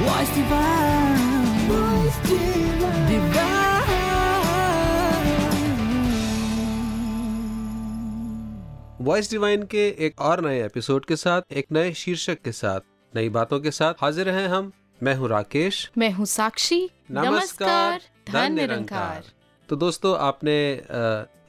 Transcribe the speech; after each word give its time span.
Voice 0.00 0.30
divine. 0.34 1.16
Voice 1.70 2.18
divine. 2.26 3.48
Voice 9.00 9.30
divine 9.30 9.62
के 9.62 9.86
एक 10.06 10.20
और 10.20 10.40
नए 10.46 10.64
एपिसोड 10.64 11.04
के 11.04 11.16
साथ 11.16 11.52
एक 11.52 11.66
नए 11.72 11.92
शीर्षक 11.94 12.40
के 12.44 12.52
साथ 12.52 12.80
नई 13.14 13.28
बातों 13.28 13.58
के 13.60 13.70
साथ 13.70 13.94
हाजिर 14.02 14.28
हैं 14.28 14.46
हम। 14.48 14.72
मैं 15.02 15.14
हूँ 15.14 15.28
राकेश। 15.28 15.90
मैं 15.98 16.10
हूँ 16.12 16.26
साक्षी। 16.26 16.80
नमस्कार 17.10 18.00
धन 18.30 18.52
निरंकार। 18.52 19.24
तो 19.68 19.76
दोस्तों 19.76 20.16
आपने 20.18 20.56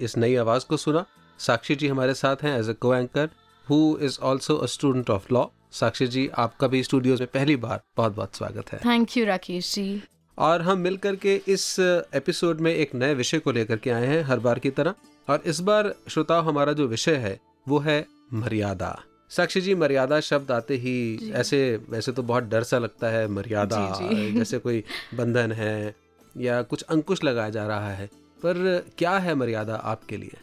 इस 0.05 0.17
नई 0.17 0.35
आवाज़ 0.35 0.65
को 0.65 0.77
सुना। 0.77 1.05
साक्षी 1.39 1.75
जी 1.75 1.87
हमारे 1.87 2.13
साथ 2.13 2.43
हैं 2.43 2.57
as 2.59 2.69
a 2.69 2.73
co 2.81 2.93
anchor 2.95 3.29
who 3.67 3.97
is 4.01 4.19
also 4.21 4.55
a 4.55 4.65
student 4.75 5.09
of 5.09 5.33
law 5.33 5.45
Sakshi 5.71 6.07
ji 6.07 6.29
आपका 6.37 6.67
भी 6.67 6.83
स्टूडियोज 6.83 7.19
में 7.19 7.29
पहली 7.33 7.55
बार 7.55 7.81
बहुत 7.97 8.15
बहुत 8.15 8.35
स्वागत 8.35 8.71
है। 8.71 8.79
Thank 8.79 9.17
you 9.17 9.25
Rakesh 9.25 9.75
ji. 9.75 10.03
और 10.37 10.61
हम 10.61 10.77
मिलकर 10.77 11.15
के 11.15 11.41
इस 11.47 11.79
एपिसोड 12.13 12.59
में 12.59 12.75
एक 12.75 12.95
नए 12.95 13.13
विषय 13.13 13.39
को 13.39 13.51
लेकर 13.51 13.77
के 13.77 13.89
आए 13.89 14.05
हैं 14.05 14.23
हर 14.23 14.39
बार 14.39 14.59
की 14.59 14.69
तरह। 14.69 14.93
और 15.29 15.43
इस 15.45 15.59
बार 15.59 15.95
श्रोताओ 16.09 16.41
हमारा 16.41 16.73
जो 16.73 16.87
विषय 16.87 17.15
है 17.15 17.39
वो 17.67 17.79
है 17.79 18.05
मर्यादा। 18.33 19.03
साक्षी 19.29 19.61
जी 19.61 19.75
मर्यादा 19.75 20.19
शब्द 20.19 20.51
आते 20.51 20.75
ही 20.75 21.31
ऐसे 21.33 21.79
वैसे 21.89 22.11
तो 22.11 22.23
बहुत 22.23 22.43
डर 22.43 22.63
सा 22.63 22.77
लगता 22.77 23.07
है 23.07 23.27
मर्यादा 23.27 23.97
जी, 24.01 24.15
जी। 24.15 24.31
जैसे 24.37 24.59
कोई 24.59 24.83
बंधन 25.13 25.51
है 25.51 25.95
या 26.37 26.61
कुछ 26.61 26.81
अंकुश 26.81 27.23
लगाया 27.23 27.49
जा 27.49 27.67
रहा 27.67 27.89
है। 27.89 28.07
पर 28.13 28.85
क्या 28.97 29.17
है 29.17 29.35
मर्यादा 29.35 29.75
आपके 29.75 30.17
लिए? 30.17 30.33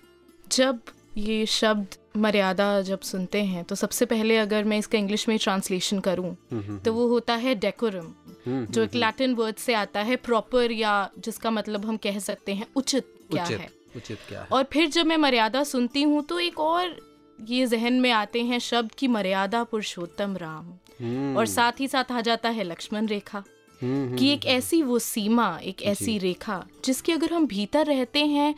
जब 0.52 0.80
ये 1.16 1.46
शब्द 1.46 1.86
मर्यादा 2.18 2.80
जब 2.82 3.00
सुनते 3.00 3.42
हैं 3.44 3.64
तो 3.64 3.74
सबसे 3.74 4.06
पहले 4.06 4.36
अगर 4.38 4.64
मैं 4.64 4.78
इसका 4.78 4.98
इंग्लिश 4.98 5.28
में 5.28 5.36
ट्रांसलेशन 5.38 6.00
करूँ 6.00 6.34
तो 6.84 6.92
वो 6.92 7.06
होता 7.08 7.34
है 7.34 7.54
डेकोरम 7.54 8.12
जो 8.48 8.82
एक 8.82 8.94
लैटिन 8.94 9.34
वर्ड 9.34 9.56
से 9.56 9.74
आता 9.74 10.00
है 10.00 10.16
प्रॉपर 10.16 10.72
या 10.72 11.10
जिसका 11.18 11.50
मतलब 11.50 11.84
हम 11.84 11.96
कह 11.96 12.18
सकते 12.18 12.54
हैं 12.54 12.66
उचित 12.76 13.12
क्या 13.30 13.44
उचित 13.44 13.58
है। 13.58 13.68
उचित 13.96 14.18
क्या 14.28 14.40
है। 14.40 14.46
और 14.52 14.64
फिर 14.72 14.88
जब 14.88 15.06
मैं 15.06 15.16
मर्यादा 15.16 15.64
सुनती 15.64 16.02
हूँ 16.02 16.22
तो 16.22 16.38
एक 16.38 16.60
और 16.60 16.96
ये 17.38 17.66
जहन 17.66 18.00
में 18.00 18.10
आते 18.10 18.42
हैं 18.42 18.58
शब्द 18.58 18.92
की 18.92 19.08
मर्यादा 19.08 19.62
पुरुषोत्तम 19.64 20.36
राम। 20.36 20.72
हम्म, 21.00 21.36
और 21.36 21.46
साथ 21.46 21.80
ही 21.80 21.88
साथ 21.88 22.12
आ 22.12 22.20
जाता 22.20 22.48
है 22.48 22.64
लक्ष्मण 22.64 23.06
रेखा। 23.06 23.38
हम्म, 23.38 23.57
कि 23.82 24.28
एक 24.28 24.46
ऐसी 24.46 24.82
वो 24.82 24.98
सीमा 24.98 25.48
एक 25.64 25.82
ऐसी 25.82 26.16
रेखा 26.18 26.64
जिसके 26.84 27.12
अगर 27.12 27.32
हम 27.32 27.46
भीतर 27.46 27.86
रहते 27.86 28.24
हैं 28.26 28.54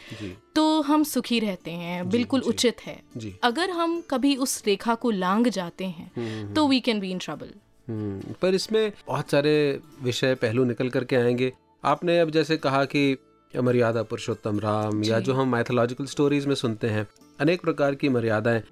तो 0.54 0.80
हम 0.82 1.02
सुखी 1.04 1.38
रहते 1.40 1.70
हैं 1.70 2.08
बिल्कुल 2.10 2.40
उचित 2.42 2.80
है। 2.80 2.98
जी। 3.16 3.34
अगर 3.42 3.70
हम 3.70 4.00
कभी 4.10 4.34
उस 4.36 4.62
रेखा 4.66 4.94
को 4.94 5.10
लांग 5.10 5.48
जाते 5.48 5.84
हैं 5.86 6.52
तो 6.54 6.66
we 6.68 6.80
can 6.80 7.00
be 7.00 7.10
in 7.10 7.18
trouble 7.18 7.52
hmm, 7.88 8.34
पर 8.42 8.54
इसमें 8.54 8.92
बहुत 9.06 9.30
सारे 9.30 9.80
विषय 10.02 10.34
पहलू 10.34 10.64
निकल 10.64 10.88
करके 10.88 11.16
आएँगे। 11.16 11.52
आपने 11.84 12.18
अब 12.20 12.30
जैसे 12.30 12.56
कहा 12.56 12.84
कि 12.84 13.16
मर्यादा 13.54 14.02
पुरुषोत्तम 14.02 14.58
राम 14.60 15.02
या 15.04 15.18
जो। 15.20 15.34
हम 15.34 15.48
माइथोलॉजिकल 15.48 16.06
स्टोरीज 16.06 16.46
में 16.46 16.54
सुनते 16.54 16.88
हैं 16.88 17.06
अनेक 17.38 17.60
प्रकार 17.60 17.94
की 17.94 18.08
मर्यादाएँ 18.08 18.62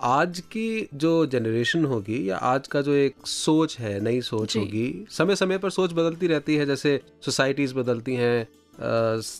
आज 0.00 0.40
की 0.40 0.88
जो 0.94 1.26
जनरेशन 1.26 1.84
होगी 1.84 2.30
या 2.30 2.36
आज 2.36 2.68
का 2.68 2.82
जो 2.82 2.92
एक 2.92 3.14
सोच 3.24 3.78
है 3.78 4.00
नई 4.00 4.20
सोच 4.20 4.56
होगी 4.56 5.06
समय 5.10 5.36
समय 5.36 5.58
पर 5.58 5.70
सोच 5.70 5.92
बदलती 5.92 6.26
रहती 6.26 6.54
है 6.54 6.66
जैसे 6.66 7.00
सोसाइटीज 7.24 7.72
बदलती 7.72 8.14
हैं 8.14 8.48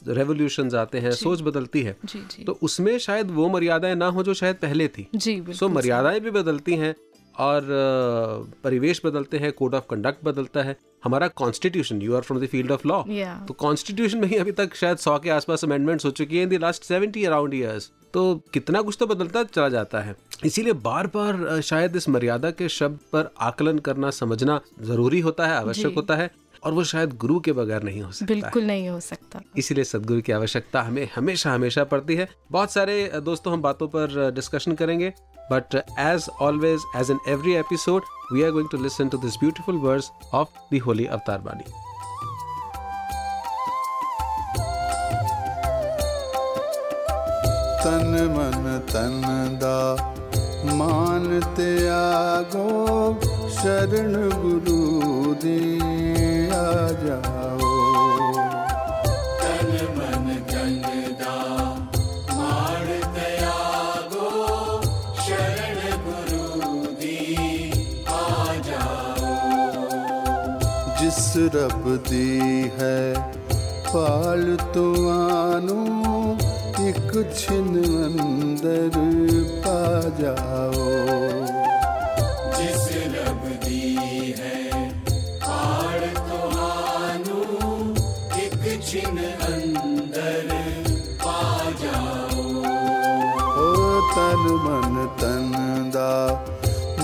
रेवोल्यूशन 0.09 0.77
आते 0.77 0.99
हैं 0.99 1.11
सोच 1.11 1.41
बदलती 1.41 1.83
है। 1.83 1.97
जी 2.05 2.19
जी। 2.19 2.45
तो 2.45 2.59
उसमें 2.63 2.99
शायद 2.99 3.31
वो 3.31 3.49
मर्यादाएँ 3.49 3.95
ना 3.95 4.07
हो 4.07 4.23
जो 4.23 4.35
शायद 4.35 4.57
पहले 4.57 4.89
थी। 4.89 5.09
जी 5.15 5.45
सो 5.51 5.67
so, 5.67 5.75
मर्यादाएँ 5.75 6.21
भी 6.21 6.31
बदलती 6.31 6.75
हैं 6.75 6.95
और 7.39 7.67
परिवेश 8.65 9.01
बदलते 9.05 9.39
हैं 9.39 9.53
कोड 9.53 9.75
ऑफ़ 9.75 9.85
कंडक्ट 9.91 10.25
बदलता 10.25 10.63
है। 10.63 10.77
हमारा 11.05 11.29
constitution 11.37 12.01
you 12.03 12.15
are 12.17 12.23
from 12.23 12.41
the 12.41 12.47
field 12.47 12.71
of 12.73 12.87
law 12.89 13.03
तो 13.49 13.55
कॉन्स्टिट्यूशन 13.55 14.19
में 14.19 14.27
ही 14.29 14.37
अभी 14.37 14.53
तक 14.53 14.75
शायद 14.75 14.99
सौ 14.99 15.19
के 15.19 15.31
आसपास 15.31 15.65
अमेंडमेंट्स 15.65 16.05
हो 16.05 16.11
चुकी 16.13 16.37
हैं 16.37 16.43
in 16.43 16.51
the 16.51 16.61
last 16.63 16.85
seventy 16.85 17.25
around 17.25 17.55
years 17.55 17.91
तो 18.15 18.35
कितना 18.53 18.81
कुछ 18.83 18.97
तो 19.01 19.07
बदलता 19.07 19.43
चला 19.45 19.69
जाता 19.69 20.01
है। 20.01 20.15
इसीलिए 20.45 20.73
बार 20.83 21.07
बार 21.15 21.61
शायद 21.63 21.97
इस 21.97 22.09
मर्यादा 22.09 22.51
के 22.51 22.69
शब्द 22.71 22.99
पर 23.13 23.31
आकलन 23.41 23.79
करना 23.79 24.11
समझना 24.11 24.61
ज़रूरी 24.83 25.21
होता 25.21 25.47
है 25.47 25.57
आवश्यक 25.57 25.95
होता 25.95 26.17
है। 26.17 26.31
और 26.65 26.73
वो 26.73 26.85
शायद 26.85 27.17
गुरु 27.17 27.41
के 27.41 27.53
बगैर 27.53 27.83
नहीं 27.83 28.03
हो 28.03 28.13
सकता 28.13 28.35
बिल्कुल 28.35 28.63
नहीं 28.63 28.89
हो 28.89 29.01
सकता। 29.01 29.41
इसीलिए 29.57 29.85
सदगुरु 29.85 30.21
की 30.21 30.33
आवश्यकता 30.33 30.83
हमें 30.83 31.09
हमेशा 31.17 31.53
हमेशा 31.53 31.85
पड़ती 31.85 32.15
है। 32.15 32.29
बहुत 32.51 32.73
सारे 32.73 33.13
दोस्तों 33.17 33.53
हम 33.53 33.63
बातों 33.63 33.89
पर 33.89 34.33
डिस्कशन 34.35 34.73
करेंगे 34.73 35.13
but 35.53 35.75
as 35.99 36.29
always 36.41 36.81
as 36.97 37.11
in 37.11 37.19
every 37.29 37.55
episode 37.55 38.03
we 38.33 38.43
are 38.43 38.51
going 38.51 38.69
to 38.71 38.83
listen 38.83 39.09
to 39.09 39.19
this 39.19 39.37
beautiful 39.37 39.77
words 39.77 40.11
of 40.35 40.49
the 49.63 50.28
मानते 50.75 51.71
आगो, 51.89 52.69
शरण 53.51 54.13
गुरु 54.35 54.81
दे 55.35 55.59
आ 56.49 56.71
जाओ। 57.03 57.71
शरण 65.27 65.81
गुरु 66.05 66.73
दी 66.95 67.21
जाओ 68.69 69.33
जिस 71.01 71.33
रब 71.55 71.85
दी 72.09 72.39
है, 72.79 73.01
पाल 73.89 74.57
तो 74.57 74.67
तुआनू 74.75 75.79
एक 76.89 77.11
छिन 77.37 77.75
अंदर। 78.05 79.38
जाओ। 80.21 80.87
जिस 82.57 82.87
लब 83.15 83.43
दी 83.65 83.83
है 84.39 84.61
तो 86.19 86.41
एक 88.45 88.63
अंदर 89.49 90.49
पा 91.25 91.41
जाओ। 91.83 92.47
ओ 93.59 93.69
तन 94.15 94.43
मन 94.65 94.97
तन 95.23 95.51
दा 95.97 96.13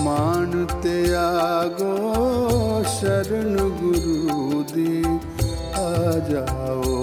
मान 0.05 0.51
त्यागो 0.83 1.93
शरण 2.95 3.53
गुरु 3.81 4.63
दी 4.73 4.93
आ 5.75 5.89
जाओ। 6.29 6.95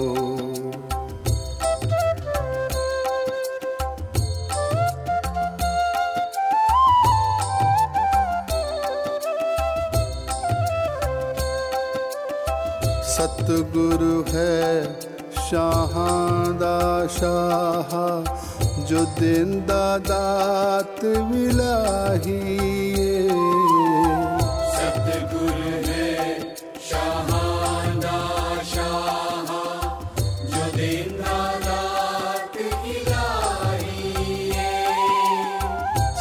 सतगुरु 13.13 14.13
है 14.27 14.61
शाहादा 15.49 16.77
शाह 17.15 17.91
जो 18.89 19.03
दिन 19.19 19.51
दादात 19.67 21.03
विलाही 21.31 22.39
सतगुरु 24.77 25.69
है 25.87 26.09
शाह 26.89 27.29
जो 30.53 30.65
दिन 30.77 31.13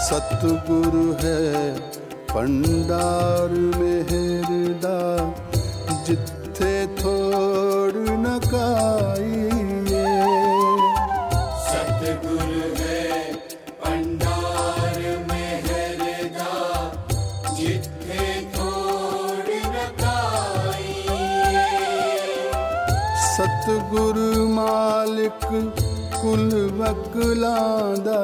सतगुरु 0.08 1.06
है 1.22 1.40
पंडार 2.32 3.50
मेहरदा 3.78 4.98
लगाइए। 8.54 10.04
सतगुरु 11.66 12.64
है 12.78 13.00
पंडार 13.84 14.98
में 15.28 15.52
जिथे 17.56 18.26
सतगुरु 23.32 24.30
मालिक 24.54 25.44
कुल 26.22 26.50
वकलां 26.80 27.92
दा 28.06 28.20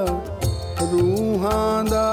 रूहां 0.90 1.84
दा 1.88 2.08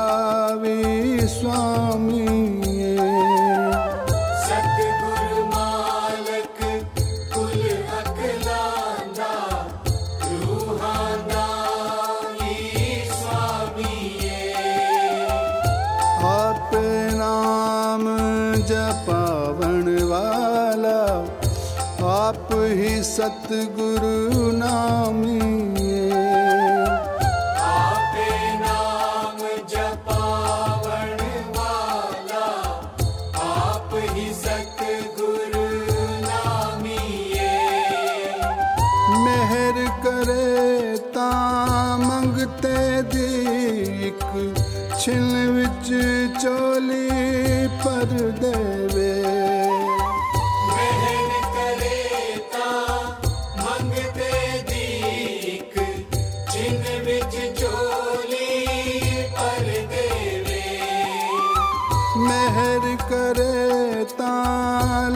सतगुरु। 23.15 24.24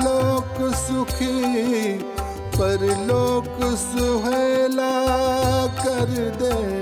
लोक 0.03 0.57
सुखी 0.85 1.97
पर 2.57 2.85
लोक 3.09 3.59
सुहेला 3.83 4.91
कर 5.81 6.11
देवे 6.41 6.78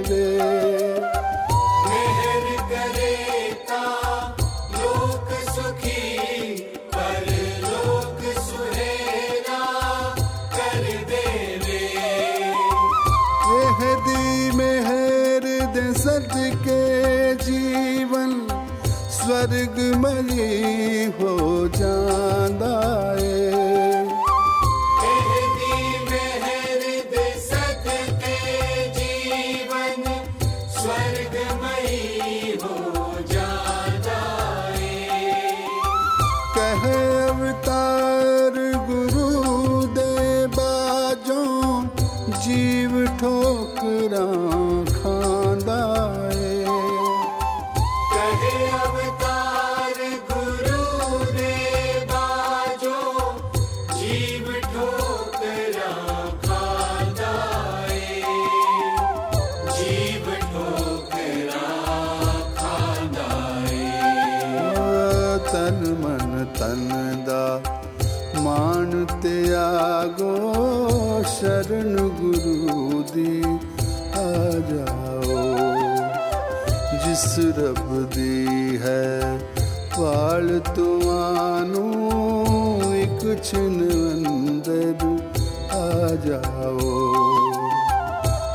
जाओ। 86.27 86.91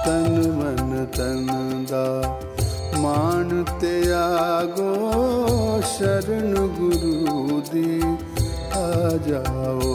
तन 0.07 0.33
मन 0.59 0.91
तन 1.17 1.47
दा 1.93 2.07
मानते 3.03 3.93
त्यागो 4.03 4.91
शरण 5.93 6.53
गुरु 6.79 7.61
दी 7.71 7.91
आ 8.77 8.89
जाओ। 9.27 9.92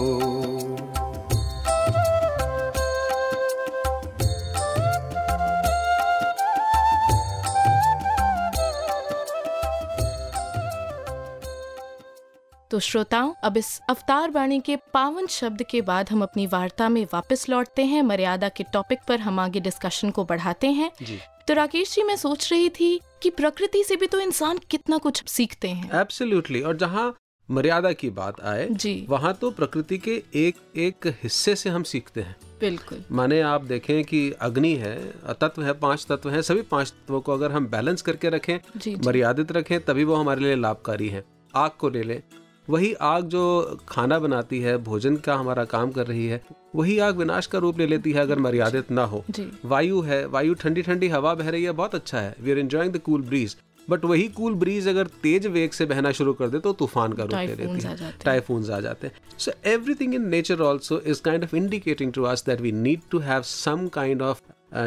तो 12.78 12.82
श्रोताओं 12.82 13.32
अब 13.44 13.56
इस 13.58 13.68
अवतार 13.90 14.32
वाणी 14.32 14.60
के 14.60 14.76
पावन 14.94 15.28
शब्द 15.28 15.62
के 15.70 15.80
बाद 15.82 16.10
हम 16.10 16.22
अपनी 16.24 16.46
वार्ता 16.48 16.90
में 16.90 17.04
वापस 17.14 17.48
लौटते 17.50 17.86
हैं। 17.86 18.02
मर्यादा 18.04 18.50
के 18.50 18.64
टॉपिक 18.64 19.00
पर 19.08 19.20
हम 19.20 19.40
आगे 19.40 19.60
डिस्कशन 19.60 20.10
को 20.10 20.26
बढ़ाते 20.26 20.68
हैं। 20.70 20.92
जी। 21.02 21.18
तो 21.48 21.54
राकेश 21.54 21.96
जी 21.96 22.04
मैं 22.04 22.16
सोच 22.16 22.52
रही 22.52 22.70
थी 22.70 23.00
कि 23.24 23.30
प्रकृति 23.30 23.84
से 23.84 23.96
भी 23.96 24.08
तो 24.08 24.20
इंसान 24.20 24.60
कितना 24.72 24.98
कुछ 24.98 25.24
सीखते 25.28 25.70
हैं। 25.70 26.00
एब्सोल्युटली 26.02 26.62
और 26.62 26.78
जहाँ 26.78 27.14
मर्यादा 27.50 27.92
की 27.94 28.10
बात 28.12 28.42
आए 28.44 28.70
जी। 28.72 29.06
वहाँ 29.10 29.34
तो 29.34 29.52
प्रकृति 29.52 29.98
के 29.98 30.22
एक 30.38 30.62
एक 30.78 31.08
हिस्से 31.24 31.56
से 31.56 31.70
हम 31.70 31.84
सीखते 31.86 32.22
हैं। 32.22 32.36
बिल्कुल। 32.60 33.04
माने 33.12 33.42
आप 33.48 33.64
देखें 33.66 34.04
कि 34.04 34.30
अग्नि 34.42 34.76
है 34.78 34.98
तत्व 35.42 35.64
है 35.64 35.80
पाँच 35.80 36.06
तत्व 36.10 36.30
है 36.30 36.42
सभी 36.44 36.62
पाँच 36.72 36.92
तत्वों 36.92 37.22
को 37.22 37.34
अगर 37.34 37.52
हम 37.52 37.68
बैलेंस 37.68 38.02
करके 38.02 38.30
रखें 38.30 38.58
मर्यादित 39.06 39.52
रखें 39.52 39.80
तभी 39.86 40.04
वो 40.04 40.16
हमारे 40.16 40.42
लिए 40.42 40.56
लाभकारी 40.58 41.10
है। 41.10 41.26
आग 41.56 41.72
को 41.80 41.90
ले 41.90 42.04
लें 42.04 42.22
वही 42.68 42.94
आग 43.02 43.28
जो 43.30 43.44
खाना 43.90 44.18
बनाती 44.19 44.60
है 44.62 44.78
भोजन 44.84 45.16
का 45.18 45.36
हमारा 45.36 45.64
काम 45.66 45.92
कर 45.92 46.08
रही 46.08 46.25
है 46.28 46.42
वही 46.75 46.98
आग 47.00 47.18
विनाश 47.18 47.46
का 47.48 47.60
रूप 47.60 47.80
ले 47.80 47.88
लेती 47.88 48.12
है 48.12 48.21
अगर 48.21 48.40
मर्यादित 48.40 48.92
ना 48.92 49.04
हो। 49.04 49.24
वायु 49.66 50.02
है 50.02 50.26
वायु 50.28 50.54
ठंडी 50.54 50.81
ठंडी 50.81 51.07
हवा 51.09 51.33
बह 51.36 51.50
रही 51.50 51.64
है 51.64 51.71
बहुत 51.74 51.95
अच्छा 51.95 52.19
है। 52.19 52.36
We 52.42 52.52
are 52.52 52.57
enjoying 52.57 52.94
the 52.94 52.97
cool 53.00 53.21
breeze 53.21 53.56
but 53.88 54.06
वही 54.06 54.28
कूल 54.30 54.54
ब्रीज 54.56 54.88
अगर 54.88 55.07
तेज 55.24 55.47
वेग 55.47 55.71
से 55.71 55.86
बहना 55.86 56.12
शुरू 56.12 56.33
कर 56.33 56.50
दे 56.50 56.59
तो 56.59 56.74
तूफ़ान 56.74 57.14
का 57.14 57.24
रूप 57.24 57.33
ले 57.33 57.47
लेती 57.47 57.64
है। 57.64 57.95
जाते। 57.95 58.24
टाइफून्स 58.24 58.69
आ 58.69 58.80
जाते 58.80 59.07
हैं। 59.07 59.38
So 59.38 59.52
everything 59.66 60.16
in 60.16 60.28
nature 60.30 60.62
also 60.62 61.00
is 61.06 61.21
kind 61.21 61.44
of 61.44 61.56
indicating 61.56 62.12
to 62.14 62.24
us 62.24 62.44
that 62.45 62.62
we 62.62 62.71
need 62.74 63.02
to 63.12 63.19
have 63.19 63.42
some 63.44 63.88
kind 63.94 64.21
of 64.21 64.42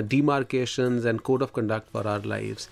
demarcations 0.09 1.07
and 1.07 1.21
code 1.21 1.43
of 1.43 1.51
conduct 1.57 1.93
for 1.93 2.07
our 2.07 2.27
lives 2.27 2.69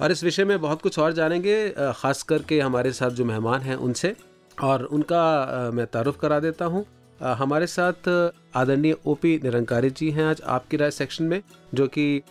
और 0.00 0.12
इस 0.12 0.24
विषय 0.24 0.44
में 0.44 0.60
बहुत 0.60 0.82
कुछ 0.82 0.98
और 0.98 1.12
जानेंगे 1.12 1.58
खास 1.96 2.22
करके 2.22 2.60
हमारे 2.60 2.92
साथ 2.92 3.10
जो 3.10 3.24
मेहमान 3.24 3.60
हैं 3.60 3.76
उनसे। 3.76 4.14
और 4.62 4.82
उनका 4.86 5.70
मैं 5.74 5.86
तारुफ 5.86 6.18
करा 6.20 6.40
देता 6.40 6.64
हूँ। 6.64 6.84
हमारे 7.20 7.66
साथ 7.66 8.08
आदरणीय 8.56 8.96
ओपी 9.06 9.38
निरंकारी 9.44 9.90
जी 9.90 10.10
हैं 10.10 10.24
आज 10.24 10.40
आपकी 10.46 10.76
राय 10.76 10.90
सेक्शन 10.90 11.24
में 11.24 11.40
जो 11.74 11.86
कि 11.88 12.22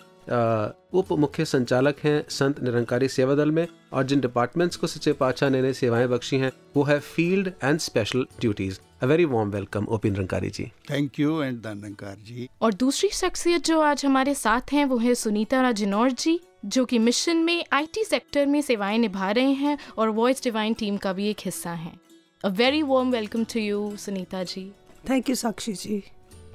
उप 0.94 1.12
मुख्य 1.20 1.46
संचालक 1.46 1.96
हैं 2.04 2.24
संत 2.30 2.62
निरंकारी 2.64 3.08
सेवा 3.08 3.36
दल 3.36 3.52
में 3.52 3.68
और 3.94 4.04
जिन 4.04 4.20
डिपार्टमेंट्स 4.20 4.78
को 4.78 4.88
सच्चे 4.88 5.14
पातशाह 5.14 5.50
ने 5.50 5.62
नई 5.62 5.74
सेवाएँ 5.74 6.08
बख्शी 6.08 6.38
हैं 6.38 6.52
वो 6.76 6.84
है 6.84 7.00
field 7.00 7.52
and 7.64 7.80
special 7.80 8.26
duties 8.42 8.80
a 9.02 9.06
very 9.06 9.26
warm 9.26 9.50
welcome 9.52 9.86
OP 9.90 10.10
Nirankari 10.10 10.50
ji. 10.50 10.72
Thank 10.90 11.20
you 11.20 11.42
and 11.42 11.60
Dhankar 11.64 12.16
ji. 12.26 12.48
और 12.62 12.74
दूसरी 12.76 13.10
शख्सियत 13.14 13.66
जो 13.66 13.80
आज 13.82 14.06
हमारे 14.06 14.34
साथ 14.36 14.74
हैं 14.74 14.86
वो 14.86 14.98
है 14.98 15.16
सुनीता 15.16 15.62
राजनौर 15.62 16.12
जी 16.14 16.40
जो 16.66 16.86
कि 16.86 17.00
मिशन 17.00 17.38
में 17.38 17.64
आईटी 17.74 18.04
सेक्टर 18.04 18.46
में 18.46 18.62
सेवाएँ 18.62 18.98
निभा 18.98 19.32
रहे 19.32 19.52
हैं 19.54 19.78
और 19.98 20.10
वॉइस 20.12 20.44
डिवाइन 20.44 20.74
टीम 20.74 20.98
का 20.98 21.14
भी 21.14 21.30
एक 21.30 21.46
हिस्सा 21.46 21.72
हैं। 21.74 22.00
A 22.46 22.48
very 22.48 22.82
warm 22.82 23.12
welcome 23.12 23.44
to 23.44 23.60
you 23.60 23.96
Sunita 23.98 24.44
ji 24.44 24.62
thank 25.10 25.30
you 25.30 25.36
Sakshi 25.36 25.74
ji 25.74 26.04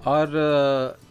और 0.07 0.35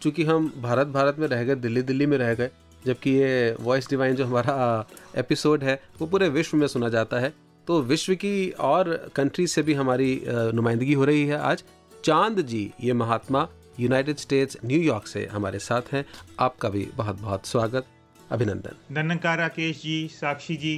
चूँकि 0.02 0.24
हम 0.24 0.46
भारत 0.62 0.86
भारत 0.86 1.16
में 1.18 1.26
रह 1.28 1.42
गए 1.44 1.54
दिल्ली 1.54 1.82
दिल्ली 1.82 2.06
में 2.06 2.16
रह 2.18 2.34
गए 2.34 2.50
जबकि 2.86 3.10
ये 3.10 3.56
वॉइस 3.60 3.90
डिवाइन 3.90 4.14
जो 4.16 4.24
हमारा 4.24 4.86
एपिसोड 5.16 5.64
है 5.64 5.74
वो 5.98 6.06
पूरे 6.06 6.28
विश्व 6.28 6.56
में 6.56 6.66
सुना 6.66 6.88
जाता 6.88 7.20
है 7.20 7.32
तो 7.66 7.80
विश्व 7.82 8.14
की 8.14 8.50
और 8.50 9.10
कंट्री 9.16 9.46
से 9.46 9.62
भी 9.62 9.74
हमारी 9.74 10.22
नुमाइंदगी 10.26 10.92
हो 10.92 11.04
रही 11.04 11.26
है 11.26 11.38
आज। 11.38 11.64
चाँद 12.04 12.40
जी 12.42 12.70
ये 12.82 12.92
महात्मा 12.92 13.48
यूनाइटेड 13.80 14.16
स्टेट्स 14.16 14.56
न्यूयॉर्क 14.64 15.06
से 15.06 15.26
हमारे 15.32 15.58
साथ 15.58 15.92
हैं। 15.92 16.04
आपका 16.40 16.68
भी 16.68 16.88
बहुत 16.96 17.20
बहुत 17.20 17.46
स्वागत 17.46 17.86
अभिनंदन। 18.30 18.94
धनकार 18.94 19.38
राकेश 19.38 19.82
जी 19.82 20.06
साक्षी 20.14 20.56
जी। 20.56 20.76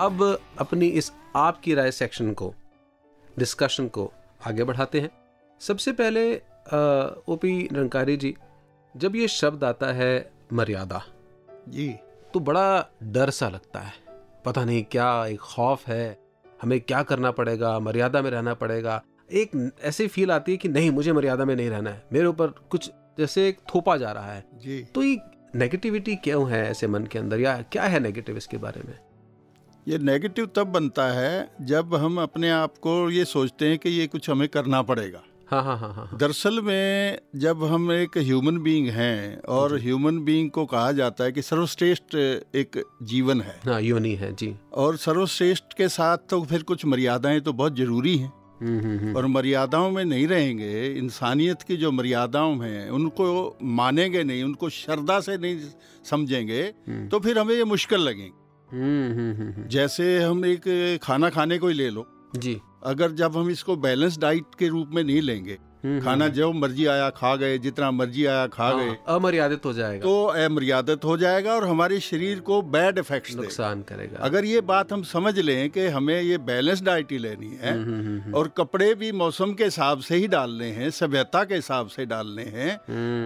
अब 0.00 0.22
अपनी 0.58 0.86
इस 0.88 1.10
आपकी 1.36 1.74
राय 1.74 1.90
सेक्शन 1.90 2.32
को 2.32 2.52
डिस्कशन 3.38 3.86
को 3.88 4.10
आगे 4.46 4.64
बढ़ाते 4.64 5.00
हैं। 5.00 5.10
सबसे 5.60 5.92
पहले 5.92 6.34
ओपी 7.28 7.68
रंकारी 7.72 8.16
जी 8.16 8.34
जब 8.94 9.16
ये 9.16 9.28
शब्द 9.28 9.64
आता 9.64 9.92
है 9.92 10.30
मर्यादा 10.52 11.02
जी। 11.68 11.88
तो 12.34 12.40
बड़ा 12.40 12.90
डर 13.02 13.30
सा 13.30 13.48
लगता 13.48 13.80
है। 13.80 13.92
पता 14.44 14.64
नहीं 14.64 14.84
क्या 14.84 15.26
एक 15.26 15.40
खौफ 15.40 15.86
है 15.88 16.18
हमें 16.62 16.80
क्या 16.80 17.02
करना 17.02 17.30
पड़ेगा 17.30 17.78
मर्यादा 17.78 18.22
में 18.22 18.30
रहना 18.30 18.54
पड़ेगा। 18.54 19.02
एक 19.32 19.50
ऐसी 19.82 20.06
फील 20.08 20.30
आती 20.30 20.52
है 20.52 20.58
कि 20.58 20.68
नहीं 20.68 20.90
मुझे 20.90 21.12
मर्यादा 21.12 21.44
में 21.44 21.54
नहीं 21.56 21.68
रहना 21.70 21.90
है। 21.90 22.02
मेरे 22.12 22.26
ऊपर 22.26 22.46
कुछ 22.70 22.90
जैसे 23.18 23.48
एक 23.48 23.58
थोपा 23.74 23.96
जा 23.96 24.12
रहा 24.12 24.32
है। 24.32 24.44
जी। 24.54 24.82
तो 24.94 25.02
ये 25.02 25.18
नेगेटिविटी 25.56 26.16
क्यों 26.16 26.48
है 26.50 26.64
ऐसे 26.70 26.86
मन 26.86 27.04
के 27.04 27.18
अंदर 27.18 27.40
या 27.40 27.60
क्या 27.62 27.82
है 27.82 28.00
नेगेटिव 28.00 28.36
इसके 28.36 28.56
बारे 28.56 28.82
में? 28.88 28.98
ये 29.88 29.98
नेगेटिव 29.98 30.46
तब 30.56 30.66
बनता 30.66 31.06
है 31.12 31.50
जब 31.62 31.94
हम 31.94 32.20
अपने 32.22 32.50
आप 32.50 32.76
को 32.78 33.10
ये 33.10 33.24
सोचते 33.24 33.68
हैं 33.68 33.78
कि 33.78 33.90
ये 33.90 34.06
कुछ 34.06 34.30
हमें 34.30 34.48
करना 34.48 34.82
पड़ेगा 34.82 35.22
हाँ 35.50 35.62
हाँ 35.64 35.76
हाँ 35.78 35.92
हाँ 35.94 36.06
हाँ। 36.06 36.18
दरअसल 36.18 36.60
में 36.60 37.18
जब 37.36 37.64
हम 37.64 37.92
एक 37.92 38.18
ह्यूमन 38.18 38.58
बीइंग 38.58 38.88
हैं 38.88 39.40
और 39.40 39.78
ह्यूमन 39.80 40.18
बीइंग 40.24 40.50
को 40.50 40.64
कहा 40.66 40.90
जाता 40.92 41.24
है 41.24 41.32
कि 41.32 41.42
सर्वश्रेष्ठ 41.42 42.14
एक 42.54 42.82
जीवन 43.02 43.40
है 43.40 43.60
हाँ 43.66 43.80
योनी 43.80 44.14
है 44.14 44.32
जी 44.34 44.54
और 44.74 44.96
सर्वश्रेष्ठ 44.96 45.64
के 45.76 45.88
साथ 45.88 46.28
तो 46.30 46.42
फिर 46.42 46.62
कुछ 46.62 46.84
मर्यादाएँ 46.86 47.40
तो 47.40 47.52
बहुत 47.52 47.76
ज़रूरी 47.76 48.16
हैं 48.16 48.32
हम्म, 48.60 48.80
हम्म, 48.80 48.98
हम्म। 48.98 49.16
और 49.16 49.26
मर्यादाओं 49.26 49.90
में 49.90 50.04
नहीं 50.04 50.26
रहेंगे 50.28 50.86
इंसानियत 50.86 51.62
की 51.62 51.76
जो 51.76 51.92
मर्यादाओं 51.92 52.64
हैं 52.64 52.90
उनको 52.90 53.58
मानेंगे 53.62 54.24
नहीं 54.24 54.42
उनको 54.42 54.68
श्रद्धा 54.68 55.20
से 55.20 55.36
नहीं 55.38 55.58
समझेंगे। 56.04 56.62
तो 57.10 57.20
फिर 57.20 57.38
हमें 57.38 57.54
ये 57.54 57.64
मुश्किल 57.64 58.00
लगेंगे 58.00 58.37
हम्म, 58.72 59.12
हम्म, 59.12 59.52
हम्म। 59.52 59.68
जैसे 59.68 60.18
हम 60.18 60.44
एक 60.46 60.98
खाना 61.02 61.30
खाने 61.30 61.58
को 61.58 61.68
ही 61.68 61.74
ले 61.74 61.88
लो। 61.90 62.06
जी। 62.36 62.60
अगर 62.84 63.12
जब 63.12 63.36
हम 63.36 63.50
इसको 63.50 63.76
बैलेंस 63.76 64.18
डाइट 64.18 64.54
के 64.58 64.68
रूप 64.68 64.90
में 64.92 65.02
नहीं 65.04 65.22
लेंगे 65.22 65.58
खाना। 66.00 66.26
जो 66.28 66.52
मर्ज़ी 66.52 66.86
आया 66.86 67.08
खा 67.10 67.34
गए 67.36 67.58
जितना 67.58 67.90
मर्ज़ी 67.90 68.24
आया 68.24 68.46
खा 68.46 68.70
गए 68.72 68.86
हाँ, 68.86 68.96
अमर्यादित 69.08 69.64
हो 69.64 69.72
जाएगा। 69.72 70.02
तो 70.02 70.24
अमर्यादित 70.24 71.04
हो 71.04 71.16
जाएगा 71.16 71.54
और 71.54 71.64
हमारे 71.64 72.00
शरीर 72.00 72.40
को 72.40 72.60
बैड 72.62 72.98
इफ़ेक्ट 72.98 73.34
नुकसान 73.34 73.82
करेगा। 73.82 74.18
अगर 74.18 74.44
ये 74.44 74.60
बात 74.60 74.92
हम 74.92 75.02
समझ 75.02 75.38
लें 75.38 75.70
कि 75.70 75.86
हमें 75.86 76.20
ये 76.22 76.38
बैलेंस 76.38 76.82
डाइट 76.82 77.12
ही 77.12 77.18
लेनी 77.18 77.58
है 77.62 77.74
और 78.32 78.48
कपड़े 78.48 78.94
भी 78.94 79.12
मौसम 79.12 79.52
के 79.52 79.64
हिसाब 79.64 80.00
से 80.00 80.16
ही 80.16 80.28
डालने 80.28 80.70
हैं 80.70 80.90
सभ्यता 80.90 81.44
के 81.44 81.54
हिसाब 81.54 81.88
से 81.88 82.06
डालने 82.06 82.44
हैं 82.44 82.78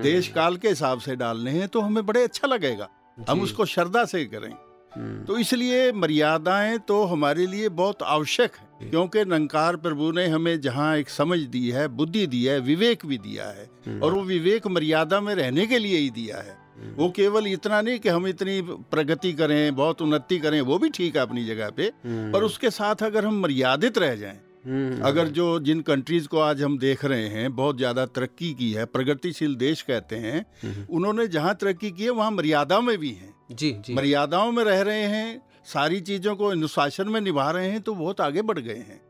देश 0.03 0.29
काल 0.29 0.57
के 0.57 0.69
हिसाब 0.69 0.99
से 0.99 1.17
डालने 1.17 1.51
हैं 1.51 1.69
तो 1.69 1.81
हमें 1.81 2.05
बड़े 2.07 2.23
अच्छा 2.23 2.49
लगेगा। 2.49 2.89
हम 3.31 3.41
उसको 3.41 3.65
श्रद्धा 3.65 4.05
से 4.05 4.25
करें। 4.25 4.53
तो 4.99 5.37
इसलिए 5.39 5.91
मर्यादाएँ 5.93 6.79
तो 6.79 7.03
हमारे 7.05 7.47
लिए 7.47 7.69
बहुत 7.81 8.03
आवश्यक 8.03 8.57
है 8.57 8.89
क्योंकि 8.91 9.25
नंकार 9.25 9.77
प्रभु 9.77 10.11
ने 10.13 10.27
हमें 10.27 10.61
जहाँ 10.61 10.97
एक 10.97 11.09
समझ 11.09 11.39
दी 11.55 11.69
है 11.71 11.87
बुद्धि 11.97 12.27
दी 12.27 12.45
है 12.45 12.59
विवेक 12.61 13.07
भी 13.07 13.19
दिया 13.19 13.47
है 13.49 13.69
हम्म, 13.87 14.01
और 14.03 14.15
वो 14.15 14.23
विवेक 14.25 14.67
मर्यादा 14.67 15.21
में 15.21 15.35
रहने 15.35 15.67
के 15.67 15.79
लिए 15.79 15.99
ही 15.99 16.11
दिया 16.11 16.37
है। 16.39 16.57
हम्म, 16.77 16.95
वो 16.97 17.09
केवल 17.17 17.47
इतना 17.47 17.81
नहीं 17.81 17.99
कि 17.99 18.09
हम 18.09 18.27
इतनी 18.27 18.61
प्रगति 18.91 19.33
करें 19.33 19.75
बहुत 19.77 20.03
उन्नति 20.03 20.39
करें 20.39 20.61
वो 20.61 20.79
भी 20.79 20.89
ठीक 20.91 21.17
है 21.17 21.23
अपनी 21.23 21.45
जगह 21.45 21.71
पे 21.71 21.91
हम्म, 22.05 22.33
पर 22.33 22.43
उसके 22.43 22.71
साथ 22.71 23.03
अगर 23.03 23.27
हम 23.27 23.41
मर्यादित 23.43 23.99
रह 23.99 24.15
जाएँ 24.17 24.41
हम्म, 24.67 25.01
अगर 25.03 25.29
जो 25.37 25.59
जिन 25.61 25.81
कंट्रीज़ 25.83 26.27
को 26.29 26.39
आज 26.41 26.63
हम 26.63 26.79
देख 26.79 27.05
रहे 27.05 27.29
हैं 27.29 27.55
बहुत 27.57 27.77
ज़्यादा 27.77 28.07
तरक्की 28.07 28.53
की 28.55 28.71
है 28.73 28.85
प्रगतिशील 28.87 29.55
देश 29.57 29.83
कहते 29.83 30.17
हैं 30.17 30.45
हम्म, 30.63 30.85
उन्होंने 30.97 31.27
जहाँ 31.29 31.55
तरक्की 31.61 31.91
की 31.91 32.05
है 32.05 32.11
वहाँ 32.11 32.31
मर्यादा 32.31 32.81
में 32.81 32.97
भी 32.99 33.11
हैं। 33.11 33.32
जी 33.53 33.71
जी। 33.87 33.95
मर्यादाओं 33.95 34.53
में 34.53 34.63
रह 34.65 34.81
रहे 34.81 35.03
हैं 35.07 35.41
सारी 35.65 36.01
चीज़ों 36.01 36.35
को 36.37 36.47
अनुशासन 36.47 37.09
में 37.09 37.21
निभा 37.21 37.51
रहे 37.51 37.69
हैं 37.71 37.81
तो 37.81 37.95
बहुत 37.95 38.21
आगे 38.21 38.43
बढ़ 38.43 38.59
गए 38.59 38.75
हैं। 38.75 39.01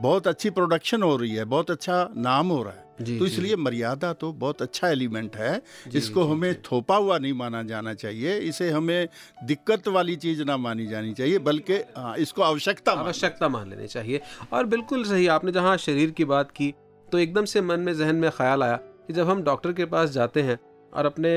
बहुत 0.00 0.26
अच्छी 0.28 0.50
प्रोडक्शन 0.50 1.02
हो 1.02 1.16
रही 1.16 1.34
है 1.34 1.44
बहुत 1.44 1.70
अच्छा 1.70 2.08
नाम 2.16 2.48
हो 2.48 2.62
रहा 2.62 2.72
है। 2.72 2.88
जी 3.00 3.18
तो 3.18 3.26
इसलिए 3.26 3.56
मर्यादा 3.56 4.12
तो 4.12 4.32
बहुत 4.32 4.62
अच्छा 4.62 4.88
एलिमेंट 4.88 5.36
है 5.36 5.56
जी, 5.88 5.98
इसको 5.98 6.24
जी, 6.24 6.30
हमें। 6.30 6.62
थोपा 6.62 6.96
हुआ 6.96 7.18
नहीं 7.18 7.32
माना 7.32 7.62
जाना 7.62 7.94
चाहिए 7.94 8.36
इसे 8.38 8.70
हमें 8.70 9.08
दिक्कत 9.44 9.88
वाली 9.88 10.16
चीज़ 10.16 10.42
ना 10.42 10.56
मानी 10.56 10.86
जानी 10.86 11.12
चाहिए 11.12 11.38
बल्कि 11.40 11.74
हाँ, 11.96 12.16
इसको 12.16 12.42
आवश्यकता 12.42 12.92
आवश्यकता 12.92 13.48
मान 13.48 13.70
लेनी 13.70 13.86
चाहिए। 13.86 14.20
और 14.52 14.66
बिल्कुल 14.66 15.04
सही 15.04 15.26
आपने 15.26 15.52
जहाँ 15.52 15.76
शरीर 15.78 16.10
की 16.10 16.24
बात 16.24 16.50
की 16.50 16.74
तो 17.08 17.18
एकदम 17.18 17.44
से 17.44 17.60
मन 17.60 17.80
में 17.80 17.94
जहन 17.94 18.16
में 18.16 18.30
ख्याल 18.30 18.62
आया 18.62 18.76
कि 18.76 19.12
जब 19.12 19.30
हम 19.30 19.42
डॉक्टर 19.42 19.72
के 19.72 19.84
पास 19.84 20.10
जाते 20.10 20.42
हैं 20.42 20.58
और 20.92 21.06
अपने 21.06 21.30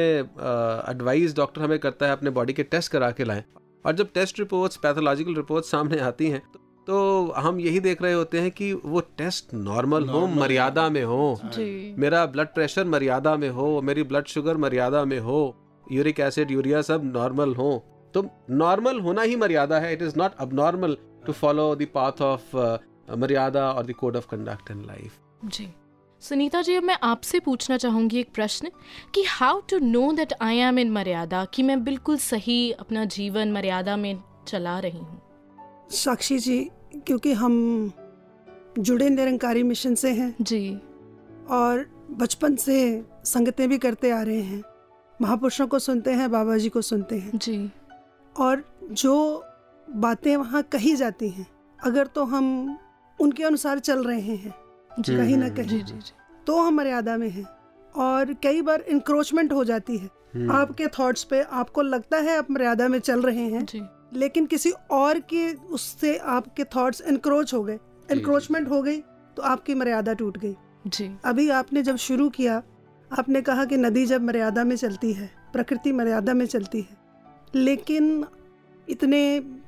एडवाइस 0.92 1.36
डॉक्टर 1.36 1.62
हमें 1.62 1.78
करता 1.80 2.06
है 2.06 2.12
अपने 2.12 2.30
बॉडी 2.32 2.54
के 2.54 2.64
टेस्ट 2.66 2.92
करा 2.92 3.12
के 3.12 3.24
लाएँ। 3.24 3.44
और 3.86 3.94
जब 3.94 4.12
टेस्ट 4.14 4.40
रिपोर्ट्स 4.40 4.78
पैथोलॉजिकल 4.78 5.36
रिपोर्ट्स 5.36 5.72
सामने 5.72 6.00
आती 6.02 6.30
हैं 6.30 6.42
तो, 6.44 6.60
तो 6.88 7.34
हम 7.38 7.60
यही 7.60 7.80
देख 7.80 8.02
रहे 8.02 8.14
होते 8.14 8.40
हैं 8.40 8.52
कि 8.52 8.72
वो 8.76 9.00
टेस्ट 9.18 9.54
नॉर्मल 9.54 10.06
हो 10.06 10.26
मर्यादा 10.28 10.90
में 10.90 11.04
हो। 11.04 11.40
मेरा 12.00 12.26
ब्लड 12.26 12.48
प्रेशर 12.48 12.86
मर्यादा 12.88 13.36
में 13.38 13.50
हो 13.50 13.82
मेरी 13.82 14.04
ब्लड 14.04 14.28
शुगर 14.28 14.58
मर्यादा 14.58 15.04
में 15.06 15.20
हो 15.20 15.40
यूरिक 15.92 16.20
एसिड 16.20 16.52
यूरिया 16.52 16.82
सब 16.82 17.12
नॉर्मल 17.16 17.54
हो। 17.56 17.72
तो 18.14 18.26
नॉर्मल 18.52 19.00
होना 19.00 19.22
ही 19.22 19.36
मर्यादा 19.36 19.80
है 19.80 19.94
it 19.94 20.02
is 20.02 20.18
not 20.18 20.36
abnormal 20.54 20.98
to 21.26 21.34
follow 21.34 21.74
the 21.76 21.88
path 21.94 22.22
of 22.22 22.56
maryada 23.18 23.72
और 23.72 23.86
the 23.86 23.94
code 23.94 24.16
of 24.16 24.28
conduct 24.32 24.72
in 24.72 24.86
life 24.86 25.20
ji. 25.46 25.68
Sunita 26.24 26.62
ji 26.62 26.76
अब 26.76 26.84
मैं 26.84 26.98
आपसे 27.04 27.40
पूछना 27.40 27.78
चाहूँगी 27.78 28.20
एक 28.20 28.30
प्रश्न 28.34 28.70
कि 29.16 29.24
how 29.24 29.60
to 29.60 29.80
know 29.80 30.12
that 30.14 30.34
I 30.42 30.58
am 30.58 30.80
in 30.80 30.92
maryada 30.92 31.46
कि 31.46 31.64
मैं 31.64 31.84
बिल्कुल 31.84 32.18
सही 32.18 32.72
अपना 32.72 33.06
जीवन 33.06 33.52
मर्यादा 33.52 33.98
में 33.98 34.24
चला 34.48 34.80
रही 34.80 34.98
हूँ? 34.98 35.22
साक्षी 35.92 36.40
जी 36.40 36.72
क्योंकि 37.08 37.34
हम 37.34 37.92
जुड़े 38.80 39.10
निरंकारी 39.10 39.64
मिशन 39.64 39.96
से 39.96 40.12
हैं 40.12 40.36
जी। 40.42 40.80
और 41.50 41.86
बचपन 42.12 42.56
से 42.56 43.06
संगतें 43.26 43.70
भी 43.70 43.78
करते 43.78 44.12
आ 44.12 44.22
रहे 44.22 44.42
हैं। 44.42 44.64
महापुरुषों 45.22 45.68
को 45.68 45.80
सुनते 45.80 46.12
हैं 46.12 46.32
बाबा 46.32 46.58
जी 46.58 46.70
को 46.70 46.82
सुनते 46.82 47.20
हैं। 47.20 47.38
जी। 47.38 47.72
और 48.40 48.66
जो 48.92 49.44
बातें 49.90 50.38
वहाँ 50.38 50.64
कही 50.64 50.96
जाती 50.96 51.30
हैं 51.30 51.48
अगर 51.84 52.08
तो 52.08 52.24
हम 52.24 52.78
उनके 53.20 53.44
अनुसार 53.44 53.80
चल 53.80 54.04
रहे 54.04 54.36
हैं। 54.36 54.63
कहीं 55.00 55.38
ना 55.38 55.50
कहीं। 55.50 55.84
तो 56.48 56.62
हम 56.62 56.76
मर्यादा 56.76 57.18
में 57.18 57.30
हैं 57.30 57.46
और 57.96 58.34
कई 58.34 58.62
बार 58.62 58.82
इंक्रोचमेंट 58.82 59.54
हो 59.54 59.64
जाती 59.64 59.98
है। 59.98 60.10
हम्म। 60.36 60.52
आपके 60.52 60.88
थॉट्स 60.88 61.24
पे 61.24 61.42
आपको 61.42 61.82
लगता 61.82 62.18
है 62.18 62.38
आप 62.38 62.52
मर्यादा 62.52 62.88
में 62.88 63.00
चल 63.00 63.22
रहे 63.22 63.46
हैं 63.50 63.90
लेकिन 64.14 64.46
किसी 64.46 64.72
और 64.92 65.20
के 65.20 65.54
उससे 65.54 66.18
आपके 66.18 66.64
थॉट्स 66.64 67.02
इंक्रोच 67.02 67.54
हो 67.54 67.64
गए। 67.64 67.80
इंक्रोचमेंट 68.12 68.70
हो 68.70 68.82
गई 68.82 69.00
तो 69.38 69.42
आपकी 69.42 69.76
मर्यादा 69.76 70.14
टूट 70.14 70.38
गई। 70.38 70.56
जी। 70.88 71.10
अभी 71.26 71.50
आपने 71.50 71.82
जब 71.84 71.96
शुरू 71.96 72.30
किया 72.30 72.62
आपने 73.20 73.42
कहा 73.42 73.66
कि 73.66 73.78
नदी 73.78 74.06
जब 74.06 74.22
मर्यादा 74.22 74.64
में 74.64 74.76
चलती 74.76 75.14
है 75.14 75.30
प्रकृति 75.54 75.92
मर्यादा 75.92 76.34
में 76.34 76.46
चलती 76.46 76.82
है 76.82 76.98
लेकिन 77.56 78.26
इतने 78.90 79.22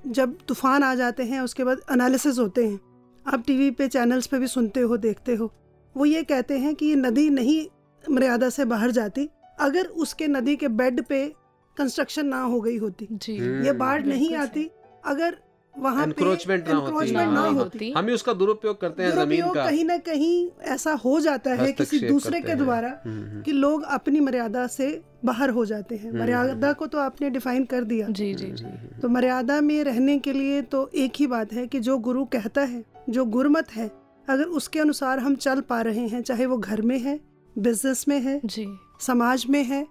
जब 0.08 0.38
तूफ़ान 0.48 0.84
आ 0.84 0.96
जाते 0.96 1.24
हैं 1.24 1.42
उसके 1.42 1.64
बाद 1.64 1.82
एनालिसिस 1.92 2.40
होते 2.40 2.68
हैं 2.68 2.80
आप 3.28 3.44
टीवी 3.48 3.72
पे 3.72 3.88
चैनल्स 3.88 4.28
पे 4.28 4.40
भी 4.40 4.48
सुनते 4.48 4.80
हो 4.80 4.98
देखते 4.98 5.36
हो। 5.36 5.54
वो 5.98 6.06
ये 6.06 6.24
कहते 6.24 6.58
हैं 6.58 6.76
कि 6.76 6.86
ये 6.86 6.96
नदी 6.96 7.30
नहीं 7.30 7.68
मर्यादा 8.12 8.50
से 8.50 8.66
बाहर 8.66 8.92
जाती 8.92 9.30
अगर 9.60 9.86
उसके 9.86 10.28
नदी 10.28 10.56
के 10.56 10.68
बेड 10.68 11.04
पे 11.04 11.34
कंस्ट्रक्शन 11.78 12.26
ना 12.26 12.42
हो 12.42 12.62
गई 12.62 12.78
होती। 12.78 13.08
जी। 13.12 13.66
ये 13.66 13.72
बाढ़ 13.72 14.06
नहीं 14.06 14.36
आती 14.36 14.72
अगर 15.06 15.38
वहाँ 15.78 16.08
पे 16.08 16.12
Encroachment 16.12 16.68
ना 16.70 16.76
होती। 16.76 17.12
ना 17.12 17.26
ना 17.26 17.42
होती। 17.42 17.58
होती 17.58 17.94
हम 17.98 18.08
ही 18.08 18.14
उसका 18.14 18.34
दुरुपयोग 18.34 18.82
करते 18.82 19.04
हैं 19.04 19.12
ज़मीन 19.12 19.54
का। 19.54 19.66
कहीं 19.66 19.86
ना 19.86 19.98
कहीं 19.98 20.52
ऐसा 20.62 20.94
हो 20.94 21.20
जाता 21.20 21.54
है 21.54 21.72
किसी 21.72 22.00
दूसरे 22.00 22.42
के 22.42 22.56
द्वारा 22.56 23.02
हम्म, 23.06 23.30
हम्म। 23.30 23.42
कि 23.42 23.52
लोग 23.52 23.84
अपनी 23.84 24.20
मर्यादा 24.20 24.68
से 24.68 25.02
बाहर 25.26 25.50
हो 25.50 25.66
जाते 25.66 25.96
हैं। 25.96 26.10
हम्म, 26.10 26.20
मर्यादा। 26.20 26.74
को 26.74 26.88
तो 26.88 26.98
आपने 26.98 27.30
डिफाइन 27.30 27.66
कर 27.66 27.84
दिया। 27.84 28.08
जी 28.08 28.34
जी 28.34 28.46
जी। 28.46 28.66
तो 29.02 29.10
मर्यादा 29.10 29.62
में 29.62 29.84
रहने 29.84 30.20
के 30.20 30.34
लिए 30.34 30.62
तो 30.62 30.92
एक 30.96 31.14
ही 31.16 31.28
बात 31.28 31.54
है 31.54 31.68
कि 31.68 31.80
जो 31.80 31.98
गुरु 31.98 32.26
कहता 32.26 32.62
है 32.62 32.95
जो 33.10 33.26
गुरमत 33.26 33.72
है 33.72 33.92
अगर 34.30 34.44
उसके 34.44 34.80
अनुसार 34.80 35.20
हम 35.20 35.36
चल 35.36 35.62
पा 35.62 35.82
रहे 35.82 36.08
हैं 36.08 36.22
चाहे 36.22 36.46
वो 36.46 36.58
घर 36.58 36.82
में 36.82 37.00
है 37.00 37.20
बिज़नेस 37.58 38.08
में 38.08 38.20
है 38.20 38.42
जी। 38.46 38.68
समाज 39.00 39.46
में 39.50 39.64
है 39.64 39.88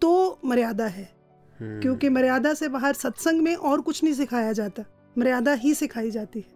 तो 0.00 0.38
मर्यादा 0.44 0.86
है। 0.86 1.12
हम्म। 1.60 1.80
क्योंकि 1.80 2.08
मर्यादा 2.08 2.54
से 2.54 2.68
बाहर 2.68 2.94
सत्संग 2.94 3.40
में 3.40 3.54
और 3.54 3.80
कुछ 3.80 4.04
नहीं 4.04 4.14
सिखाया 4.14 4.52
जाता 4.52 4.82
मर्यादा 5.18 5.52
ही 5.52 5.74
सिखाई 5.74 6.10
जाती 6.10 6.38
है। 6.38 6.54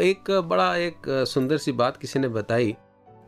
एक 0.00 0.30
बड़ा 0.30 0.76
एक 0.76 1.02
सुंदर 1.08 1.56
सी 1.56 1.72
बात 1.72 1.96
किसी 1.96 2.18
ने 2.18 2.28
बताई 2.28 2.76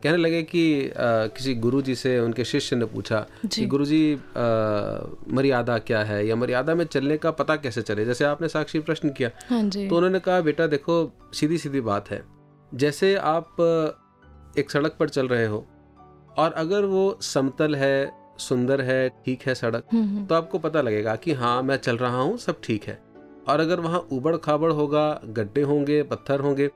कहने 0.05 0.17
लगे 0.17 0.41
कि 0.43 0.63
अ, 0.87 0.91
किसी 1.37 1.53
गुरु 1.55 1.81
जी 1.81 1.95
से 1.95 2.17
उनके 2.19 2.45
शिष्य 2.45 2.75
ने 2.75 2.85
पूछा 2.85 3.19
कि 3.41 3.47
जी। 3.47 3.65
गुरु 3.65 3.85
जी 3.85 4.01
मर्यादा 5.35 5.77
क्या 5.87 6.03
है? 6.03 6.25
या 6.27 6.35
मर्यादा 6.35 6.75
में 6.75 6.85
चलने 6.85 7.17
का 7.17 7.31
पता 7.31 7.55
कैसे 7.55 7.81
चले? 7.81 8.05
जैसे 8.05 8.25
आपने 8.25 8.47
साक्षी 8.47 8.79
प्रश्न 8.79 9.09
किया 9.09 9.29
हाँ 9.49 9.61
जी। 9.63 9.87
तो 9.89 9.95
उन्होंने 9.95 10.19
कहा 10.19 10.41
बेटा 10.41 10.67
देखो 10.67 10.97
सीधी 11.33 11.57
सीधी 11.57 11.81
बात 11.81 12.09
है। 12.11 12.23
जैसे 12.71 13.15
आप 13.15 13.55
एक 14.59 14.71
सड़क 14.71 14.95
पर 14.99 15.09
चल 15.09 15.27
रहे 15.27 15.45
हो 15.45 15.65
और 16.37 16.53
अगर 16.57 16.85
वो 16.85 17.17
समतल 17.21 17.75
है 17.75 18.11
सुंदर 18.39 18.81
है 18.81 19.09
ठीक 19.25 19.41
है 19.47 19.53
सड़क 19.55 19.83
हम्म, 19.93 20.03
हम्म, 20.03 20.25
तो 20.25 20.35
आपको 20.35 20.59
पता 20.59 20.81
लगेगा 20.81 21.15
कि 21.15 21.33
हाँ 21.33 21.61
मैं 21.63 21.77
चल 21.77 21.97
रहा 21.97 22.21
हूँ 22.21 22.37
सब 22.37 22.59
ठीक 22.63 22.83
है। 22.83 22.99
और 23.49 23.59
अगर 23.59 23.79
वहाँ 23.79 23.99
उबड़ 24.11 24.35
खाबड़ 24.37 24.71
होगा 24.71 25.07
गड्ढे 25.25 25.61
होंगे 25.61 26.01
पत्थर 26.03 26.39
होंगे 26.39 26.67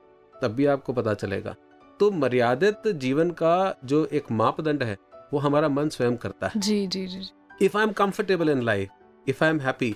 तब 0.42 0.52
भी 0.52 0.66
आपको 0.66 0.94
पता 0.94 1.14
चलेगा। 1.14 1.56
तो 2.00 2.10
मर्यादित 2.14 2.88
जीवन 2.98 3.32
का 3.42 3.56
जो 3.86 4.04
एक 4.14 4.32
मापदंड 4.34 4.84
है 4.84 4.98
वो 5.34 5.40
हमारा 5.40 5.70
मन 5.70 5.90
स्वयं 5.90 6.16
करता 6.18 6.48
है। 6.48 6.60
जी 6.60 6.86
जी 6.88 7.06
जी 7.08 7.22
if 7.62 7.78
I 7.78 7.84
am 7.84 7.92
comfortable 7.94 8.50
in 8.50 8.62
life 8.64 8.90
if 9.28 9.44
I 9.44 9.50
am 9.50 9.60
happy 9.60 9.96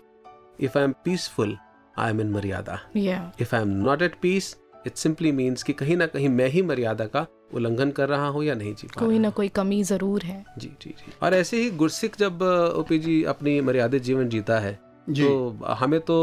if 0.59 0.77
I 0.77 0.83
am 0.83 0.93
peaceful 1.05 1.57
I 1.99 2.09
am 2.09 2.21
in 2.21 2.31
maryada. 2.31 2.79
If 2.95 3.55
I 3.55 3.61
am 3.61 3.69
not 3.83 4.01
at 4.01 4.15
peace 4.21 4.55
it 4.87 4.95
simply 4.95 5.31
means 5.31 5.63
कि 5.63 5.73
कहीं 5.73 5.97
ना 5.97 6.05
कहीं 6.07 6.29
मैं 6.29 6.47
ही 6.47 6.61
मर्यादा 6.61 7.05
का 7.05 7.25
उल्लंघन 7.53 7.91
कर 7.91 8.09
रहा 8.09 8.27
हूँ 8.27 8.43
या 8.43 8.55
नहीं 8.55 8.73
जी 8.75 8.87
कोई 8.97 9.19
ना 9.19 9.29
कोई 9.29 9.47
कमी 9.49 9.81
ज़रूर 9.83 10.23
है। 10.23 10.43
जी 10.57 10.67
जी 10.81 10.89
जी। 10.89 11.13
और 11.23 11.33
ऐसे 11.33 11.57
ही 11.57 11.69
गुरसिख 11.71 12.17
जब 12.17 12.41
ओपी 12.77 12.99
जी 12.99 13.23
अपनी 13.23 13.59
मर्यादित 13.61 14.01
जीवन 14.03 14.29
जीता 14.29 14.59
है 14.59 14.79
जी। 15.09 15.23
तो 15.23 15.65
हमें 15.73 15.99
तो 15.99 16.17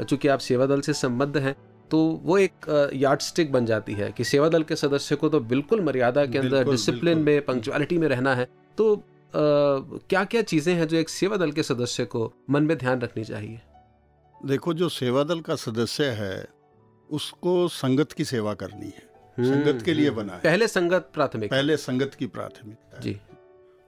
चूँकि 0.00 0.28
आप 0.28 0.38
सेवा 0.38 0.66
दल 0.66 0.80
से 0.80 0.92
संबद्ध 0.92 1.36
हैं 1.36 1.54
तो 1.90 1.98
वो 2.24 2.38
एक 2.38 2.90
यार्ड 2.94 3.20
स्टिक 3.20 3.52
बन 3.52 3.66
जाती 3.66 3.92
है 3.92 4.10
कि 4.12 4.24
सेवा 4.24 4.48
दल 4.48 4.62
के 4.62 4.76
सदस्य 4.76 5.16
को 5.16 5.28
तो 5.28 5.40
बिल्कुल 5.42 5.80
मर्यादा 5.80 6.24
के 6.26 6.38
अंदर 6.38 6.70
डिसिप्लिन 6.70 7.18
में 7.18 7.40
पंक्चुअलिटी 7.44 7.98
में 7.98 8.08
रहना 8.08 8.34
है। 8.34 8.48
तो 8.78 9.04
क्या 9.34 10.24
क्या 10.24 10.42
चीज़ें 10.42 10.74
हैं 10.74 10.86
जो 10.88 10.96
एक 10.96 11.08
सेवा 11.08 11.36
दल 11.36 11.52
के 11.52 11.62
सदस्य 11.62 12.04
को 12.04 12.32
मन 12.50 12.62
में 12.62 12.76
ध्यान 12.78 13.00
रखनी 13.00 13.24
चाहिए? 13.24 13.60
देखो 14.34 14.74
जो 14.74 14.88
सेवा 14.88 15.24
दल 15.24 15.40
का 15.40 15.54
सदस्य 15.56 16.04
है 16.04 16.46
उसको 17.10 17.56
संगत 17.70 18.12
की 18.12 18.24
सेवा 18.24 18.54
करनी 18.54 18.86
है। 18.86 19.12
संगत 19.38 19.82
के 19.84 19.94
लिए 19.94 20.08
हम्म, 20.08 20.16
बना 20.16 20.32
है। 20.32 20.40
पहले 20.40 20.68
संगत 20.68 21.10
प्राथमिक 21.14 21.50
पहले 21.50 21.76
संगत 21.76 22.14
की 22.14 22.26
प्राथमिकता 22.26 23.00
जी। 23.00 23.16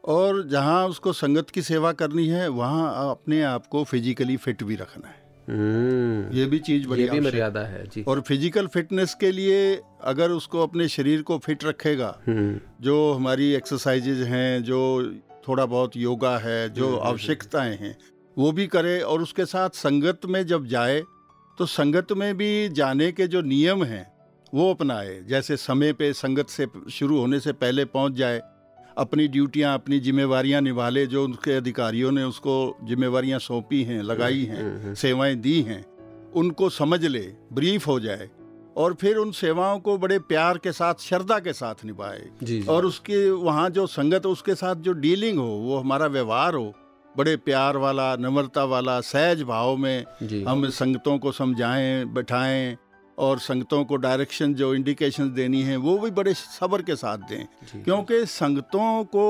और 0.04 0.42
जहाँ 0.48 0.86
उसको 0.88 1.12
संगत 1.12 1.50
की 1.50 1.62
सेवा 1.62 1.92
करनी 1.92 2.26
है 2.28 2.48
वहाँ 2.48 3.10
अपने 3.10 3.42
आप 3.42 3.66
को 3.66 3.84
फिजिकली 3.84 4.36
फिट 4.36 4.62
भी 4.62 4.76
रखना 4.76 5.08
है। 5.08 5.14
हम्म, 5.14 5.25
ये 5.48 6.46
भी 6.46 6.58
चीज़ 6.58 6.86
बड़ी 6.88 7.02
ये 7.02 7.08
भी 7.10 7.20
मर्यादा 7.20 7.60
है 7.60 7.84
जी। 7.86 8.02
और 8.02 8.20
फ़िज़िकल 8.20 8.66
फिटनेस 8.66 9.14
के 9.20 9.30
लिए 9.32 9.80
अगर 10.04 10.30
उसको 10.30 10.62
अपने 10.62 10.88
शरीर 10.88 11.22
को 11.22 11.38
फिट 11.38 11.64
रखेगा 11.64 12.18
हम्म, 12.28 12.60
जो 12.80 13.12
हमारी 13.12 13.52
एक्सरसाइजेज 13.52 14.22
हैं 14.22 14.62
जो 14.62 14.80
थोड़ा 15.48 15.66
बहुत 15.66 15.96
योगा 15.96 16.38
है 16.38 16.64
हम्म, 16.64 16.74
जो 16.74 16.88
हम्म, 16.88 17.08
आवश्यकताएँ 17.08 17.76
हैं 17.76 17.96
वो 18.38 18.52
भी 18.52 18.66
करे 18.66 19.00
और 19.00 19.22
उसके 19.22 19.44
साथ 19.44 19.70
संगत 19.70 20.20
में 20.26 20.46
जब 20.46 20.66
जाए 20.66 21.02
तो 21.58 21.66
संगत 21.66 22.12
में 22.12 22.36
भी 22.36 22.68
जाने 22.68 23.12
के 23.12 23.26
जो 23.26 23.40
नियम 23.42 23.84
हैं 23.84 24.06
वो 24.54 24.70
अपनाए। 24.70 25.22
जैसे 25.28 25.56
समय 25.56 25.92
पे 25.92 26.12
संगत 26.12 26.48
से 26.48 26.66
शुरू 26.90 27.18
होने 27.18 27.40
से 27.40 27.52
पहले 27.52 27.84
पहुँच 27.84 28.12
जाए 28.12 28.42
अपनी 28.98 29.26
ड्यूटियाँ 29.28 29.74
अपनी 29.74 29.98
जिम्मेवारियाँ 30.00 30.60
निभा 30.60 30.88
ले 30.88 31.06
जो 31.06 31.24
उनके 31.24 31.52
अधिकारियों 31.52 32.12
ने 32.12 32.22
उसको 32.22 32.54
जिम्मेवारियाँ 32.82 33.38
सौंपी 33.38 33.82
हैं 33.84 34.02
लगाई 34.02 34.42
हैं 34.44 34.62
हम्म, 34.62 34.80
हम्म, 34.82 34.94
सेवाएँ 34.94 35.34
दी 35.36 35.60
हैं 35.62 35.84
उनको 36.34 36.68
समझ 36.70 37.04
ले 37.04 37.26
ब्रीफ 37.52 37.86
हो 37.86 37.98
जाए 38.00 38.30
और 38.76 38.94
फिर 38.94 39.16
उन 39.16 39.30
सेवाओं 39.32 39.78
को 39.80 39.96
बड़े 39.98 40.18
प्यार 40.18 40.58
के 40.58 40.72
साथ 40.72 40.94
श्रद्धा 41.00 41.38
के 41.38 41.52
साथ 41.52 41.84
निभाए। 41.84 42.30
जी 42.42 42.60
जी, 42.60 42.66
और 42.66 42.84
उसके 42.86 43.30
वहाँ 43.30 43.68
जो 43.70 43.86
संगत 43.86 44.26
उसके 44.26 44.54
साथ 44.54 44.76
जो 44.86 44.92
डीलिंग 44.92 45.38
हो 45.38 45.46
वो 45.46 45.78
हमारा 45.78 46.06
व्यवहार 46.06 46.54
हो 46.54 46.72
बड़े 47.16 47.36
प्यार 47.36 47.76
वाला 47.76 48.14
नम्रता 48.16 48.64
वाला 48.64 49.00
सहज 49.00 49.42
भाव 49.42 49.76
में 49.76 50.04
हम 50.48 50.68
संगतों 50.70 51.18
को 51.18 51.32
समझाएँ 51.32 52.04
बैठाएँ 52.04 52.76
और 53.18 53.38
संगतों 53.38 53.84
को 53.84 53.96
डायरेक्शन 53.96 54.54
जो 54.54 54.74
इंडिकेशन 54.74 55.32
देनी 55.34 55.62
है 55.62 55.76
वो 55.76 55.98
भी 55.98 56.10
बड़े 56.10 56.34
सब्र 56.34 56.82
के 56.82 56.96
साथ 56.96 57.18
दें। 57.18 57.44
क्योंकि 57.84 58.24
संगतों 58.26 59.04
को 59.04 59.24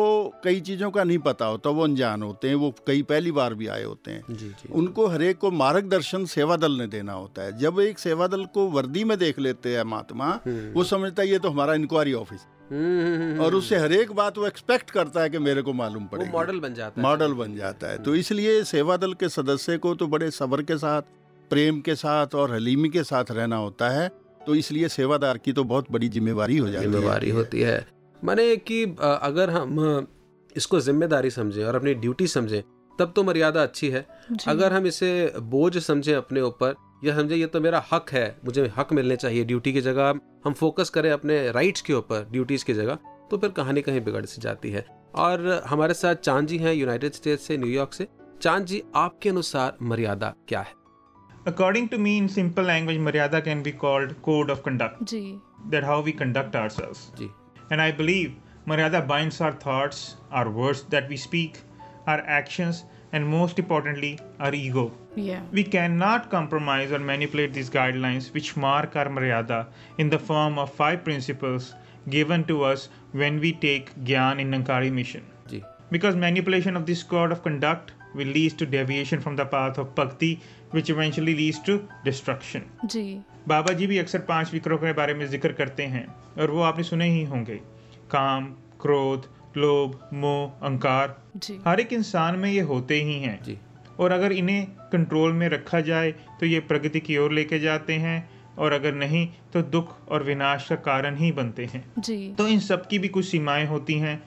कई 0.45 0.61
चीज़ों 0.61 0.91
का 0.91 1.05
नहीं 1.05 1.19
पता 1.19 1.47
होता 1.47 1.71
वो 1.71 1.85
अनजान 1.85 2.23
होते 2.23 2.49
हैं 2.49 2.55
वो 2.55 2.75
कई 2.87 3.03
पहली 3.03 3.33
बार 3.33 3.55
भी 3.55 3.67
आए 3.67 3.85
होते 3.85 4.11
हैं। 4.11 4.25
जी 4.31 4.49
जी। 4.49 4.73
उनको 4.73 5.07
हरेक 5.07 5.39
को 5.39 5.51
मार्गदर्शन 5.51 6.25
सेवा 6.25 6.57
दल 6.57 6.73
ने 6.73 6.87
देना 6.87 7.13
होता 7.13 7.43
है। 7.43 7.59
जब 7.59 7.81
एक 7.81 7.99
सेवा 7.99 8.27
दल 8.27 8.45
को 8.45 8.67
वर्दी 8.69 9.05
में 9.05 9.17
देख 9.19 9.39
लेते 9.39 9.77
हैं 9.77 9.85
महात्मा 9.85 10.31
हम्म, 10.47 10.73
वो 10.73 10.85
समझता 10.85 11.23
है 11.23 11.29
ये 11.29 11.39
तो 11.39 11.51
हमारा 11.51 11.75
इंक्वायरी 11.75 12.13
ऑफ़िस 12.13 12.41
हम्म, 12.71 13.01
हम्म, 13.01 13.23
हम्म, 13.23 13.41
और 13.41 13.55
उससे 13.55 13.77
हरेक 13.77 14.13
बात 14.13 14.39
वो 14.39 14.47
एक्सपेक्ट 14.47 14.91
करता 14.91 15.23
है 15.23 15.31
कि 15.31 15.39
मेरे 15.39 15.63
को 15.63 15.73
मालूम 15.73 16.03
वो 16.03 16.09
पड़ेगा। 16.09 16.33
मॉडल 16.33 16.59
बन 16.61 16.75
जाता 16.75 17.01
है। 17.01 17.07
मॉडल 17.09 17.33
बन 17.33 17.55
जाता 17.57 17.91
है। 17.91 18.03
तो 18.03 18.15
इसलिए 18.15 18.63
सेवा 18.65 18.97
दल 18.97 19.13
के 19.15 19.29
सदस्य 19.29 19.77
को 19.79 19.95
तो 19.95 20.07
बड़े 20.07 20.31
सब्र 20.31 20.63
के 20.63 20.77
साथ 20.77 21.03
प्रेम 21.51 21.81
के 21.81 21.95
साथ 21.95 22.35
और 22.35 22.55
हलीमी 22.55 22.89
के 22.89 23.03
साथ 23.05 23.31
रहना 23.31 23.57
होता 23.57 23.89
है 23.91 24.09
तो 24.47 24.55
इसलिए 24.55 24.89
सेवादार 24.89 25.39
की 25.39 25.53
तो 25.53 25.65
बहुत 25.65 25.91
बड़ी 25.93 26.09
जिम्मेवारी 26.09 26.57
हो 26.59 26.69
जाती 26.69 26.85
है। 26.85 26.91
जिम्मेवारी 26.91 27.31
होती 27.31 27.61
है। 27.61 27.87
माने 28.23 28.57
कि 28.59 28.83
अगर 29.01 29.51
हम 29.51 30.07
इसको 30.57 30.81
ज़िम्मेदारी 30.81 31.31
समझें 31.31 31.65
और 31.65 31.77
अपनी 31.77 31.95
ड्यूटी 31.95 32.27
समझें 32.27 32.63
तब 32.99 33.13
तो 33.17 33.23
मर्यादा 33.25 33.63
अच्छी 33.63 33.91
है। 33.91 34.07
अगर 34.49 34.73
हम 34.73 34.87
इसे 34.87 35.33
बोझ 35.41 35.79
समझें 35.79 36.15
अपने 36.15 36.41
ऊपर 36.41 36.75
या 37.05 37.17
समझे 37.17 37.37
ये 37.37 37.47
तो 37.47 37.61
मेरा 37.61 37.85
हक 37.93 38.11
है 38.13 38.25
मुझे 38.45 38.71
हक 38.77 38.93
मिलने 38.93 39.17
चाहिए 39.17 39.45
ड्यूटी 39.45 39.73
की 39.73 39.81
जगह 39.81 40.15
हम 40.45 40.53
फोकस 40.53 40.91
करें 40.91 41.11
अपने 41.11 41.51
राइट्स 41.53 41.81
के 41.81 41.93
ऊपर 41.93 42.29
ड्यूटीज़ 42.33 42.65
की 42.65 42.75
जगह 42.75 42.99
तो 43.31 43.39
फिर 43.39 43.51
कहानी 43.51 43.83
कहीं 43.83 44.01
बिगड़ 44.01 44.25
सी 44.25 44.41
जाती 44.43 44.71
है। 44.71 44.85
और 45.15 45.63
हमारे 45.67 45.95
साथ 45.95 46.15
चाँद 46.15 46.47
जी 46.47 46.59
हैं 46.59 46.75
यूनाइटेड 46.75 47.13
स्टेट 47.13 47.39
से 47.41 47.57
न्यूयॉर्क 47.59 47.93
से। 47.93 48.07
चाँद 48.43 48.65
जी 48.65 48.83
आपके 48.97 49.29
अनुसार 49.29 49.77
मर्यादा 49.83 50.35
क्या 50.49 50.61
है? 50.61 50.73
According 51.47 51.91
to 51.91 51.99
me, 51.99 52.19
in 52.19 52.29
simple 52.29 52.65
language, 52.65 52.99
maryada 52.99 53.43
can 53.43 53.63
be 53.63 53.71
called 53.71 54.21
code 54.23 54.51
of 54.51 54.65
conduct. 54.65 55.15
That 55.71 55.85
how 55.85 56.01
we 56.01 56.13
conduct 56.13 56.57
ourselves. 56.57 57.13
And 57.71 57.81
I 57.81 57.93
believe 57.93 58.35
maryada 58.67 59.07
binds 59.07 59.41
our 59.41 59.53
thoughts, 59.53 60.17
our 60.33 60.51
words 60.51 60.83
that 60.95 61.09
we 61.09 61.17
speak, 61.17 61.61
our 62.09 62.19
actions, 62.21 62.85
and 63.13 63.27
most 63.27 63.61
importantly, 63.61 64.19
our 64.41 64.53
ego. 64.53 64.91
Yeah. 65.15 65.41
We 65.53 65.63
cannot 65.63 66.31
compromise 66.31 66.91
or 66.91 66.99
manipulate 66.99 67.53
these 67.53 67.71
guidelines 67.71 68.35
which 68.35 68.57
mark 68.57 68.97
our 68.97 69.07
maryada 69.07 69.69
in 69.99 70.11
the 70.11 70.19
form 70.19 70.59
of 70.59 70.73
five 70.73 71.05
principles 71.05 71.75
given 72.11 72.45
to 72.47 72.65
us 72.65 72.89
when 73.13 73.39
we 73.41 73.53
take 73.53 73.95
Gyan 74.05 74.41
in 74.41 74.51
Nankari 74.51 74.93
mission. 74.93 75.25
Because 75.93 76.17
manipulation 76.17 76.77
of 76.77 76.85
this 76.85 77.05
code 77.05 77.31
of 77.31 77.45
conduct 77.45 77.93
will 78.17 78.33
lead 78.37 78.57
to 78.61 78.67
deviation 78.73 79.21
from 79.21 79.37
the 79.37 79.47
path 79.47 79.79
of 79.79 79.95
bhakti, 79.95 80.31
which 80.75 80.91
eventually 80.95 81.35
leads 81.39 81.59
to 81.69 81.79
destruction. 82.05 82.63
जी। 82.85 83.05
बाबा 83.49 83.73
जी 83.73 83.87
भी 83.87 83.99
अक्सर 83.99 84.19
पाँच 84.29 84.53
विकरों 84.53 84.79
के 84.79 84.93
बारे 84.93 85.15
में 85.15 85.27
ज़िक्र 85.27 85.53
करते 85.53 85.83
हैं 85.83 86.07
और 86.41 86.51
वो 86.51 86.63
आपने 86.63 86.85
सुने 86.85 87.09
ही 87.11 87.25
होंगे। 87.25 87.57
काम 88.11 88.47
क्रोध 88.81 89.29
लोभ 89.57 89.99
मोह 90.15 90.47
अहंकार। 90.47 91.17
हर 91.67 91.81
एक 91.81 91.93
इंसान 91.93 92.39
में 92.39 92.51
ये 92.51 92.61
होते 92.71 93.01
ही 93.03 93.19
हैं। 93.21 93.43
जी। 93.43 93.59
और 94.01 94.13
अगर 94.13 94.33
इन्हें 94.33 94.67
कंट्रोल 94.93 95.33
में 95.33 95.49
रखा 95.49 95.81
जाए 95.81 96.11
तो 96.41 96.47
ये 96.47 96.61
प्रगति 96.71 97.01
की 97.01 97.17
ओर 97.19 97.33
लेके 97.33 97.59
जाते 97.59 97.93
हैं 97.93 98.19
और 98.59 98.73
अगर 98.73 98.95
नहीं 98.95 99.27
तो 99.53 99.63
दुख 99.63 99.95
और 100.09 100.23
विनाश 100.23 100.67
का 100.69 100.77
कारण 100.85 101.17
ही 101.17 101.31
बनते 101.33 101.65
हैं। 101.65 101.85
जी। 101.99 102.17
तो 102.39 102.49
इन 102.49 102.61
सब 102.61 102.87
की 102.89 102.99
भी 102.99 103.09
कुछ 103.09 103.27
सीमाएँ 103.27 103.67
होती 103.67 103.95
हैं 103.99 104.23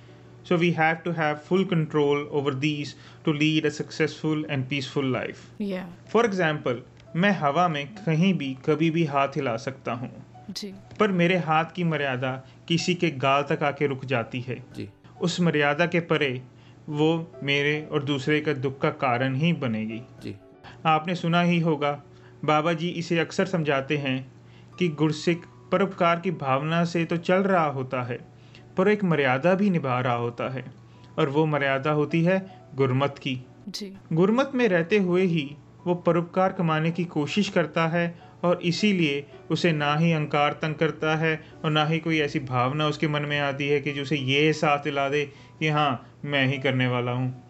so 0.49 0.57
we 0.57 0.71
have 0.71 0.95
to 0.95 1.11
have 1.11 1.35
full 1.47 1.65
control 1.65 2.27
over 2.31 2.53
these 2.59 2.95
to 3.25 3.33
lead 3.33 3.65
a 3.65 3.69
successful 3.69 4.45
and 4.49 4.67
peaceful 4.69 5.11
life 5.13 5.61
या 5.61 5.85
फॉर 6.13 6.25
एग्ज़ाम्पल 6.25 6.81
मैं 7.15 7.31
हवा 7.31 7.67
में 7.67 7.85
कहीं 7.95 8.33
भी 8.33 8.53
कभी 8.65 8.89
भी 8.91 9.05
हाथ 9.05 9.35
हिला 9.35 9.55
सकता 9.57 9.91
हूँ। 9.91 10.09
पर 10.99 11.11
मेरे 11.11 11.37
हाथ 11.37 11.65
की 11.65 11.83
मर्यादा 11.83 12.31
किसी 12.67 12.93
के 12.95 13.09
गाल 13.17 13.43
तक 13.49 13.63
आके 13.63 13.87
रुक 13.87 14.05
जाती 14.05 14.41
है। 14.41 14.57
जी। 14.75 14.87
उस 15.21 15.39
मर्यादा 15.41 15.85
के 15.85 15.99
परे 15.99 16.29
वो 16.89 17.09
मेरे 17.43 17.81
और 17.91 18.03
दूसरे 18.03 18.39
का 18.41 18.53
दुख 18.55 18.79
का 18.81 18.89
कारण 18.89 19.35
ही 19.35 19.51
बनेगी। 19.53 20.01
जी। 20.23 20.35
आपने 20.85 21.15
सुना 21.15 21.41
ही 21.41 21.59
होगा 21.59 21.91
बाबा 22.45 22.73
जी 22.73 22.89
इसे 22.97 23.19
अक्सर 23.19 23.45
समझाते 23.45 23.97
हैं 23.97 24.17
कि 24.79 24.87
गुरसिख 24.95 25.45
परोपकार 25.71 26.19
की 26.19 26.31
भावना 26.31 26.83
से 26.85 27.05
तो 27.05 27.17
चल 27.17 27.43
रहा 27.43 27.65
होता 27.69 28.01
है 28.03 28.19
पर 28.79 28.87
एक 28.87 29.03
मर्यादा 29.03 29.53
भी 29.53 29.69
निभा 29.69 29.99
रहा 29.99 30.13
होता 30.13 30.49
है 30.49 30.63
और 31.19 31.29
वो 31.29 31.45
मर्यादा 31.45 31.91
होती 31.91 32.23
है 32.23 32.39
गुरमत 32.75 33.15
की। 33.17 33.39
जी। 33.69 33.93
गुरमत 34.13 34.51
में 34.55 34.67
रहते 34.67 34.97
हुए 34.97 35.23
ही 35.23 35.55
वो 35.87 35.95
परोपकार 35.95 36.51
कमाने 36.51 36.91
की 36.91 37.03
कोशिश 37.05 37.49
करता 37.49 37.87
है 37.87 38.19
और 38.43 38.59
इसीलिए 38.63 39.25
उसे 39.51 39.71
ना 39.71 39.95
ही 39.95 40.11
अहंकार 40.11 40.53
तंग 40.53 40.75
करता 40.75 41.15
है 41.15 41.43
और 41.65 41.71
ना 41.71 41.85
ही 41.85 41.99
कोई 41.99 42.19
ऐसी 42.19 42.39
भावना 42.39 42.87
उसके 42.87 43.07
मन 43.07 43.21
में 43.21 43.39
आती 43.39 43.67
है 43.67 43.79
कि 43.79 43.91
जो 43.91 44.01
उसे 44.01 44.15
ये 44.15 44.53
साथ 44.53 44.83
दिला 44.83 45.09
दे 45.09 45.25
कि 45.59 45.69
हाँ 45.69 45.91
मैं 46.25 46.45
ही 46.47 46.57
करने 46.57 46.87
वाला 46.87 47.11
हूँ। 47.11 47.43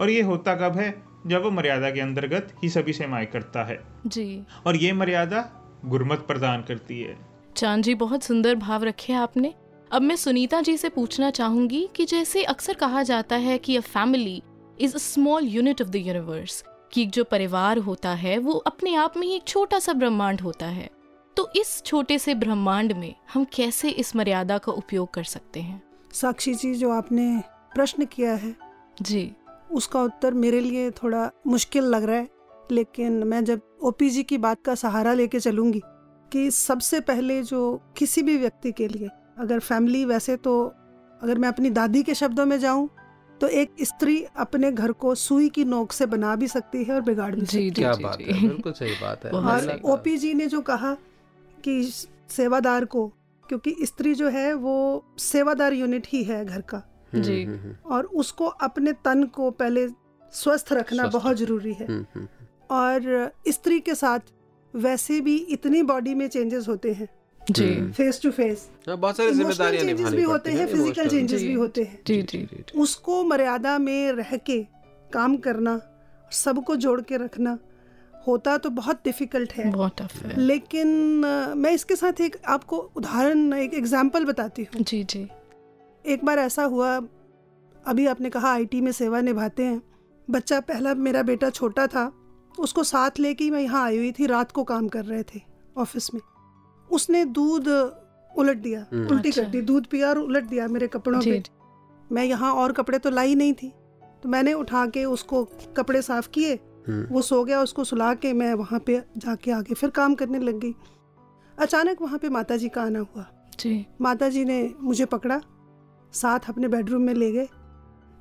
और 0.00 0.10
ये 0.10 0.22
होता 0.22 0.54
कब 0.54 0.76
है? 0.76 0.94
जब 1.26 1.42
वो 1.42 1.50
मर्यादा 1.50 1.90
के 1.90 2.00
अंतर्गत 2.00 2.52
ही 2.62 2.68
सभी 2.68 2.92
सेवाएँ 2.92 3.26
करता 3.26 3.64
है। 3.64 3.80
जी। 4.06 4.42
और 4.66 4.76
ये 4.76 4.92
मर्यादा 4.92 5.44
गुरमत 5.84 6.18
प्रदान 6.18 6.62
करती 6.62 7.00
है। 7.00 7.16
चाँद 7.56 7.82
जी 7.82 7.94
बहुत 7.94 8.22
सुंदर 8.22 8.54
भाव 8.54 8.84
रखे 8.84 9.12
आपने। 9.12 9.54
अब 9.92 10.02
मैं 10.02 10.16
सुनीता 10.16 10.60
जी 10.60 10.76
से 10.76 10.88
पूछना 10.88 11.30
चाहूँगी 11.30 11.88
कि 11.96 12.04
जैसे 12.04 12.42
अक्सर 12.44 12.74
कहा 12.74 13.02
जाता 13.02 13.36
है 13.36 13.58
कि 13.58 13.76
a 13.76 13.80
family 13.80 14.42
is 14.80 14.94
a 14.94 14.98
small 14.98 15.44
unit 15.44 15.82
of 15.82 15.88
the 15.88 15.96
universe 15.96 16.64
कि 16.92 17.06
जो 17.06 17.24
परिवार 17.24 17.78
होता 17.78 18.10
है 18.10 18.38
वो 18.38 18.52
अपने 18.52 18.94
आप 18.94 19.16
में 19.16 19.26
ही 19.26 19.34
एक 19.34 19.44
छोटा 19.44 19.78
सा 19.78 19.92
ब्रह्मांड 19.92 20.40
होता 20.40 20.66
है। 20.66 20.88
तो 21.36 21.48
इस 21.56 21.82
छोटे 21.86 22.18
से 22.18 22.34
ब्रह्मांड 22.34 22.92
में 22.92 23.14
हम 23.34 23.44
कैसे 23.44 23.88
इस 23.90 24.16
मर्यादा 24.16 24.58
का 24.58 24.72
उपयोग 24.72 25.12
कर 25.14 25.24
सकते 25.24 25.60
हैं? 25.60 25.82
साक्षी 26.12 26.54
जी 26.54 26.74
जो 26.74 26.90
आपने 26.90 27.42
प्रश्न 27.74 28.04
किया 28.04 28.34
है 28.34 28.54
जी। 29.02 29.32
उसका 29.72 30.02
उत्तर 30.02 30.34
मेरे 30.34 30.60
लिए 30.60 30.90
थोड़ा 30.90 31.30
मुश्किल 31.46 31.84
लग 31.84 32.04
रहा 32.04 32.16
है 32.16 32.28
लेकिन 32.72 33.12
मैं 33.12 33.44
जब 33.44 33.60
ओपीजी 33.82 34.22
की 34.22 34.38
बात 34.38 34.62
का 34.64 34.74
सहारा 34.74 35.14
लेके 35.14 35.40
चलूँगी 35.40 35.82
कि 36.32 36.50
सबसे 36.50 37.00
पहले 37.00 37.42
जो 37.42 37.80
किसी 37.96 38.22
भी 38.22 38.36
व्यक्ति 38.36 38.72
के 38.72 38.88
लिए 38.88 39.08
अगर 39.38 39.58
फैमिली 39.58 40.04
वैसे 40.04 40.36
तो 40.36 40.74
अगर 41.22 41.38
मैं 41.38 41.48
अपनी 41.48 41.70
दादी 41.70 42.02
के 42.02 42.14
शब्दों 42.14 42.46
में 42.46 42.58
जाऊँ 42.58 42.90
तो 43.40 43.48
एक 43.48 43.72
स्त्री 43.82 44.24
अपने 44.36 44.72
घर 44.72 44.92
को 44.92 45.14
सुई 45.14 45.48
की 45.48 45.64
नोक 45.64 45.92
से 45.92 46.06
बना 46.06 46.36
भी 46.36 46.48
सकती 46.48 46.84
है 46.84 46.94
और 46.94 47.00
बिगाड़ 47.00 47.34
भी 47.34 47.40
सकती 47.40 47.58
जी 47.58 47.64
है। 47.64 47.70
जी 47.70 47.82
क्या 47.82 47.92
जी, 47.92 48.04
बात 48.04 48.18
जी। 48.18 48.24
है 48.24 48.48
बिल्कुल 48.48 48.72
सही 48.72 48.92
बात 48.92 49.24
है 49.24 49.30
और 49.30 49.42
सही। 49.42 49.56
महिला 49.56 49.72
का- 49.72 49.84
ओपी 49.84 50.16
जी 50.16 50.34
ने 50.34 50.46
जो 50.46 50.60
कहा 50.60 50.94
कि 51.64 51.92
सेवादार 52.28 52.84
को 52.84 53.08
क्योंकि 53.48 53.76
स्त्री 53.82 54.14
जो 54.14 54.28
है 54.28 54.54
वो 54.54 55.04
सेवादार 55.18 55.72
यूनिट 55.72 56.06
ही 56.08 56.22
है 56.22 56.44
घर 56.44 56.60
का। 56.60 57.08
हम्म, 57.12 57.22
जी। 57.22 57.44
हम्म, 57.44 57.58
हम्म, 57.58 57.74
और 57.86 58.04
उसको 58.04 58.46
अपने 58.46 58.92
तन 58.92 59.24
को 59.24 59.50
पहले 59.50 59.88
स्वस्थ 60.32 60.68
रखना 60.72 61.02
स्वस्थ 61.02 61.12
बहुत 61.12 61.36
ज़रूरी 61.36 61.72
है। 61.72 62.06
और 62.70 63.32
स्त्री 63.48 63.80
के 63.80 63.94
साथ 63.94 64.20
वैसे 64.76 65.20
भी 65.20 65.36
इतनी 65.36 65.82
बॉडी 65.82 66.14
में 66.14 66.28
चेंजेस 66.28 66.68
होते 66.68 66.92
हैं। 66.92 67.08
जी। 67.48 67.66
फेस 67.92 68.20
टू 68.22 68.30
फेस 68.32 68.68
बहुत 68.88 69.16
सारी 69.16 69.32
जिम्मेदारियाँ 69.32 69.84
चेंजेस 69.84 70.12
भी 70.12 70.22
होते 70.22 70.52
हैं 70.52 70.66
फ़िज़िकल 70.66 71.08
चेंजेस 71.08 71.42
भी 71.42 71.52
होते 71.54 71.82
हैं। 71.82 72.00
जी 72.06 72.22
जी 72.22 72.64
उसको 72.76 73.22
मर्यादा 73.24 73.78
में 73.78 74.12
रह 74.12 74.36
के 74.38 74.62
काम 75.12 75.36
करना 75.38 75.80
सबको 76.34 76.76
जोड़ 76.76 77.00
के 77.00 77.16
रखना 77.16 77.58
होता 78.26 78.56
तो 78.58 78.70
बहुत 78.72 79.00
डिफ़िकल्ट 79.04 79.52
है। 79.52 79.70
बहुत 79.72 79.94
टफ 79.98 80.22
है। 80.22 80.40
लेकिन 80.40 80.88
मैं 81.56 81.72
इसके 81.72 81.96
साथ 81.96 82.20
एक 82.20 82.36
आपको 82.48 82.78
उदाहरण 82.96 83.52
एक 83.54 83.74
एग्ज़ाम्पल 83.74 84.24
बताती 84.24 84.62
हूँ। 84.64 84.82
जी 84.82 85.02
जी। 85.04 85.26
एक 86.04 86.24
बार 86.24 86.38
ऐसा 86.38 86.64
हुआ 86.64 86.96
अभी 87.84 88.06
आपने 88.06 88.30
कहा 88.30 88.52
आईटी 88.52 88.80
में 88.80 88.92
सेवा 88.92 89.20
निभाते 89.20 89.62
हैं। 89.62 89.82
बच्चा 90.28 90.60
पहला 90.62 90.94
मेरा 90.96 91.22
बेटा 91.24 91.50
छोटा 91.50 91.86
था 91.86 92.10
उसको 92.58 92.82
साथ 92.84 93.18
लेके 93.20 93.44
ही 93.44 93.50
मैं 93.50 93.60
यहाँ 93.60 93.84
आई 93.84 93.96
हुई 93.96 94.12
थी 94.12 94.26
रात 94.26 94.52
को 94.52 94.64
काम 94.64 94.88
कर 94.88 95.04
रहे 95.04 95.22
थे 95.24 95.40
ऑफ़िस 95.76 96.14
में। 96.14 96.20
उसने 96.90 97.24
दूध 97.24 97.68
उलट 98.38 98.56
दिया 98.56 98.86
हम्म। 98.92 99.08
उल्टी 99.08 99.30
कर 99.30 99.40
अच्छा। 99.40 99.50
दी 99.52 99.60
दूध 99.62 99.86
पिया 99.86 100.08
और 100.08 100.18
उलट 100.18 100.44
दिया 100.44 100.66
मेरे 100.68 100.86
कपड़ों 100.86 101.20
पे। 101.20 101.42
मैं 102.12 102.24
यहाँ 102.24 102.52
और 102.54 102.72
कपड़े 102.72 102.98
तो 102.98 103.10
लाई 103.10 103.34
नहीं 103.34 103.52
थी। 103.52 103.72
तो 104.22 104.28
मैंने 104.28 104.52
उठा 104.52 104.86
के 104.86 105.04
उसको 105.04 105.44
कपड़े 105.76 106.02
साफ़ 106.02 106.28
किए 106.28 106.54
हम्म, 106.88 107.06
वो 107.10 107.22
सो 107.22 107.42
गया 107.44 107.60
उसको 107.62 107.84
सुला 107.84 108.12
के 108.14 108.32
मैं 108.32 108.52
वहाँ 108.54 108.80
पे 108.80 109.02
जाके 109.16 109.50
आगे 109.50 109.74
फिर 109.74 109.90
काम 109.90 110.14
करने 110.14 110.38
लग 110.38 110.58
गई। 110.58 110.74
अचानक 111.58 112.02
वहाँ 112.02 112.18
पे 112.18 112.28
माता 112.28 112.56
जी 112.56 112.68
का 112.68 112.82
आना 112.82 112.98
हुआ। 112.98 113.26
जी। 113.60 113.86
माता 114.00 114.28
जी 114.28 114.44
ने 114.44 114.74
मुझे 114.80 115.04
पकड़ा 115.04 115.40
साथ 116.12 116.48
अपने 116.48 116.68
बेडरूम 116.68 117.02
में 117.02 117.14
ले 117.14 117.32
गए। 117.32 117.48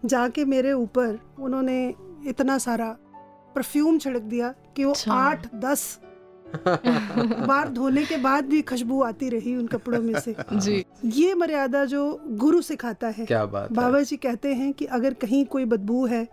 जाके 0.05 0.45
मेरे 0.45 0.71
ऊपर 0.73 1.19
उन्होंने 1.39 1.95
इतना 2.27 2.57
सारा 2.57 2.97
परफ्यूम 3.55 3.97
छिड़क 3.99 4.21
दिया 4.21 4.53
कि 4.75 4.83
वो 4.85 4.91
अच्छा। 4.91 5.13
आठ 5.13 5.55
दस 5.55 5.99
बार 7.47 7.69
धोने 7.69 8.05
के 8.05 8.17
बाद 8.17 8.45
भी 8.45 8.61
खुशबू 8.61 9.03
आती 9.03 9.29
रही 9.29 9.55
उन 9.55 9.67
कपड़ों 9.67 10.01
में 10.01 10.19
से। 10.19 10.35
जी। 10.53 10.85
ये 11.05 11.33
मर्यादा 11.33 11.85
जो 11.85 12.21
गुरु 12.27 12.61
सिखाता 12.61 13.07
है। 13.07 13.25
क्या 13.25 13.45
बात 13.45 13.69
है। 13.69 13.75
बाबा 13.75 14.01
जी 14.01 14.17
कहते 14.17 14.53
हैं 14.53 14.73
कि 14.73 14.85
अगर 14.85 15.13
कहीं 15.13 15.45
कोई 15.45 15.65
बदबू 15.65 16.05
है 16.05 16.27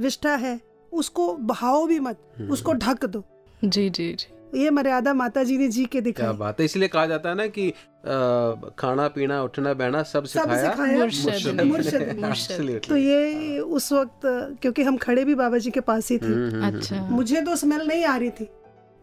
विष्ठा 0.00 0.34
है 0.34 0.60
उसको 0.92 1.34
बहाओ 1.34 1.86
भी 1.86 2.00
मत 2.00 2.18
हम्म, 2.38 2.50
उसको 2.50 2.72
ढक 2.72 3.04
दो। 3.04 3.24
जी 3.64 3.90
जी 3.90 4.12
जी। 4.12 4.32
ये 4.62 4.70
मर्यादा 4.70 5.14
माता 5.14 5.42
जी 5.44 5.58
ने 5.58 5.68
जी 5.68 5.84
के 5.84 6.00
क्या 6.00 6.32
बात 6.32 6.60
है। 6.60 6.64
इसलिए 6.64 6.88
कहा 6.88 7.06
जाता 7.06 7.28
है 7.28 7.34
ना 7.34 7.46
कि 7.46 7.70
अ, 7.70 8.70
खाना 8.78 9.08
पीना 9.08 9.42
उठना 9.42 9.74
बहना 9.74 10.02
सब 10.02 10.24
सिखाया, 10.24 10.64
सब 10.64 10.70
सिखाया? 10.70 10.98
मुर्शद। 10.98 11.60
मुर्शद. 11.60 12.80
तो 12.88 12.96
ये 12.96 13.58
उस 13.58 13.92
वक्त 13.92 14.20
क्योंकि 14.62 14.82
हम 14.82 14.96
खड़े 14.96 15.24
भी 15.24 15.34
बाबा 15.34 15.58
जी 15.58 15.70
के 15.70 15.80
पास 15.80 16.10
ही 16.10 16.18
थे। 16.18 16.26
हम्म, 16.26 16.50
हम्म, 16.50 16.76
अच्छा। 16.76 17.08
मुझे 17.10 17.40
तो 17.40 17.56
स्मेल 17.56 17.86
नहीं 17.88 18.04
आ 18.04 18.16
रही 18.16 18.30
थी। 18.30 18.48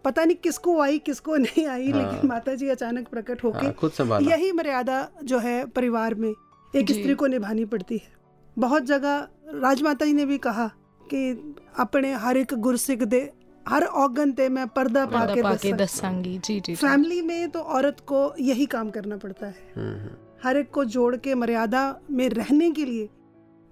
पता 0.06 0.26
नहीं 0.26 0.36
किसको 0.44 0.80
आई 0.82 1.00
किसको 1.00 1.36
नहीं 1.46 1.66
आई 1.68 1.92
हाँ। 1.92 2.02
लेकिन 2.02 2.30
माता 2.30 2.56
जी 2.56 2.70
अचानक 2.70 3.08
प्रकट 3.08 3.44
होके 3.44 3.66
हाँ, 3.66 3.74
खुद 3.74 3.92
संभाला 3.92 4.36
यही 4.36 4.52
मर्यादा 4.52 5.08
जो 5.24 5.40
है 5.40 5.66
परिवार 5.66 6.16
में 6.16 6.34
एक 6.76 6.92
स्त्री 6.92 7.14
को 7.16 7.28
निभानी 7.28 7.66
पड़ती 7.66 7.98
है। 7.98 8.12
बहुत 8.58 8.84
जगह 8.84 9.28
राजमाता 9.48 10.06
जी 10.06 10.14
ने 10.14 10.26
भी 10.26 10.38
कहा 10.38 10.68
कि 11.02 11.54
अपने 11.80 12.14
हर 12.14 12.38
एक 12.38 12.54
गुरसिख 12.54 13.04
दे 13.04 13.30
हर 13.68 13.84
औगन 13.84 14.32
ते 14.32 14.50
मैं 14.50 14.68
पर्दा 14.68 15.06
पाके 15.06 15.42
पाके 15.44 15.72
दसांगी 15.74 16.38
जी 16.38 16.54
जी 16.54 16.60
जी। 16.60 16.76
फैमिली 16.76 17.22
में 17.22 17.50
तो 17.50 17.60
औरत 17.60 18.00
को 18.00 18.34
यही 18.40 18.66
काम 18.66 18.90
करना 18.90 19.18
पड़ता 19.18 19.46
है। 19.46 19.72
हम्म, 19.78 19.96
हम्म, 20.00 20.10
हर 20.44 20.58
एक 20.58 20.70
को 20.72 20.86
जोड़ 20.86 21.16
के 21.16 21.36
मर्यादा 21.36 21.84
में 22.12 22.30
रहने 22.30 22.72
के 22.72 22.86
लिए 22.86 23.10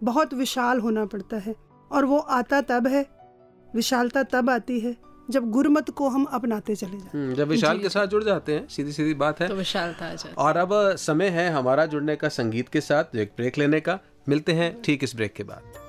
बहुत 0.04 0.34
विशाल 0.34 0.80
होना 0.80 1.06
पड़ता 1.06 1.38
है। 1.38 1.56
और 1.91 2.06
वो 2.06 2.17
आता 2.17 2.62
तब 2.62 2.88
है 2.88 3.06
विशालता 3.76 4.24
तब 4.24 4.50
आती 4.50 4.80
है 4.80 4.96
जब 5.32 5.50
गुरमत 5.52 5.89
को 5.89 6.10
हम 6.10 6.24
अपनाते 6.32 6.76
चले 6.76 6.98
जाते 6.98 7.17
हैं। 7.17 7.34
जब 7.36 7.48
विशाल 7.48 7.80
के 7.80 7.89
साथ 7.89 8.08
जुड़ 8.08 8.24
जाते 8.24 8.54
हैं 8.54 8.67
सीधी 8.67 8.91
सीधी 8.91 9.13
बात 9.13 9.39
है। 9.39 9.48
तो 9.48 9.56
विशालता 9.56 10.06
था 10.06 10.15
जाती 10.15 10.34
और 10.38 10.58
अब 10.58 10.70
समय 11.00 11.30
है 11.30 11.50
हमारा 11.50 11.86
जुड़ने 11.86 12.15
का 12.15 12.30
संगीत 12.30 12.70
के 12.70 12.82
साथ 12.82 13.15
एक 13.15 13.34
ब्रेक 13.38 13.58
लेने 13.58 13.80
का। 13.80 14.00
मिलते 14.30 14.54
हैं 14.54 14.82
ठीक 14.82 15.04
इस 15.04 15.15
ब्रेक 15.15 15.34
के 15.34 15.44
बाद। 15.44 15.81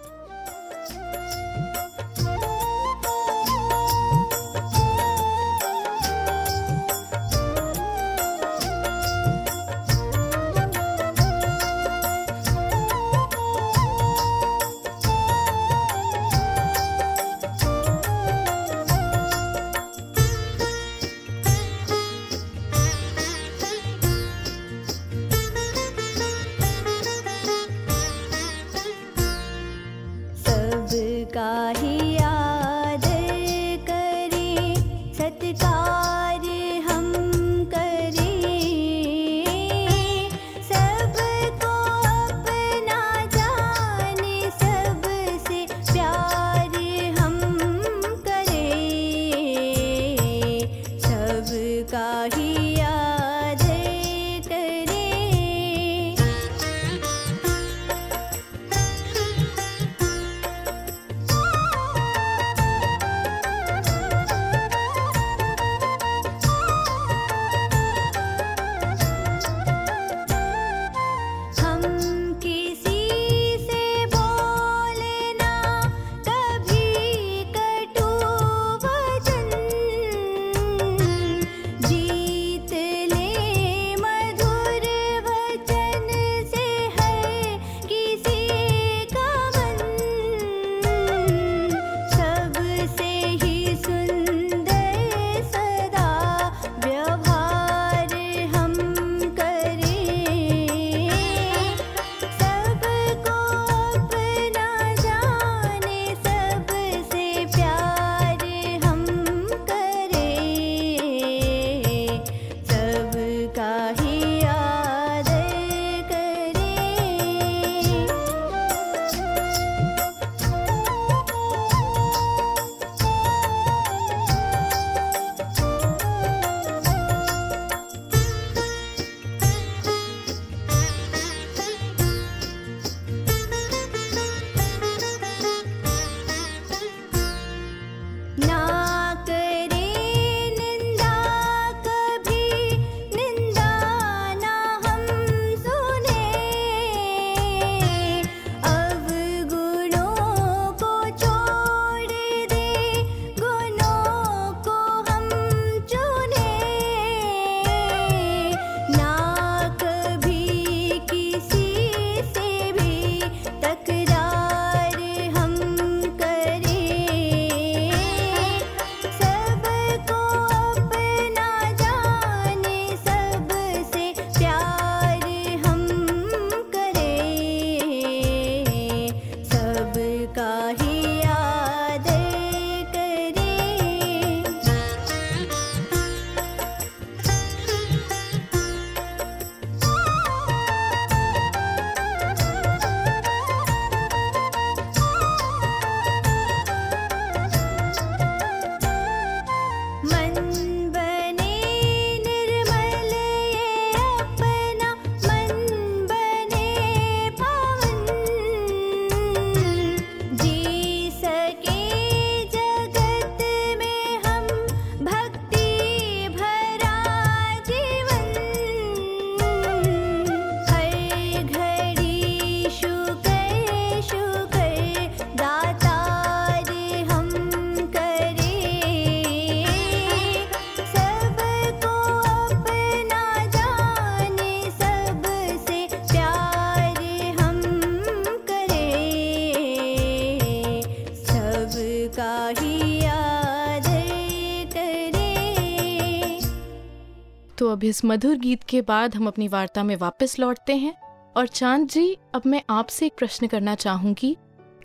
इस 247.92 248.04
मधुर 248.04 248.36
गीत 248.36 248.62
के 248.68 248.80
बाद 248.80 249.14
हम 249.14 249.26
अपनी 249.26 249.48
वार्ता 249.48 249.82
में 249.82 249.96
वापस 249.96 250.38
लौटते 250.38 250.74
हैं। 250.74 250.94
और 251.36 251.46
चाँद 251.46 251.88
जी 251.88 252.16
अब 252.34 252.42
मैं 252.46 252.62
आपसे 252.70 253.06
एक 253.06 253.12
प्रश्न 253.18 253.46
करना 253.46 253.74
चाहूँगी 253.74 254.36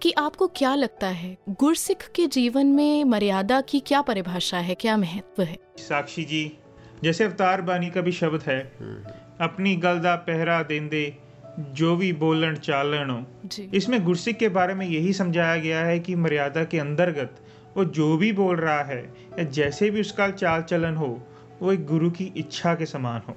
कि 0.02 0.12
आपको 0.12 0.48
क्या 0.48 0.76
लगता 0.76 1.08
है 1.08 1.38
गुरसिख 1.50 2.10
के 2.16 2.28
जीवन 2.28 2.66
में 2.68 3.04
मर्यादा 3.04 3.62
की 3.62 3.80
क्या 3.80 4.02
परिभाषा 4.02 4.58
है 4.58 4.76
क्या 4.76 4.98
महत्व 4.98 5.44
है? 5.44 5.58
साक्षी 5.78 6.24
जी 6.24 6.58
जैसे 7.04 7.24
अवतार 7.24 7.62
बानी 7.62 7.90
का 7.90 8.02
भी 8.02 8.12
शब्द 8.12 8.42
है 8.42 8.60
अपनी 9.42 9.76
गल 9.76 10.00
दा 10.00 10.16
पहरा 10.16 10.62
देंदे 10.64 11.06
जो 11.60 11.96
भी 11.96 12.14
बोलन 12.14 12.56
चालन। 12.56 13.26
जी। 13.46 13.70
इसमें 13.74 14.04
गुरसिख 14.04 14.38
के 14.38 14.50
बारे 14.50 14.74
में 14.74 14.86
यही 14.86 15.14
समझाया 15.14 15.56
गया 15.56 15.86
है 15.86 16.00
कि 16.00 16.16
मर्यादा 16.16 16.64
के 16.64 16.80
अंतर्गत 16.80 17.40
वो 17.78 17.86
जो 17.86 18.18
भी 18.18 18.32
बोल 18.34 18.56
रहा 18.56 18.84
है 18.84 19.02
या 19.40 19.44
जैसे 19.44 19.90
भी 19.90 20.02
उसका 20.02 20.30
चाल 20.30 20.62
चलन 20.62 20.96
हो 20.96 21.28
वो 21.62 21.72
एक 21.72 21.86
गुरु 21.86 22.10
की 22.10 22.32
इच्छा 22.38 22.74
के 22.76 22.86
समान 22.86 23.22
हो। 23.28 23.36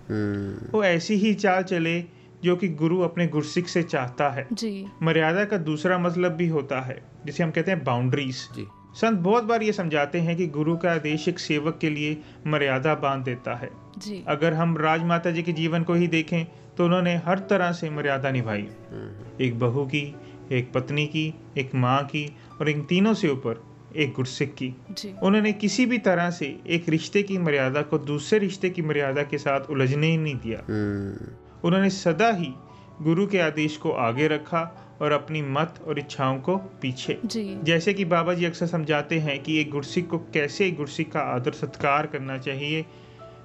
वो 0.72 0.85
ऐसी 0.85 1.14
ही 1.14 1.35
चाल 1.35 1.62
चले 1.62 2.00
जो 2.44 2.56
कि 2.56 2.68
गुरु 2.68 3.00
अपने 3.00 3.26
गुरसिख 3.26 3.68
से 3.68 3.83
चाहता 3.83 4.28
है। 4.30 4.46
जी। 4.52 4.87
मर्यादा 5.02 5.44
का 5.44 5.56
दूसरा 5.59 5.98
मतलब 5.98 6.33
भी 6.33 6.48
होता 6.48 6.80
है 6.80 7.00
जिसे 7.26 7.42
हम 7.42 7.50
कहते 7.50 7.70
हैं 7.70 7.83
बाउंड्रीज 7.85 8.37
जी। 8.56 8.66
संत 8.94 9.18
बहुत 9.18 9.44
बार 9.44 9.62
ये 9.62 9.72
समझाते 9.72 10.20
हैं 10.20 10.37
कि 10.37 10.46
गुरु 10.46 10.76
का 10.76 10.92
आदेश 10.92 11.28
एक 11.28 11.38
सेवक 11.38 11.78
के 11.78 11.90
लिए 11.90 12.16
मर्यादा 12.46 12.94
बाँध 12.94 13.24
देता 13.24 13.54
है। 13.54 13.70
जी। 13.98 14.22
अगर 14.28 14.54
हम 14.54 14.76
राजमाता 14.76 15.30
जी 15.30 15.42
के 15.42 15.52
जीवन 15.52 15.83
को 15.83 15.94
ही 15.94 16.09
देखें 16.09 16.44
तो 16.76 16.85
उन्होंने 16.85 17.14
हर 17.16 17.38
तरह 17.50 17.72
से 17.72 17.90
मर्यादा 17.90 18.30
निभाई। 18.30 18.68
एक 19.40 19.59
बहू 19.59 19.85
की 19.87 20.02
एक 20.52 20.72
पत्नी 20.72 21.06
की 21.06 21.33
एक 21.59 21.74
माँ 21.74 22.02
की 22.04 22.26
और 22.61 22.68
इन 22.68 22.83
तीनों 22.83 23.14
से 23.14 23.28
ऊपर 23.28 23.62
एक 23.96 24.12
गुरसिख 24.12 24.55
की। 24.55 24.74
उन्होंने 25.22 25.53
किसी 25.53 25.87
भी 25.87 25.98
तरह 25.98 26.31
से 26.31 26.46
एक 26.66 26.88
रिश्ते 26.88 27.22
की 27.22 27.38
मर्यादा 27.38 27.83
को 27.83 27.98
दूसरे 27.98 28.38
रिश्ते 28.38 28.70
की 28.70 28.83
मर्यादा 28.83 29.22
के 29.22 29.38
साथ 29.38 29.70
उलझने 29.70 30.07
ही 30.07 30.16
नहीं 30.16 30.35
दिया। 30.35 30.59
उन्होंने 31.64 31.90
सदा 31.90 32.31
ही 32.31 32.53
गुरु 33.03 33.26
के 33.26 33.38
आदेश 33.38 33.76
को 33.76 33.90
आगे 33.90 34.29
रखा 34.29 34.62
और 35.03 35.12
अपनी 35.12 35.42
मत 35.42 35.74
और 35.87 35.98
इच्छाओं 35.98 36.38
को 36.38 36.57
पीछे। 36.57 37.18
जैसे 37.26 37.94
कि 37.94 38.05
बाबा 38.05 38.35
जी 38.35 38.44
अक्सर 38.44 38.66
समझाते 38.66 39.18
हैं 39.18 39.42
कि 39.42 39.61
एक 39.61 39.70
गुरसिख 39.70 40.07
को 40.07 40.18
कैसे 40.18 40.66
एक 40.66 40.76
गुरसिख 40.76 41.11
का 41.12 41.20
आदर 41.20 41.53
सत्कार 41.53 42.07
करना 42.07 42.38
चाहिए। 42.38 42.85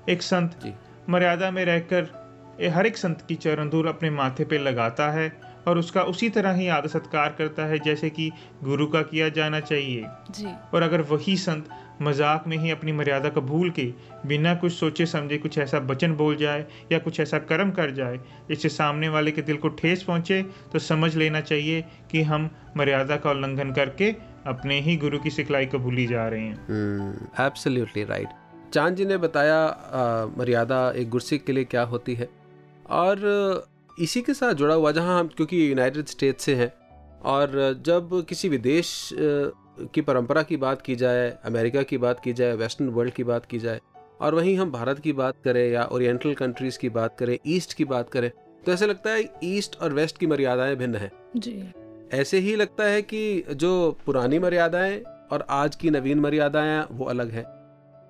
एक 0.09 0.21
संत 0.21 0.73
मर्यादा 1.09 1.51
में 1.51 1.65
रहकर 1.65 2.69
हर 2.69 2.85
एक 2.85 2.97
संत 2.97 3.25
की 3.27 3.35
चरण 3.35 3.69
धूल 3.69 3.87
अपने 3.87 4.09
माथे 4.09 4.45
पे 4.45 4.57
लगाता 4.57 5.11
है 5.11 5.54
और 5.67 5.77
उसका 5.77 6.01
उसी 6.03 6.29
तरह 6.29 6.53
ही 6.53 6.67
आदर 6.67 6.87
सत्कार 6.87 7.35
करता 7.37 7.65
है 7.65 7.79
जैसे 7.79 8.09
कि 8.09 8.31
गुरु 8.63 8.87
का 8.87 9.01
किया 9.03 9.29
जाना 9.29 9.59
चाहिए। 9.61 10.05
जी। 10.31 10.47
और 10.73 10.81
अगर 10.81 11.01
वही 11.01 11.35
संत 11.37 11.69
मज़ाक 12.01 12.47
में 12.47 12.57
ही 12.57 12.71
अपनी 12.71 12.91
मर्यादा 12.91 13.29
को 13.29 13.41
भूल 13.41 13.69
के 13.69 13.83
बिना 14.25 14.53
कुछ 14.55 14.71
सोचे 14.73 15.05
समझे 15.05 15.37
कुछ 15.37 15.57
ऐसा 15.57 15.77
वचन 15.87 16.13
बोल 16.13 16.35
जाए 16.35 16.65
या 16.91 16.99
कुछ 16.99 17.19
ऐसा 17.19 17.37
कर्म 17.41 17.71
कर 17.71 17.91
जाए 17.91 18.17
जिससे 18.49 18.69
सामने 18.69 19.09
वाले 19.09 19.31
के 19.31 19.41
दिल 19.41 19.57
को 19.57 19.69
ठेस 19.73 20.03
पहुँचे 20.03 20.41
तो 20.73 20.79
समझ 20.79 21.15
लेना 21.15 21.41
चाहिए 21.41 21.81
कि 22.11 22.21
हम 22.21 22.49
मर्यादा 22.77 23.17
का 23.17 23.31
उल्लंघन 23.31 23.71
करके 23.71 24.11
अपने 24.47 24.79
ही 24.81 24.95
गुरु 24.97 25.19
की 25.19 25.29
सिखलाई 25.29 25.65
को 25.65 25.79
भूली 25.79 26.07
जा 26.07 26.27
रहे 26.27 26.41
हैं। 26.41 27.29
एब्सोल्युटली 27.39 28.03
राइट 28.03 28.27
चाँद 28.73 28.95
जी 28.95 29.05
ने 29.05 29.17
बताया 29.17 29.57
आ, 29.57 30.25
मर्यादा 30.37 30.91
एक 30.91 31.09
गुरसिख 31.09 31.43
के 31.43 31.53
लिए 31.53 31.63
क्या 31.63 31.83
होती 31.83 32.15
है? 32.15 32.29
और 32.89 33.67
इसी 33.97 34.21
के 34.21 34.33
साथ 34.33 34.53
जुड़ा 34.53 34.73
हुआ 34.75 34.91
जहाँ 34.91 35.19
हम 35.19 35.27
क्योंकि 35.27 35.69
यूनाइटेड 35.69 36.05
स्टेट 36.05 36.39
से 36.39 36.55
हैं 36.55 36.71
और 37.25 37.51
जब 37.85 38.09
किसी 38.29 38.49
विदेश 38.49 39.09
की 39.93 40.01
परंपरा 40.01 40.43
की 40.43 40.57
बात 40.57 40.81
की 40.81 40.95
जाए 40.95 41.29
अमेरिका 41.45 41.83
की 41.83 41.97
बात 41.97 42.19
की 42.19 42.33
जाए 42.33 42.55
वेस्टर्न 42.55 42.89
वर्ल्ड 42.89 43.13
की 43.13 43.23
बात 43.23 43.45
की 43.45 43.59
जाए 43.59 43.79
और 44.21 44.35
वहीं 44.35 44.57
हम 44.57 44.71
भारत 44.71 44.99
की 44.99 45.13
बात 45.13 45.35
करें 45.45 45.67
या 45.71 45.83
ओरिएंटल 45.91 46.33
कंट्रीज़ 46.33 46.77
की 46.79 46.89
बात 46.89 47.15
करें 47.19 47.37
ईस्ट 47.47 47.73
की 47.73 47.85
बात 47.85 48.09
करें 48.09 48.29
तो 48.65 48.71
ऐसे 48.71 48.87
लगता 48.87 49.09
है 49.09 49.23
ईस्ट 49.43 49.75
और 49.81 49.93
वेस्ट 49.93 50.17
की 50.17 50.27
मर्यादाएँ 50.27 50.75
भिन्न 50.75 50.95
हैं। 50.95 51.11
जी। 51.35 51.63
ऐसे 52.13 52.39
ही 52.39 52.55
लगता 52.55 52.83
है 52.83 53.01
कि 53.01 53.43
जो 53.51 53.97
पुरानी 54.05 54.39
मर्यादाएँ 54.39 54.99
और 55.31 55.45
आज 55.49 55.75
की 55.75 55.89
नवीन 55.89 56.19
मर्यादाएँ 56.19 56.83
वो 56.91 57.05
अलग 57.05 57.31
हैं। 57.31 57.45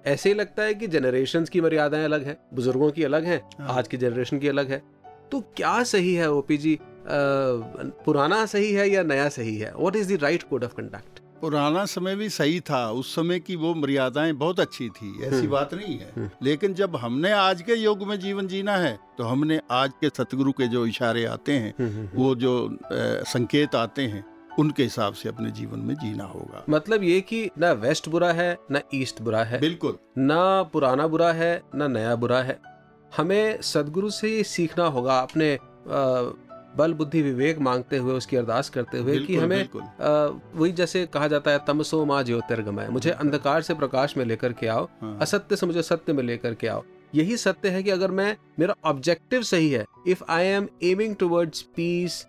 ऐसे 0.05 0.29
ही 0.29 0.35
लगता 0.35 0.63
है 0.63 0.73
कि 0.73 0.87
जनरेशन 0.87 1.45
की 1.45 1.61
मर्यादाएँ 1.61 2.03
अलग 2.03 2.23
हैं 2.23 2.37
बुज़ुर्गों 2.53 2.91
की 2.91 3.03
अलग 3.03 3.25
हैं 3.25 3.41
हाँ। 3.59 3.77
आज 3.77 3.87
की 3.87 3.97
जनरेशन 3.97 4.39
की 4.39 4.47
अलग 4.47 4.71
है। 4.71 4.81
तो 5.31 5.39
क्या 5.57 5.81
सही 5.83 6.13
है 6.15 6.31
ओपी 6.31 6.57
जी 6.57 6.77
पुराना 8.05 8.45
सही 8.45 8.71
है 8.73 8.89
या 8.89 9.03
नया 9.03 9.27
सही 9.29 9.55
है? 9.57 9.73
What 9.77 9.95
is 9.95 10.13
the 10.13 10.21
right 10.23 10.43
code 10.43 10.63
of 10.63 10.73
conduct 10.73 11.19
पुराना 11.41 11.83
समय 11.85 12.15
भी 12.15 12.27
सही 12.29 12.59
था। 12.69 12.89
उस 12.91 13.13
समय 13.15 13.39
की 13.39 13.55
वो 13.55 13.73
मर्यादाएँ 13.75 14.31
बहुत 14.33 14.59
अच्छी 14.59 14.87
थी 14.89 15.09
ऐसी 15.23 15.35
हम्म। 15.35 15.47
बात 15.49 15.73
नहीं 15.73 15.97
है। 15.99 16.11
हम्म। 16.15 16.29
लेकिन 16.43 16.73
जब 16.73 16.95
हमने 16.95 17.31
आज 17.31 17.61
के 17.61 17.75
युग 17.75 18.03
में 18.07 18.19
जीवन 18.19 18.47
जीना 18.47 18.75
है 18.77 18.97
तो 19.17 19.23
हमने 19.23 19.59
आज 19.71 19.91
के 20.01 20.09
सतगुरु 20.09 20.51
के 20.51 20.67
जो 20.67 20.85
इशारे 20.85 21.25
आते 21.25 21.53
हैं 21.53 22.09
वो 22.15 22.33
जो 22.35 22.55
अ, 22.67 22.77
संकेत 23.33 23.75
आते 23.75 24.01
हैं 24.07 24.23
उनके 24.59 24.83
हिसाब 24.83 25.13
से 25.13 25.29
अपने 25.29 25.49
जीवन 25.51 25.79
में 25.79 25.93
जीना 25.95 26.23
होगा। 26.23 26.63
मतलब 26.69 27.03
ये 27.03 27.19
कि 27.21 27.49
ना 27.59 27.71
वेस्ट 27.81 28.07
बुरा 28.09 28.31
है 28.33 28.57
ना 28.71 28.81
ईस्ट 28.93 29.21
बुरा 29.21 29.43
है 29.43 29.59
बिल्कुल। 29.59 29.97
ना 30.17 30.41
पुराना 30.73 31.07
बुरा 31.07 31.31
है 31.33 31.61
ना 31.75 31.87
नया 31.87 32.15
बुरा 32.15 32.41
है। 32.41 32.59
हमें 33.17 33.61
सदगुरु 33.61 34.09
से 34.09 34.29
ये 34.29 34.43
सीखना 34.43 34.85
होगा 34.85 35.19
अपने 35.19 35.57
बल 36.77 36.93
बुद्धि 36.93 37.21
विवेक 37.21 37.59
मांगते 37.59 37.97
हुए 37.97 38.13
उसकी 38.13 38.37
अरदास 38.37 38.69
करते 38.69 38.97
हुए 38.97 39.19
कि 39.19 39.35
हमें। 39.35 39.69
वही 40.55 40.71
जैसे 40.71 41.05
कहा 41.05 41.27
जाता 41.27 41.51
है 41.51 41.59
तमसो 41.67 42.03
माँ 42.05 42.23
ज्योतिर्गमय 42.23 42.87
मुझे 42.89 43.11
अंधकार 43.11 43.61
से 43.61 43.73
प्रकाश 43.73 44.17
में 44.17 44.25
लेकर 44.25 44.53
के 44.53 44.67
आओ 44.67 44.89
हाँ। 45.01 45.17
असत्य 45.21 45.55
से 45.55 45.65
मुझे 45.65 45.81
सत्य 45.81 46.13
में 46.13 46.23
लेकर 46.23 46.53
के 46.53 46.67
आओ 46.67 46.83
यही 47.15 47.37
सत्य 47.37 47.69
है 47.69 47.83
कि 47.83 47.89
अगर 47.89 48.11
मैं 48.11 48.35
मेरा 48.59 48.75
ऑब्जेक्टिव 48.85 49.41
सही 49.43 49.69
है 49.69 49.85
if 50.07 50.23
I 50.29 50.45
am 50.45 50.67
aiming 50.83 51.15
towards 51.15 51.61
peace 51.75 52.25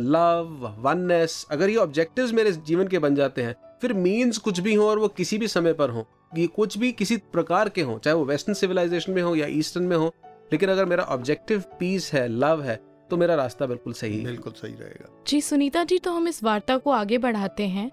love 0.00 0.74
oneness 0.78 1.46
अगर 1.50 1.70
ये 1.70 1.76
ऑब्जेक्टिव्स 1.76 2.32
मेरे 2.32 2.52
जीवन 2.52 2.88
के 2.88 2.98
बन 2.98 3.14
जाते 3.14 3.42
हैं 3.42 3.54
फिर 3.80 3.92
मीन्स 3.92 4.38
कुछ 4.38 4.60
भी 4.60 4.74
हो 4.74 4.88
और 4.88 4.98
वो 4.98 5.08
किसी 5.08 5.38
भी 5.38 5.48
समय 5.48 5.72
पर 5.72 5.90
हो 5.90 6.06
ये 6.38 6.46
कुछ 6.46 6.76
भी 6.78 6.90
किसी 6.92 7.16
प्रकार 7.32 7.68
के 7.68 7.82
हो 7.82 7.98
चाहे 7.98 8.14
वो 8.16 8.24
वेस्टर्न 8.24 8.54
सिविलाइजेशन 8.54 9.12
में 9.12 9.22
हो 9.22 9.34
या 9.36 9.46
ईस्टर्न 9.50 9.84
में 9.84 9.96
हो 9.96 10.12
लेकिन 10.52 10.68
अगर 10.68 10.84
मेरा 10.84 11.04
ऑब्जेक्टिव 11.04 11.62
पीस 11.80 12.12
है 12.12 12.26
लव 12.28 12.62
है 12.62 12.80
तो 13.10 13.16
मेरा 13.16 13.34
रास्ता 13.34 13.66
बिल्कुल 13.66 13.92
सही 13.92 14.18
है। 14.18 14.24
बिल्कुल 14.24 14.52
सही 14.52 14.72
रहेगा। 14.72 15.08
जी 15.26 15.40
सुनीता 15.40 15.84
जी 15.84 15.98
तो 15.98 16.12
हम 16.12 16.28
इस 16.28 16.42
वार्ता 16.44 16.76
को 16.76 16.90
आगे 16.90 17.18
बढ़ाते 17.18 17.66
हैं। 17.66 17.90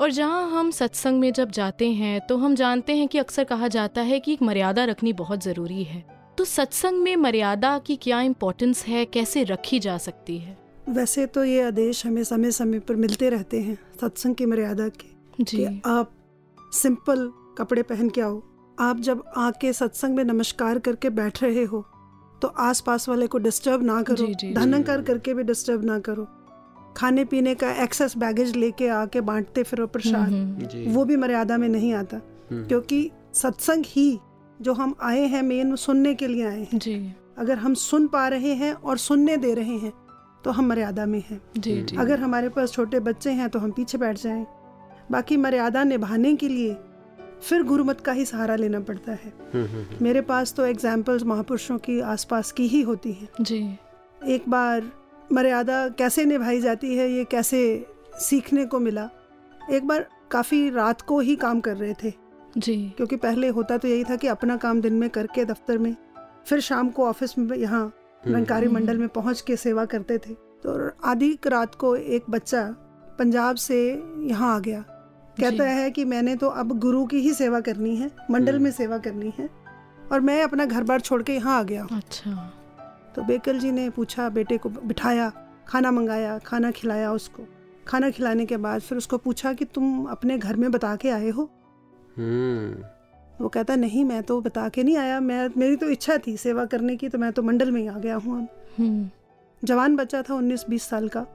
और 0.00 0.10
जहाँ 0.10 0.50
हम 0.50 0.70
सत्संग 0.70 1.20
में 1.20 1.32
जब 1.32 1.50
जाते 1.50 1.90
हैं 1.90 2.20
तो 2.26 2.36
हम 2.36 2.54
जानते 2.54 2.96
हैं 2.96 3.08
कि 3.08 3.18
अक्सर 3.18 3.44
कहा 3.44 3.68
जाता 3.68 4.02
है 4.02 4.20
कि 4.20 4.32
एक 4.32 4.42
मर्यादा 4.42 4.84
रखनी 4.84 5.12
बहुत 5.12 5.42
ज़रूरी 5.44 5.84
है। 5.84 6.04
तो 6.38 6.44
सत्संग 6.44 7.02
में 7.02 7.14
मर्यादा 7.16 7.78
की 7.78 7.96
क्या 7.96 8.20
इम्पोर्टेंस 8.20 8.84
है 8.86 9.04
कैसे 9.04 9.44
रखी 9.44 9.78
जा 9.78 9.98
सकती 9.98 10.38
है? 10.38 10.56
वैसे 10.88 11.26
तो 11.26 11.44
ये 11.44 11.62
आदेश 11.62 12.06
हमें 12.06 12.24
समय 12.24 12.50
समय 12.50 12.78
पर 12.78 12.96
मिलते 12.96 13.30
रहते 13.30 13.60
हैं 13.60 13.78
सत्संग 14.00 14.34
की 14.34 14.46
मर्यादा 14.46 14.88
के। 14.88 15.44
जी। 15.44 15.56
कि 15.56 15.80
आप 15.86 16.12
सिंपल 16.72 17.30
कपड़े 17.58 17.82
पहन 17.82 18.08
के 18.08 18.20
आओ। 18.20 18.42
आप 18.78 19.00
जब 19.00 19.22
आके 19.36 19.72
सत्संग 19.72 20.16
में 20.16 20.24
नमस्कार 20.24 20.78
करके 20.78 21.10
बैठ 21.10 21.42
रहे 21.42 21.64
हो 21.64 21.84
तो 22.42 22.48
आसपास 22.48 23.08
वाले 23.08 23.26
को 23.26 23.38
डिस्टर्ब 23.38 23.82
ना 23.82 24.02
करो। 24.02 24.16
जी, 24.16 24.26
जी, 24.26 24.48
जी। 24.48 24.54
धनंकार 24.54 25.02
करके 25.02 25.34
भी 25.34 25.42
डिस्टर्ब 25.42 25.84
ना 25.84 25.98
करो। 25.98 26.26
खाने 26.96 27.24
पीने 27.24 27.54
का 27.54 27.70
एक्सेस 27.82 28.16
बैगेज 28.16 28.54
लेके 28.56 28.88
आके 28.88 29.20
बांटते 29.20 29.62
फिरो 29.62 29.86
प्रसाद। 29.86 30.28
हम्म, 30.28 30.92
वो 30.92 31.04
भी 31.04 31.16
मर्यादा 31.16 31.56
में 31.56 31.68
नहीं 31.68 31.92
आता। 31.94 32.16
हम्म, 32.50 32.66
क्योंकि 32.66 33.10
सत्संग 33.34 33.84
ही 33.86 34.18
जो 34.62 34.72
हम 34.72 34.94
आए 35.02 35.26
हैं 35.26 35.42
मेन 35.42 35.74
सुनने 35.76 36.14
के 36.14 36.26
लिए 36.26 36.46
आए 36.46 36.60
हैं। 36.62 36.78
जी। 36.78 37.12
अगर 37.38 37.58
हम 37.58 37.74
सुन 37.74 38.06
पा 38.06 38.26
रहे 38.28 38.54
हैं 38.54 38.72
और 38.72 38.98
सुनने 38.98 39.36
दे 39.36 39.54
रहे 39.54 39.76
हैं 39.76 39.92
तो 40.44 40.50
हम 40.50 40.66
मर्यादा 40.66 41.06
में 41.06 41.22
हैं। 41.30 41.40
जी 41.58 41.80
जी। 41.82 41.96
अगर 41.96 42.20
हमारे 42.20 42.48
पास 42.48 42.72
छोटे 42.72 43.00
बच्चे 43.00 43.30
हैं 43.30 43.48
तो 43.48 43.58
हम 43.58 43.70
पीछे 43.70 43.98
बैठ 43.98 44.18
जाएँ। 44.18 44.46
बाकी 45.10 45.36
मर्यादा 45.36 45.84
निभाने 45.84 46.34
के 46.36 46.48
लिए 46.48 46.76
फिर 47.48 47.62
गुरुमत 47.62 48.00
का 48.00 48.12
ही 48.12 48.24
सहारा 48.24 48.56
लेना 48.56 48.80
पड़ता 48.80 49.12
है। 49.12 49.32
हम्म, 49.54 49.66
हम्म, 49.66 49.76
हम्म, 49.76 49.96
मेरे 50.02 50.20
पास 50.20 50.54
तो 50.54 50.66
एग्जाम्पल्स 50.66 51.22
महापुरुषों 51.22 51.78
की 51.78 52.00
आसपास 52.00 52.52
की 52.52 52.66
ही 52.66 52.82
होती 52.82 53.12
हैं। 53.12 53.28
जी। 53.40 53.76
एक 54.26 54.48
बार 54.48 54.92
मर्यादा 55.32 55.88
कैसे 55.88 56.24
निभाई 56.24 56.60
जाती 56.60 56.96
है 56.96 57.12
ये 57.12 57.24
कैसे 57.24 57.86
सीखने 58.14 58.66
को 58.66 58.78
मिला? 58.78 59.10
एक 59.70 59.86
बार 59.86 60.06
काफ़ी 60.30 60.70
रात 60.70 61.00
को 61.00 61.20
ही 61.20 61.36
काम 61.36 61.60
कर 61.60 61.76
रहे 61.76 61.94
थे। 62.04 62.12
जी। 62.58 62.92
क्योंकि 62.96 63.16
पहले 63.16 63.48
होता 63.48 63.76
तो 63.76 63.88
यही 63.88 64.04
था 64.04 64.16
कि 64.16 64.26
अपना 64.26 64.56
काम 64.56 64.80
दिन 64.80 64.94
में 64.94 65.10
करके 65.10 65.44
दफ्तर 65.44 65.78
में 65.78 65.96
फिर 66.46 66.60
शाम 66.60 66.88
को 66.88 67.06
ऑफ़िस 67.06 67.38
में 67.38 67.56
यहाँ 67.56 67.94
रंगकारी 68.26 68.68
मंडल 68.68 68.98
में 68.98 69.08
पहुँच 69.08 69.40
के 69.40 69.56
सेवा 69.56 69.84
करते 69.84 70.18
थे। 70.18 70.34
तो 70.34 70.90
आधी 71.04 71.38
रात 71.46 71.74
को 71.74 71.96
एक 71.96 72.22
बच्चा 72.30 72.76
पंजाब 73.18 73.56
से 73.56 74.04
यहाँ 74.16 74.56
आ 74.56 74.58
गया। 74.58 74.84
कहता 75.40 75.64
है 75.64 75.90
कि 75.90 76.04
मैंने 76.04 76.34
तो 76.36 76.48
अब 76.48 76.78
गुरु 76.80 77.04
की 77.06 77.20
ही 77.20 77.32
सेवा 77.34 77.60
करनी 77.60 77.94
है 77.96 78.10
मंडल 78.30 78.52
हम्म। 78.52 78.64
में 78.64 78.70
सेवा 78.70 78.98
करनी 78.98 79.32
है 79.38 79.48
और 80.12 80.20
मैं 80.20 80.42
अपना 80.42 80.64
घर 80.64 80.82
बार 80.82 81.00
छोड़ 81.00 81.22
के 81.22 81.34
यहाँ 81.34 81.58
आ 81.58 81.62
गया 81.62 81.82
हूँ। 81.82 81.96
अच्छा। 81.96 82.32
तो 83.14 83.22
बेकल 83.22 83.58
जी 83.58 83.70
ने 83.72 83.88
पूछा 83.90 84.28
बेटे 84.28 84.58
को 84.58 84.68
बिठाया 84.68 85.32
खाना 85.68 85.90
मंगाया 85.90 86.38
खाना 86.38 86.70
खिलाया 86.70 87.12
उसको। 87.12 87.46
खाना 87.86 88.10
खिलाने 88.10 88.46
के 88.46 88.56
बाद 88.56 88.80
फिर 88.80 88.98
उसको 88.98 89.18
पूछा 89.18 89.52
कि 89.52 89.64
तुम 89.64 90.04
अपने 90.06 90.38
घर 90.38 90.56
में 90.56 90.70
बता 90.70 90.94
के 90.96 91.10
आए 91.10 91.30
हो? 91.30 91.50
हम्म, 92.16 92.84
वो 93.40 93.48
कहता 93.48 93.76
नहीं 93.76 94.04
मैं 94.04 94.22
तो 94.22 94.40
बता 94.40 94.68
के 94.68 94.82
नहीं 94.82 94.96
आया। 94.96 95.20
मैं 95.20 95.48
मेरी 95.56 95.76
तो 95.76 95.88
इच्छा 95.90 96.16
थी 96.26 96.36
सेवा 96.36 96.64
करने 96.64 96.96
की 96.96 97.08
तो 97.08 97.18
मैं 97.18 97.32
तो 97.32 97.42
मंडल 97.42 97.70
में 97.70 97.80
ही 97.80 97.86
आ 97.86 97.98
गया 97.98 98.16
हूँ 98.16 98.38
अब। 98.38 98.48
हम्म, 98.78 99.08
जवान 99.62 99.96
बच्चा 99.96 100.22
था 100.22 100.34
उन्नीस 100.34 100.64
बीस 100.68 100.82
साल 100.82 101.08
का। 101.08 101.26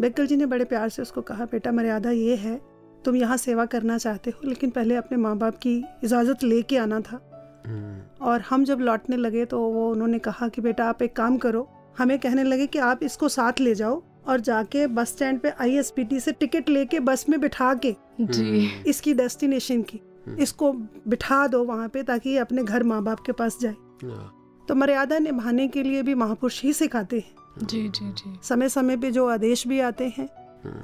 बेकल 0.00 0.26
जी 0.26 0.36
ने 0.36 0.46
बड़े 0.46 0.64
प्यार 0.64 0.88
से 0.88 1.02
उसको 1.02 1.22
कहा 1.22 1.44
बेटा 1.44 1.72
मर्यादा 1.72 2.10
ये 2.10 2.36
है 2.36 2.60
तुम 3.04 3.16
यहाँ 3.16 3.36
सेवा 3.36 3.64
करना 3.66 3.96
चाहते 3.98 4.30
हो 4.30 4.48
लेकिन 4.48 4.70
पहले 4.70 4.96
अपने 4.96 5.18
माँ 5.18 5.36
बाप 5.38 5.58
की 5.58 5.76
इजाज़त 6.04 6.42
लेके 6.44 6.76
आना 6.76 7.00
था। 7.00 7.20
हम्म, 7.66 8.00
और 8.22 8.40
हम 8.40 8.64
जब 8.64 8.80
लौटने 8.80 9.16
लगे 9.16 9.44
तो 9.44 9.60
वो 9.62 9.90
उन्होंने 9.90 10.18
कहा 10.18 10.48
कि 10.48 10.62
बेटा 10.62 10.88
आप 10.88 11.02
एक 11.02 11.16
काम 11.16 11.36
करो 11.38 11.68
हमें 11.98 12.18
कहने 12.18 12.44
लगे 12.44 12.66
कि 12.66 12.78
आप 12.80 13.02
इसको 13.02 13.28
साथ 13.28 13.60
ले 13.60 13.74
जाओ 13.74 14.02
और 14.28 14.40
जाके 14.40 14.86
बस 14.88 15.08
स्टैंड 15.08 15.40
पे 15.40 15.50
आईएसपीटी 15.60 16.20
से 16.20 16.32
टिकट 16.32 16.68
लेके 16.68 17.00
बस 17.00 17.28
में 17.28 17.40
बिठा 17.40 17.72
के 17.76 17.94
जी। 18.20 18.68
इसकी 18.86 19.14
डेस्टिनेशन 19.14 19.82
की। 19.82 20.00
इसको 20.38 20.72
बिठा 20.72 21.46
दो 21.46 21.62
वहाँ 21.64 21.88
पे 21.88 22.02
ताकि 22.02 22.30
ये 22.30 22.38
अपने 22.38 22.62
घर 22.62 22.82
माँ 22.82 23.02
बाप 23.02 23.20
के 23.20 23.32
पास 23.32 23.58
जाए। 23.62 23.74
हाँ, 24.04 24.64
तो 24.68 24.74
मर्यादा 24.74 25.18
निभाने 25.18 25.66
के 25.68 25.82
लिए 25.82 26.02
भी 26.02 26.14
महापुरुष 26.14 26.62
ही 26.62 26.72
सिखाते 26.72 27.18
हैं। 27.18 27.66
जी 27.66 27.88
जी 27.88 28.10
जी। 28.12 28.38
समय 28.42 28.68
समय 28.68 28.96
पे 28.96 29.10
जो 29.10 29.26
आदेश 29.28 29.66
भी 29.66 29.80
आते 29.80 30.12
हैं 30.18 30.28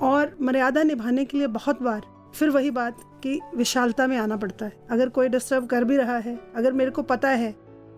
और 0.02 0.36
मर्यादा 0.42 0.82
निभाने 0.82 1.24
के 1.24 1.38
लिए 1.38 1.46
बहुत 1.46 1.82
बार 1.82 2.02
फिर 2.34 2.50
वही 2.50 2.70
बात 2.70 2.96
कि 3.22 3.40
विशालता 3.56 4.06
में 4.06 4.16
आना 4.16 4.36
पड़ता 4.36 4.66
है। 4.66 4.72
अगर 4.90 5.08
कोई 5.08 5.28
डिस्टर्ब 5.28 5.66
कर 5.66 5.84
भी 5.84 5.96
रहा 5.96 6.16
है 6.18 6.38
अगर 6.56 6.72
मेरे 6.72 6.90
को 6.90 7.02
पता 7.02 7.28
है 7.28 7.54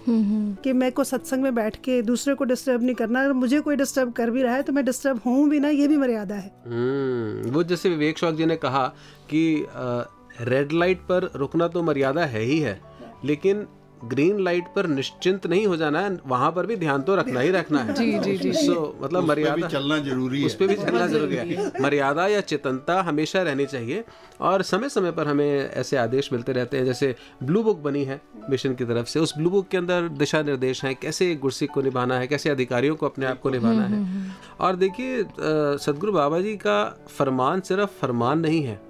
हम्म, 0.07 0.23
हम्म, 0.25 0.55
कि 0.55 0.73
मैं 0.73 0.91
को 0.93 1.05
सत्संग 1.05 1.43
में 1.43 1.55
बैठ 1.55 1.77
के 1.77 2.01
दूसरे 2.03 2.35
को 2.35 2.45
डिस्टर्ब 2.45 2.83
नहीं 2.83 2.95
करना 2.95 3.21
अगर 3.21 3.33
मुझे 3.33 3.61
कोई 3.61 3.77
डिस्टर्ब 3.77 4.13
कर 4.13 4.31
भी 4.31 4.43
रहा 4.43 4.55
है 4.55 4.63
तो 4.63 4.73
मैं 4.73 4.85
डिस्टर्ब 4.85 5.21
हूँ 5.27 5.49
भी 5.49 5.61
ना 5.61 5.69
ये 5.69 5.89
भी 5.89 5.97
मर्यादा 5.97 6.35
है। 6.35 6.51
हम्म, 6.67 7.51
वो 7.51 7.63
जैसे 7.63 7.89
विवेक 7.89 8.19
शौक 8.19 8.35
जी 8.35 8.47
ने 8.47 8.57
कहा 8.57 8.87
कि 9.31 9.67
रेड 10.41 10.73
लाइट 10.73 10.99
पर 10.99 11.31
रुकना 11.37 11.69
तो 11.69 11.83
मर्यादा 11.83 12.25
है 12.27 12.43
ही 12.43 12.59
है 12.59 12.81
लेकिन 13.25 13.67
ग्रीन 14.05 14.39
लाइट 14.45 14.65
पर 14.77 14.87
निश्चिंत 14.87 15.47
नहीं 15.47 15.67
हो 15.67 15.77
जाना 15.77 16.01
है 16.01 16.19
वहाँ 16.27 16.51
पर 16.53 16.67
भी 16.67 16.77
ध्यान 16.77 17.03
तो 17.03 17.15
रखना 17.17 17.41
ही 17.41 17.51
रखना 17.51 17.81
है। 17.81 17.95
जी, 17.95 18.19
जी, 18.19 18.37
जी। 18.39 18.53
सो 18.53 18.99
मतलब 19.03 19.19
उस 19.19 19.25
भी 19.25 19.29
मर्यादा 19.31 19.69
चलना 19.69 19.99
ज़रूरी 19.99 20.41
है। 20.41 20.47
उस 20.47 20.55
पर 20.55 20.67
भी 20.67 20.75
चलना 20.75 21.07
ज़रूरी 21.15 21.37
है। 21.37 21.71
मर्यादा 21.83 22.27
या 22.27 22.41
चेतनता 22.41 23.01
हमेशा 23.03 23.43
रहनी 23.43 23.67
चाहिए 23.67 24.05
और 24.41 24.63
समय 24.63 24.89
समय 24.89 25.11
पर 25.11 25.29
हमें 25.29 25.71
ऐसे 25.71 25.97
आदेश 25.97 26.33
मिलते 26.33 26.53
रहते 26.53 26.77
हैं 26.77 26.85
जैसे 26.85 27.15
ब्लू 27.43 27.63
बुक 27.63 27.79
बनी 27.79 28.05
है 28.05 28.21
मिशन 28.51 28.75
की 28.75 28.85
तरफ़ 28.85 29.07
से। 29.07 29.21
उस 29.21 29.35
ब्लू 29.39 29.51
बुक 29.51 29.69
के 29.69 29.77
अंदर 29.77 30.09
दिशा 30.09 30.43
निर्देश 30.43 30.85
हैं 30.85 30.95
कैसे 30.97 31.35
गुरसिक 31.35 31.71
को 31.71 31.83
निभाना 31.83 32.19
है 32.19 32.27
कैसे 32.27 32.51
अधिकारियों 32.51 32.97
को 32.97 33.07
अपने 33.07 33.27
आप 33.27 33.41
को 33.41 33.51
निभाना 33.51 33.83
है। 33.83 34.37
और 34.61 34.77
देखिए 34.77 35.25
सदगुरु 35.79 36.13
बाबा 36.13 36.41
जी 36.41 36.57
का 36.57 36.85
फरमान 37.09 37.61
सिर्फ़ 37.61 37.91
फरमान 38.01 38.41
नहीं 38.41 38.63
है 38.63 38.88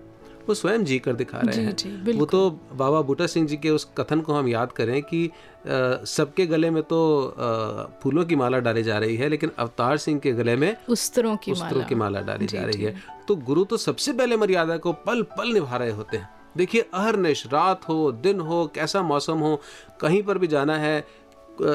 वो 0.49 0.55
स्वयं 0.55 0.85
जी 0.85 0.99
कर 0.99 1.13
दिखा 1.13 1.41
रहे 1.41 1.65
हैं। 1.65 2.17
वो 2.19 2.27
तो 2.27 2.51
बाबा 2.75 3.01
बूटा 3.03 3.27
सिंह 3.27 3.47
जी 3.47 3.57
के 3.57 3.71
उस 3.71 3.89
कथन 3.99 4.21
को 4.21 4.33
हम 4.33 4.49
याद 4.49 4.73
करें 4.73 5.03
कि 5.03 5.31
सबके 6.07 6.47
गले 6.47 6.71
में 6.71 6.83
तो 6.83 7.01
फूलों 8.03 8.25
की 8.25 8.37
माला 8.37 8.59
डाली 8.59 8.83
जा 8.83 8.99
रही 8.99 9.17
है 9.17 9.29
लेकिन 9.29 9.51
अवतार 9.59 9.97
सिंह 9.97 10.19
के 10.19 10.33
गले 10.33 10.57
में 10.57 10.75
उस्तरों 10.89 11.37
की 11.37 11.53
उस्त्रों 11.53 11.71
माला। 11.71 11.89
की 11.89 11.95
माला 11.95 12.21
डाली 12.21 12.47
जा 12.47 12.65
रही 12.65 12.83
है। 12.83 12.95
तो 13.29 13.37
गुरु 13.37 13.65
तो 13.65 13.77
सबसे 13.77 14.13
पहले 14.13 14.37
मर्यादा 14.37 14.77
को 14.77 14.93
पल 15.07 15.23
पल 15.37 15.53
निभा 15.53 15.77
रहे 15.77 15.91
होते 15.91 16.17
हैं। 16.17 16.29
देखिए 16.57 16.89
अहरनिश 16.95 17.47
रात 17.47 17.89
हो 17.89 18.11
दिन 18.13 18.41
हो 18.41 18.67
कैसा 18.75 19.03
मौसम 19.03 19.39
हो 19.39 19.61
कहीं 20.01 20.23
पर 20.23 20.39
भी 20.39 20.47
जाना 20.47 20.77
है 20.79 21.07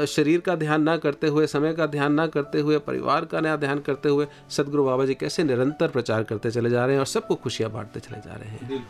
शरीर 0.08 0.40
का 0.40 0.56
ध्यान 0.56 0.82
ना 0.82 0.98
करते 0.98 1.28
हुए 1.28 1.48
समय 1.48 1.74
का 1.74 1.86
ध्यान 1.86 2.14
ना 2.14 2.28
करते 2.28 2.60
हुए 2.60 2.78
परिवार 2.78 3.26
का 3.26 3.42
नया 3.42 3.56
ध्यान 3.56 3.80
करते 3.80 4.10
हुए 4.10 4.28
सदगुरु 4.50 4.84
बाबा 4.86 5.06
जी 5.06 5.14
कैसे 5.14 5.44
निरंतर 5.44 5.88
प्रचार 5.88 6.24
करते 6.24 6.52
चले 6.52 6.70
जा 6.70 6.86
रहे 6.86 6.96
हैं 6.96 7.00
और 7.00 7.06
सबको 7.06 7.36
खुशियाँ 7.36 7.72
बांटते 7.72 8.00
चले 8.00 8.20
जा 8.20 8.34
रहे 8.34 8.50
हैं। 8.50 8.86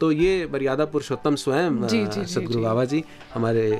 तो 0.00 0.12
ये 0.12 0.48
मर्यादा 0.52 0.84
पुरुषोत्तम 0.84 1.34
स्वयं 1.36 1.86
सदगुरु 2.26 2.62
बाबा 2.62 2.84
जी 2.84 3.04
हमारे 3.34 3.70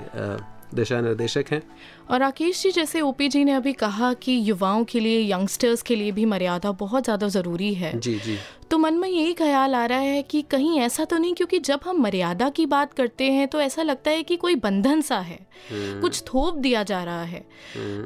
दिशा 0.75 1.01
निर्देशक 1.01 1.45
हैं। 1.51 1.63
और 2.11 2.21
राकेश 2.21 2.63
जी 2.63 2.71
जैसे 2.71 3.01
ओपी 3.01 3.29
जी 3.29 3.45
ने 3.45 3.53
अभी 3.53 3.73
कहा 3.73 4.13
कि 4.15 4.39
युवाओं 4.45 4.85
के 4.85 5.01
लिए 5.01 5.21
यंगस्टर्स 5.33 5.83
के 5.83 5.97
लिए 5.97 6.13
भी 6.13 6.25
मर्यादा 6.25 6.73
बहुत 6.73 7.05
ज़्यादा 7.05 7.29
ज़रूरी 7.29 7.73
है। 7.75 7.99
जी 7.99 8.19
जी। 8.19 8.39
तो 8.71 8.79
मन 8.79 8.95
में 8.95 9.09
यही 9.09 9.33
ख्याल 9.35 9.75
आ 9.75 9.85
रहा 9.87 9.99
है 9.99 10.23
कि 10.23 10.41
कहीं 10.43 10.79
ऐसा 10.81 11.05
तो 11.05 11.17
नहीं 11.19 11.35
क्योंकि 11.35 11.59
जब 11.59 11.81
हम 11.85 12.01
मर्यादा 12.03 12.49
की 12.49 12.67
बात 12.67 12.93
करते 12.93 13.25
हैं 13.25 13.49
तो 13.49 13.61
ऐसा 13.61 13.83
लगता 13.83 14.11
है 14.11 14.23
कि 14.23 14.37
कोई 14.37 14.55
बंधन 14.57 15.01
सा 15.01 15.19
है। 15.21 15.39
कुछ 15.73 16.23
थोप 16.23 16.57
दिया 16.57 16.83
जा 16.83 17.03
रहा 17.05 17.23
है। 17.23 17.45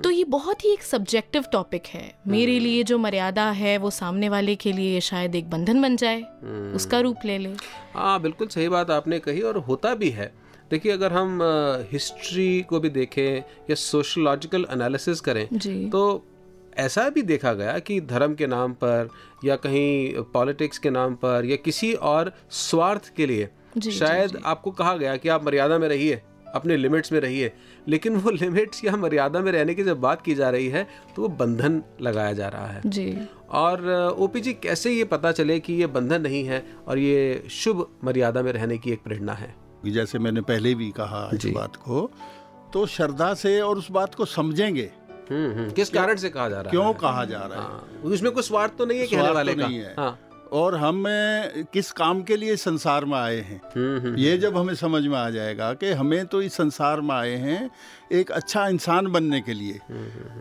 तो 0.03 0.11
ये 0.11 0.25
बहुत 0.27 0.65
ही 0.65 0.73
एक 0.73 0.83
सब्जेक्टिव 0.83 1.45
टॉपिक 1.53 1.87
है। 1.87 2.13
मेरे 2.29 2.59
लिए 2.59 2.83
जो 2.83 2.99
मर्यादा 2.99 3.51
है 3.51 3.77
वो 3.79 3.91
सामने 3.91 4.29
वाले 4.29 4.57
के 4.57 4.73
लिए 4.73 5.01
शायद 5.01 5.35
एक 5.35 5.51
बंधन 5.51 5.83
बन 5.83 5.97
जाए। 5.97 6.23
उसका 6.75 7.01
रूप 7.01 7.25
ले 7.25 7.39
ले। 7.39 7.55
हाँ 7.95 8.21
बिल्कुल 8.23 8.49
सही 8.49 8.69
बात 8.69 8.91
आपने 8.91 9.19
कही 9.19 9.41
और 9.41 9.59
होता 9.59 9.95
भी 9.95 10.11
है। 10.11 10.33
देखिए 10.71 10.93
अगर 10.93 11.13
हम 11.13 11.39
हिस्ट्री 11.93 12.63
को 12.63 12.81
भी 12.81 12.91
देखें 12.91 13.37
या 13.71 13.75
सोशोलॉजिकल 13.75 14.67
एनालिसिस 14.71 15.21
करें 15.21 15.49
तो 15.91 16.25
ऐसा 16.79 17.09
भी 17.09 17.23
देखा 17.23 17.53
गया 17.53 17.79
कि 17.79 18.01
धर्म 18.01 18.35
के 18.35 18.47
नाम 18.47 18.73
पर 18.73 19.09
या 19.45 19.57
कहीं 19.57 20.15
पॉलिटिक्स 20.23 20.79
के 20.79 20.91
नाम 20.91 21.15
पर 21.15 21.45
या 21.45 21.57
किसी 21.57 21.95
और 21.95 22.33
स्वार्थ 22.51 23.13
के 23.17 23.27
लिए 23.27 23.49
जी, 23.79 23.91
शायद 23.91 24.21
जी, 24.21 24.33
शायद 24.33 24.43
आपको 24.45 24.71
कहा 24.71 24.97
गया 24.97 25.17
कि 25.17 25.29
आप 25.29 25.45
मर्यादा 25.45 25.79
में 25.79 25.89
रहिए 25.89 26.23
अपने 26.55 26.77
लिमिट्स 26.77 27.13
में 27.13 27.21
रहिए। 27.21 27.53
लेकिन 27.89 28.17
वो 28.17 28.31
लिमिट्स 28.43 28.85
या 28.85 28.97
मर्यादा 28.97 29.41
में 29.41 29.53
रहने 29.53 29.75
की 29.75 29.85
जब 29.85 30.01
बात 30.01 30.23
की 30.23 30.35
जा 30.35 30.51
रही 30.51 30.69
है 30.69 30.87
तो 31.17 31.23
वो 31.23 31.29
बंधन 31.29 31.83
लगाया 32.01 32.33
जा 32.33 32.49
रहा 32.49 32.67
है। 32.67 32.83
जी। 32.87 33.19
और 33.51 33.93
ओपी 34.19 34.41
जी 34.41 34.53
कैसे 34.53 34.91
ये 34.91 35.05
पता 35.05 35.33
चले 35.33 35.61
कि 35.61 35.73
ये 35.73 35.87
बंधन 35.87 36.23
नहीं 36.23 36.45
है 36.45 36.67
और 36.87 36.99
ये 36.99 37.45
शुभ 37.51 37.91
मर्यादा 38.05 38.43
में 38.43 38.53
रहने 38.53 38.79
की 38.79 38.91
एक 38.91 39.03
प्रेरणा 39.03 39.33
है? 39.33 39.66
जैसे 39.91 40.19
मैंने 40.19 40.41
पहले 40.41 40.75
भी 40.75 40.91
कहा 40.91 41.29
इस 41.35 41.47
बात 41.47 41.77
को 41.77 42.11
तो 42.73 42.87
श्रद्धा 42.87 43.33
से 43.35 43.61
और 43.61 43.79
उस 43.79 43.91
बात 43.91 44.15
को 44.15 44.25
समझेंगे। 44.25 44.91
हम्म 45.31 45.53
हम्म, 45.53 45.71
किस 45.71 45.91
कारण 45.91 46.17
से 46.17 46.29
कहा 46.31 46.49
जा 46.49 46.61
रहा 46.61 46.71
क्यों 46.71 46.87
है? 46.87 46.95
कहा 46.95 47.25
जा 47.25 47.39
रहा 47.39 47.59
है? 47.59 47.65
हाँ, 47.65 48.01
उसमें 48.05 48.33
कोई 48.33 48.43
स्वार्थ 48.43 48.77
तो 48.79 48.87
नहीं 48.87 48.99
है 48.99 49.07
कहने 49.07 49.31
वाले 49.31 49.55
तो 49.55 49.61
का। 49.61 49.67
नहीं 49.69 49.79
है। 49.79 49.95
हाँ। 49.99 50.19
और 50.53 50.75
हम 50.75 51.05
किस 51.73 51.91
काम 51.93 52.23
के 52.23 52.37
लिए 52.37 52.57
संसार 52.57 53.05
में 53.05 53.17
आए 53.19 53.41
हैं? 53.41 53.61
हम्म 53.77 54.15
ये 54.17 54.37
जब 54.39 54.57
हमें 54.57 54.75
समझ 54.75 55.03
में 55.07 55.17
आ 55.19 55.29
जाएगा 55.31 55.73
कि 55.75 55.91
हमें 55.93 56.27
तो 56.27 56.43
इस 56.43 56.55
संसार 56.55 57.01
में 57.01 57.15
आए 57.15 57.35
हैं 57.37 57.71
एक 58.13 58.31
अच्छा 58.33 58.67
इंसान 58.69 59.07
बनने 59.07 59.41
के 59.41 59.53
लिए। 59.53 59.81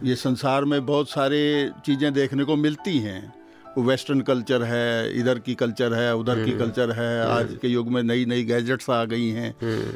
ये 0.04 0.16
संसार 0.16 0.66
में 0.66 0.86
बहुत 0.86 1.10
सारे 1.10 1.42
चीज़ें 1.86 2.14
देखने 2.14 2.44
को 2.44 2.56
मिलती 2.56 2.98
हैं। 3.00 3.34
वेस्टर्न 3.78 4.22
कल्चर 4.22 4.64
है 4.64 5.20
इधर 5.20 5.40
की 5.40 5.56
कल्चर 5.56 5.94
है 5.94 6.16
उधर 6.16 6.44
की 6.46 6.52
कल्चर 6.52 6.92
है 6.92 7.26
आज 7.28 7.58
के 7.62 7.68
युग 7.68 7.90
में 7.92 8.02
नई 8.04 8.26
नई 8.26 8.44
गैजेट्स 8.44 8.90
आ 8.90 9.04
गई 9.06 9.28
हैं। 9.30 9.54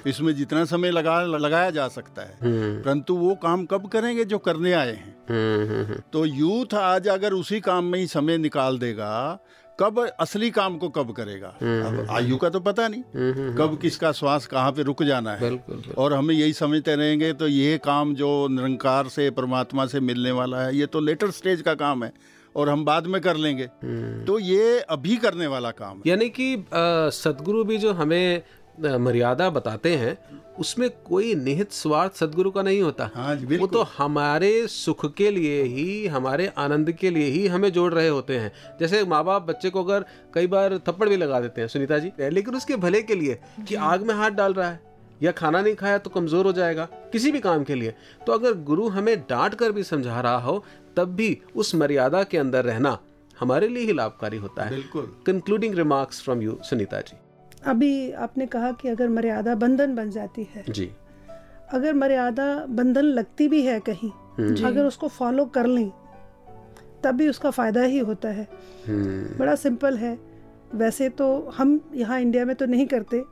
इसमें 0.08 0.34
जितना 0.36 0.64
समय 0.66 0.92
लगा 0.92 1.22
लगाया 1.24 1.70
जा 1.70 1.88
सकता 1.88 2.22
है 2.22 2.38
हम्म, 2.42 2.82
परंतु 2.82 3.16
वो 3.16 3.36
काम 3.36 3.66
कब 3.66 3.88
करेंगे 3.88 4.26
जो 4.26 4.38
करने 4.40 4.74
आए 4.74 4.92
हैं? 4.92 5.16
हम्म, 5.30 5.70
हम्म, 5.70 5.84
हम्म, 5.84 6.02
तो 6.14 6.26
यूथ 6.26 6.74
आज 6.74 7.08
अगर 7.08 7.34
उसी 7.34 7.60
काम 7.60 7.86
में 7.86 8.00
ही 8.00 8.08
समय 8.08 8.38
निकाल 8.38 8.80
देगा 8.80 9.40
कब 9.80 10.00
असली 10.20 10.50
काम 10.52 10.78
को 10.78 10.88
कब 10.90 11.12
करेगा? 11.12 11.48
अब 11.48 12.08
आयु 12.12 12.38
का 12.38 12.50
तो 12.50 12.60
पता 12.60 12.88
नहीं। 12.88 13.02
हम्म, 13.16 13.54
कब 13.56 13.78
किसका 13.82 14.12
श्वास 14.12 14.48
कहाँ 14.48 14.72
पे 14.72 14.84
रुक 14.84 15.04
जाना 15.04 15.36
है। 15.36 15.52
और 15.98 16.14
हमें 16.14 16.34
यही 16.36 16.54
समझते 16.54 16.96
रहेंगे 16.96 17.32
तो 17.34 17.48
ये 17.48 17.78
काम 17.78 18.14
जो 18.16 18.48
निरंकार 18.52 19.08
से 19.08 19.30
परमात्मा 19.30 19.86
से 19.86 20.00
मिलने 20.00 20.32
वाला 20.32 20.62
है 20.62 20.76
ये 20.78 20.86
तो 20.86 21.00
लेटर 21.00 21.32
स्टेज 21.32 21.62
का 21.62 21.74
काम 21.76 22.04
है। 22.04 22.12
और 22.56 22.70
हम 22.70 22.86
बाद 22.86 23.08
में 23.08 23.20
कर 23.22 23.38
लेंगे। 23.38 23.68
तो 24.26 24.40
ये 24.40 24.80
अभी 24.90 25.16
करने 25.18 25.48
वाला 25.48 25.72
काम 25.74 25.98
है। 25.98 26.02
यानी 26.08 26.30
कि 26.32 26.56
सदगुरु 27.14 27.64
भी 27.64 27.78
जो 27.78 27.94
हमें 27.94 28.42
मर्यादा 29.00 29.50
बताते 29.50 29.96
हैं 29.96 30.18
उसमें 30.60 30.90
कोई 31.06 31.34
निहित 31.36 31.72
स्वार्थ 31.72 32.14
सदगुरु 32.16 32.52
का 32.52 32.62
नहीं 32.62 32.82
होता। 32.82 33.10
हाँ 33.16 33.36
वो 33.52 33.68
तो 33.68 33.82
हमारे 33.98 34.52
सुख 34.68 35.06
के 35.16 35.30
लिए 35.32 35.62
ही 35.64 36.08
हमारे 36.08 36.48
आनंद 36.58 36.92
के 36.92 37.10
लिए 37.10 37.26
ही 37.28 37.46
हमें 37.48 37.72
जोड़ 37.72 37.94
रहे 37.94 38.08
होते 38.08 38.38
हैं। 38.38 38.52
जैसे 38.80 39.04
माँ 39.06 39.24
बाप 39.24 39.48
बच्चे 39.48 39.70
को 39.70 39.84
अगर 39.84 40.06
कई 40.34 40.48
बार 40.48 40.78
थप्पड़ 40.88 41.10
भी 41.10 41.18
लगा 41.18 41.40
देते 41.40 41.62
हैं 41.62 41.68
सुनीता 41.68 41.98
जी 41.98 42.12
लेकिन 42.22 42.56
उसके 42.56 42.76
भले 42.78 43.02
के 43.02 43.16
लिए 43.16 43.40
कि 43.68 43.76
आग 43.76 44.04
में 44.04 44.14
हाथ 44.16 44.32
डाल 44.32 44.54
रहा 44.54 44.70
है 44.70 44.88
या 45.22 45.32
खाना 45.32 45.62
नहीं 45.62 45.76
खाया 45.76 45.98
तो 45.98 46.10
कमज़ोर 46.10 46.46
हो 46.46 46.52
जाएगा 46.54 46.88
किसी 47.12 47.32
भी 47.32 47.40
काम 47.40 47.64
के 47.64 47.76
लिए। 47.76 47.94
तो 48.28 48.34
अगर 48.34 48.54
गुरु 48.64 48.88
हमें 48.90 49.18
डांट 49.20 49.56
कर 49.56 49.72
भी 49.72 49.84
समझा 49.84 50.20
रहा 50.22 50.38
हो 50.38 50.64
तब 51.00 51.16
भी 51.16 51.38
उस 51.56 51.74
मर्यादा 51.76 52.24
के 52.24 52.38
अंदर 52.38 52.66
रहना 52.66 52.98
हमारे 53.40 53.68
लिए 53.68 53.86
ही 53.86 53.94
लाभकारी 53.94 54.38
होता 54.38 54.64
है। 54.64 54.70
बिल्कुल। 54.70 55.12
Concluding 55.26 55.76
remarks 55.76 56.22
from 56.24 56.42
you 56.42 56.58
Sunita 56.70 57.02
ji 57.02 57.18
अभी 57.66 58.12
आपने 58.24 58.46
कहा 58.46 58.72
कि 58.72 58.90
अगर 58.90 59.10
मर्यादा 59.10 59.56
बंधन 59.56 59.96
बन 59.96 60.10
जाती 60.12 60.48
है 60.56 60.64
जी। 60.70 60.90
अगर 61.74 61.94
मर्यादा 61.94 62.46
बंधन 62.70 63.06
लगती 63.18 63.48
भी 63.48 63.62
है 63.62 63.80
कहीं 63.80 64.10
हम्म, 64.38 64.68
अगर 64.68 64.86
उसको 64.86 65.08
फॉलो 65.08 65.46
कर 65.56 65.68
लें 65.68 65.90
तब 67.04 67.16
भी 67.16 67.28
उसका 67.30 67.50
फ़ायदा 67.52 67.82
ही 67.82 68.00
होता 68.00 68.30
है। 68.30 68.48
हम्म, 68.88 69.38
बड़ा 69.40 69.56
सिंपल 69.56 69.98
है। 69.98 70.18
वैसे 70.76 71.10
तो 71.10 71.28
हम 71.58 71.80
यहाँ 71.96 72.20
इंडिया 72.22 72.46
में 72.46 72.56
तो 72.56 72.66
नहीं 72.66 72.86
करते। 72.88 73.24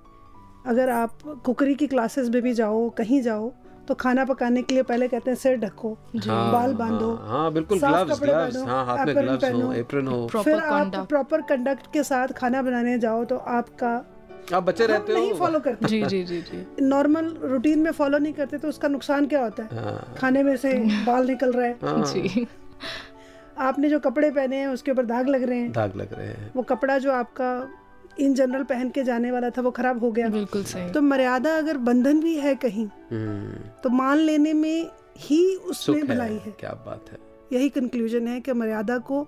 अगर 0.66 0.90
आप 0.90 1.18
कुकरी 1.46 1.76
की 1.76 1.88
क्लासेस 1.88 2.30
में 2.30 2.42
भी 2.42 2.54
जाओ 2.54 2.90
कहीं 2.90 3.22
जाओ 3.22 3.52
तो 3.88 3.96
खाना 3.96 4.26
पकाने 4.26 4.62
के 4.62 4.74
लिए 4.74 4.84
पहले 4.84 5.08
कहते 5.08 5.32
हैं 5.32 5.38
सिर 5.38 5.58
ढको 5.58 5.94
हाँ, 6.18 6.52
बाल 6.52 6.74
बांधो 6.74 7.14
हाँ, 7.14 7.28
हाँ 7.30 7.52
बिल्कुल 7.54 7.80
ग्लव्स 7.80 8.20
ग्लव्स 8.22 8.58
हाँ 8.68 8.86
हाथ 8.86 9.06
में 9.06 9.16
ग्लव्स 9.16 9.44
हो 9.54 9.72
एप्रन 9.74 10.08
हो। 10.08 10.28
फिर 10.28 10.56
आप 10.56 10.96
प्रॉपर 11.10 11.42
कंडक्ट 11.50 11.92
के 11.94 12.04
साथ 12.04 12.34
खाना 12.38 12.62
बनाने 12.62 12.98
जाओ 13.00 13.24
तो 13.26 13.38
आपका 13.56 13.96
आप 14.54 14.64
बच्चे 14.64 14.84
हम 14.84 14.92
रहते 14.92 15.14
नहीं 15.14 15.32
हो 15.32 15.38
फॉलो 15.38 15.60
करते। 15.60 15.88
जी 15.88 16.02
जी 16.04 16.24
जी 16.24 16.42
जी। 16.42 16.66
नॉर्मल 16.82 17.26
रूटीन 17.44 17.80
में 17.80 17.92
फॉलो 17.92 18.18
नहीं 18.18 18.34
करते 18.34 18.58
तो 18.58 18.68
उसका 18.68 18.88
नुकसान 18.88 19.26
क्या 19.26 19.44
होता 19.44 19.64
है? 19.64 19.84
हाँ, 19.84 20.14
खाने 20.18 20.44
में 20.44 20.56
से 20.58 20.74
बाल 21.06 21.28
निकल 21.28 21.52
रहा 21.54 21.66
है। 21.66 21.78
हाँ, 21.84 22.04
जी। 22.06 22.48
आपने 23.58 23.90
जो 23.90 24.00
कपड़े 24.00 24.30
पहने 24.32 24.58
हैं 24.58 24.68
उसके 24.68 24.92
ऊपर 24.92 25.06
दाग 25.06 25.28
लग 25.28 25.44
रहे 25.44 25.58
हैं? 25.60 25.72
दाग 25.72 25.96
लग 25.96 26.14
रहे 26.14 26.28
हैं। 26.28 26.52
वो 26.56 26.64
कपड़ा 26.64 26.98
जो 26.98 27.12
आपका 27.12 27.50
इन 28.20 28.34
जनरल 28.34 28.64
पहन 28.64 28.90
के 28.90 29.04
जाने 29.04 29.32
वाला 29.32 29.50
था 29.50 29.62
वो 29.62 29.72
खराब 29.72 30.00
हो 30.00 30.12
गया। 30.12 30.28
बिल्कुल 30.30 30.64
सही। 30.64 30.90
तो 30.92 31.02
मर्यादा 31.02 31.58
अगर 31.58 31.78
बंधन 31.78 32.20
भी 32.20 32.36
है 32.36 32.56
कहीं 32.56 32.86
हम्म, 33.12 33.60
तो 33.84 33.90
मान 33.90 34.18
लेने 34.18 34.54
में 34.54 34.90
ही 35.20 35.56
उसमें 35.56 35.98
है 35.98 36.04
भलाई 36.08 36.38
है। 36.46 36.52
क्या 36.60 36.72
बात 36.86 37.06
है। 37.12 37.18
यही 37.54 37.70
कंक्लूजन 37.70 38.28
है 38.28 38.40
कि 38.42 38.54
मर्यादा 38.54 38.98
को 38.98 39.28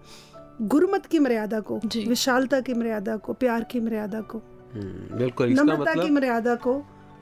गुरमत 0.62 1.06
की 1.06 1.20
मर्यादा 1.20 1.60
को 1.60 1.80
विशालता 1.86 2.60
की 2.60 2.74
मर्यादा 2.74 3.16
को 3.18 3.34
प्यार 3.34 3.64
की 3.64 3.80
मर्यादा 3.80 4.22
को 4.22 4.38
हम्म, 4.74 5.18
बिल्कुल 5.18 5.52
इसका 5.52 5.64
नम्रता 5.64 5.94
की 5.94 6.00
मतलब 6.00 6.12
मर्यादा 6.12 6.56
को 6.56 6.82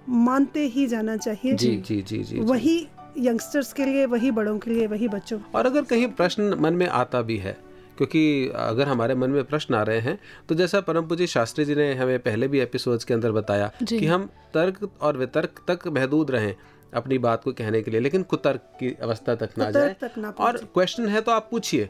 मानते 0.10 0.66
ही 0.68 0.88
जाना 0.88 1.18
चाहिए। 1.18 1.54
जी 1.54 1.76
जी 1.88 2.02
जी 2.02 2.24
जी। 2.24 2.40
वही 2.40 2.78
यंगस्टर्स 3.18 3.72
के 3.74 3.86
लिए 3.86 4.06
वही 4.06 4.32
बड़ों 4.32 4.58
के 4.60 4.72
लिए 4.72 4.88
वही 4.88 5.08
बच्चों 5.08 5.40
और 5.56 5.66
अगर 5.66 5.82
कहीं 5.82 6.08
प्रश्न 6.12 6.56
मन 6.60 6.74
में 6.74 6.88
आता 6.88 7.22
भी 7.22 7.38
है 7.38 7.56
क्योंकि 7.98 8.52
अगर 8.56 8.88
हमारे 8.88 9.16
मन 9.16 9.30
में 9.30 9.44
प्रश्न 9.44 9.76
आ 9.76 9.82
रहे 9.84 10.00
हैं 10.00 10.18
तो 10.50 10.56
जैसा 10.56 10.82
परम 10.82 11.08
पूजी 11.08 11.28
शास्त्री 11.28 11.66
जी 11.66 11.76
ने 11.76 11.94
हमें 11.94 12.18
पहले 12.20 12.48
भी 12.48 12.60
एपिसोड्स 12.60 13.04
के 13.04 13.14
अंदर 13.14 13.32
बताया 13.32 13.72
कि 13.84 14.06
हम 14.06 14.30
तर्क 14.54 14.90
और 15.02 15.18
वितर्क 15.18 15.64
तक 15.68 15.88
महदूद 15.88 16.32
रहें 16.32 16.56
अपनी 16.94 17.18
बात 17.18 17.44
को 17.44 17.52
कहने 17.52 17.82
के 17.82 17.92
लिए 17.92 18.00
लेकिन 18.00 18.24
कुतर्क 18.24 18.60
की 18.80 18.96
अवस्था 19.02 19.36
तक 19.36 19.50
ना 19.58 19.70
जाए। 19.72 19.96
तक 20.02 20.12
ना 20.18 20.30
और 20.40 20.58
क्वेश्चन 20.58 21.08
है 21.08 21.22
तो 21.22 21.32
आप 21.32 21.48
पूछिए। 21.52 21.90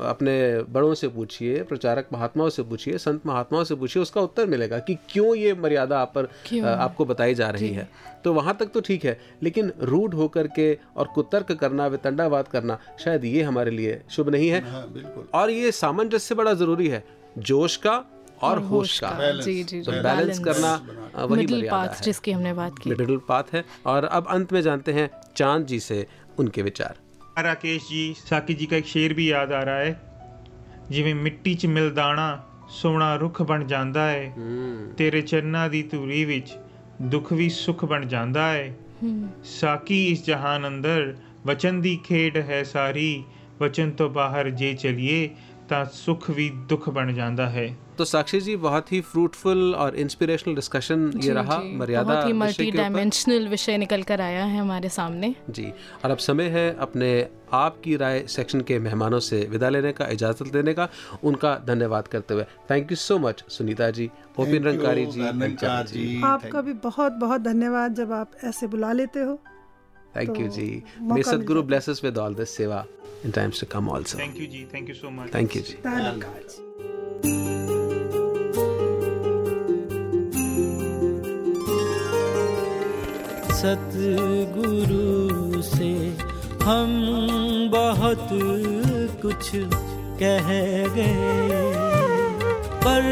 अपने 0.00 0.32
बड़ों 0.70 0.94
से 0.94 1.08
पूछिए 1.08 1.62
प्रचारक 1.62 2.08
महात्माओं 2.12 2.48
से 2.50 2.62
पूछिए 2.62 2.98
संत 2.98 3.26
महात्माओं 3.26 3.64
से 3.64 3.74
पूछिए 3.74 4.02
उसका 4.02 4.20
उत्तर 4.20 4.46
मिलेगा 4.46 4.78
कि 4.78 4.94
क्यों 5.10 5.34
ये 5.34 5.54
मर्यादा 5.54 6.00
आप 6.00 6.12
पर 6.16 6.28
आपको 6.66 7.04
बताई 7.04 7.34
जा 7.34 7.48
रही 7.50 7.68
है। 7.68 7.88
तो 8.24 8.32
वहाँ 8.34 8.56
तक 8.60 8.66
तो 8.66 8.80
ठीक 8.80 9.04
है 9.04 9.18
लेकिन 9.42 9.72
रूढ़ 9.82 10.14
होकर 10.14 10.46
के 10.48 10.72
और 10.96 11.08
कुतर्क 11.14 11.52
करना 11.52 11.86
वितंडावाद 11.86 12.48
करना 12.48 12.78
शायद 13.04 13.24
ये 13.24 13.42
हमारे 13.42 13.70
लिए 13.70 14.00
शुभ 14.10 14.28
नहीं 14.28 14.48
है। 14.48 14.60
हाँ 14.70 14.86
बिल्कुल। 14.92 15.28
और 15.34 15.50
ये 15.50 15.72
सामंजस्य 15.72 16.34
बड़ा 16.34 16.54
ज़रूरी 16.54 16.88
है 16.88 17.04
जोश 17.40 17.76
का 17.76 18.02
और 18.42 18.58
होश 18.62 18.98
का। 18.98 19.10
जी 19.40 19.62
जी 19.64 19.80
तो 19.82 19.92
बैलेंस 19.92 20.38
करना 20.38 20.74
वही 21.20 21.62
पाथ 21.62 22.02
जिसकी 22.02 22.32
हमने 22.32 22.52
बात 22.52 22.78
की। 22.78 22.90
मिडिल 22.90 23.16
पाथ 23.28 23.52
है। 23.52 23.64
और 23.86 24.04
अब 24.04 24.26
अंत 24.30 24.52
में 24.52 24.60
जानते 24.62 24.92
हैं 24.92 25.10
चाँद 25.36 25.66
जी 25.66 25.80
से 25.80 26.06
उनके 26.38 26.62
विचार। 26.62 26.98
राकेश 27.39 27.87
जी 27.89 28.01
साकी 28.19 28.53
जी 28.53 28.65
का 28.65 28.75
एक 28.75 28.85
शेर 28.87 29.13
भी 29.13 29.31
याद 29.31 29.51
आ 29.53 29.63
रहा 29.63 29.79
है 29.79 29.95
ਜਿਵੇਂ 30.89 31.13
ਮਿੱਟੀ 31.15 31.53
'ਚ 31.55 31.65
ਮਿਲ 31.65 31.89
ਦਾਣਾ 31.91 32.25
ਸੋਹਣਾ 32.69 33.15
ਰੁੱਖ 33.15 33.41
ਬਣ 33.41 33.63
ਜਾਂਦਾ 33.63 34.07
ਹੈ 34.07 34.33
ਤੇਰੇ 34.97 35.21
ਚਰਨਾਂ 35.21 35.69
ਦੀ 35.69 35.81
ਧੂਰੀ 35.83 36.23
ਵਿੱਚ 36.25 36.57
ਦੁੱਖ 37.01 37.31
ਵੀ 37.33 37.49
ਸੁੱਖ 37.49 37.85
ਬਣ 37.85 38.05
ਜਾਂਦਾ 38.05 38.47
ਹੈ 38.53 38.75
ਸਾਕੀ 39.43 40.05
ਇਸ 40.05 40.25
ਜਹਾਨ 40.25 40.67
ਅੰਦਰ 40.67 41.15
ਵਚਨ 41.45 41.81
ਦੀ 41.81 41.95
ਖੇਡ 42.05 42.37
ਹੈ 42.37 42.63
ਸਾਰੀ 42.63 43.23
ਵਚਨ 43.61 43.91
ਤੋਂ 43.91 44.09
ਬਾਹਰ 44.09 44.49
ਜੇ 44.49 44.73
ਚਲੀਏ 44.73 45.29
ਤਾਂ 45.69 45.85
ਸੁੱਖ 45.93 46.29
ਵੀ 46.31 46.49
ਦੁੱਖ 46.69 46.89
ਬਣ 46.89 47.13
ਜਾਂਦਾ 47.13 47.49
ਹੈ 47.49 47.67
तो 47.99 48.03
साक्षी 48.03 48.39
जी 48.39 48.53
बहुत 48.55 48.89
ही 48.91 48.97
फ्रूटफुल 49.01 49.59
और 49.75 49.95
इंस्पिरेशनल 49.95 50.55
डिस्कशन 50.55 51.03
ये 51.09 51.19
जी, 51.19 51.29
रहा 51.29 51.57
जी, 51.59 51.69
मर्यादा 51.75 52.07
बहुत 52.09 52.25
ही 52.25 52.31
विषय 52.31 52.39
मल्टी 52.39 52.63
के 52.63 52.71
ऊपर। 52.71 52.77
डायमेंशनल 52.77 53.47
विषय 53.47 53.77
निकल 53.77 54.03
कर 54.03 54.21
आया 54.21 54.41
है 54.45 54.57
हमारे 54.57 54.89
सामने 54.89 55.29
जी 55.51 55.65
और 56.01 56.11
अब 56.11 56.23
समय 56.25 56.49
है 56.55 56.65
अपने 56.79 57.11
आपकी 57.61 57.95
राय 57.95 58.19
सेक्शन 58.27 58.65
के 58.67 58.79
मेहमानों 58.81 59.21
से 59.29 59.39
विदा 59.49 59.69
लेने 59.69 59.93
का 59.93 60.09
इजाजत 60.09 60.53
लेने 60.55 60.73
का 60.73 60.89
उनका 61.23 61.55
धन्यवाद 61.67 62.07
करते 62.07 62.39
हुए 62.39 62.47
thank 62.71 62.91
you 62.91 62.97
so 62.99 63.19
much 63.21 63.43
Sunita 63.49 63.89
ji 63.93 64.11
open 64.39 64.63
रंकारी 64.63 65.05
जी 65.15 65.27
रंकार 65.39 65.87
जी 65.87 66.05
आपका 66.25 66.61
भी 66.61 66.79
बहुत 66.83 67.19
बहुत 67.19 67.49
धन्यवाद 67.49 67.95
जब 67.95 68.11
आप 68.13 68.41
ऐसे 68.43 68.67
बुला 68.67 68.91
लेते 68.93 69.19
हो 69.21 69.39
थैंक 70.16 70.38
यू 70.40 70.48
जी। 70.58 70.70
मे 71.12 71.22
सदगुरु 71.30 71.62
blesses 71.72 72.04
with 72.04 72.18
all 72.18 72.34
this 72.34 72.56
seva 72.56 72.84
in 73.24 73.30
times 73.38 73.60
to 73.60 73.66
come 73.72 73.90
also 73.96 74.18
thank 74.18 74.40
you 74.40 74.46
ji 74.56 74.66
thank 74.74 74.88
you 74.88 74.94
so 74.94 75.10
much 75.20 75.34
thank 75.34 75.56
you 75.56 75.62
ji 75.62 76.80
सतगुरु 84.30 85.62
से 85.62 85.88
हम 86.64 86.90
बहुत 87.72 88.28
कुछ 89.22 89.50
कह 90.22 90.48
गए 90.96 91.60
पर 92.84 93.02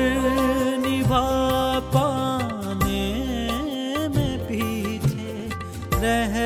निभा 0.85 1.23
पाने 1.95 3.05
में 4.17 4.35
पीछे 4.49 5.33
रह 6.05 6.37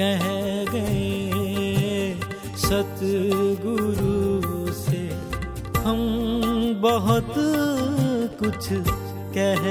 कह 0.00 0.24
गए 0.72 2.16
सतगुरु 2.56 4.72
से। 4.72 5.02
हम 5.80 5.98
बहुत 6.82 7.34
कुछ 8.38 8.68
कह 9.36 9.62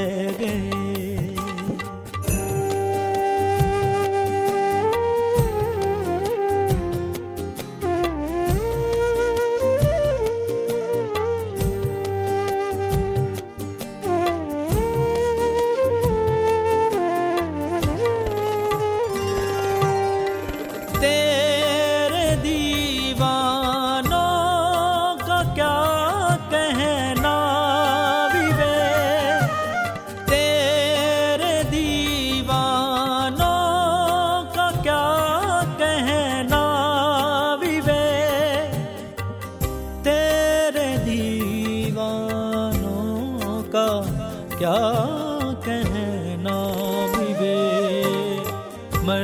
मर 49.04 49.24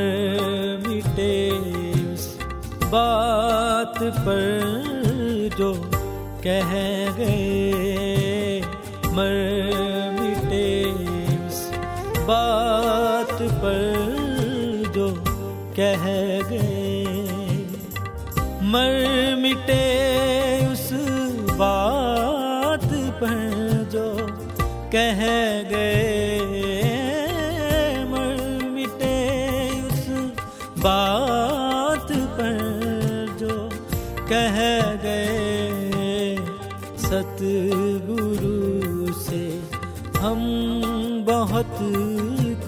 मिटे 0.88 1.36
उस 2.13 2.39
बात 2.84 3.99
पर 4.03 5.49
जो 5.57 5.73
कह 6.47 6.71
गए। 7.17 8.61
मर 9.13 9.36
मिटे 10.19 10.67
उस 11.47 11.71
बात 12.27 13.32
पर 13.32 14.91
जो 14.95 15.07
कह 15.80 16.05
गए। 16.49 17.05
मर 18.71 19.36
मिटे 19.39 19.84
उस 20.71 20.89
बात 21.53 22.89
पर 23.21 23.38
जो 23.91 24.07
कह 24.95 25.23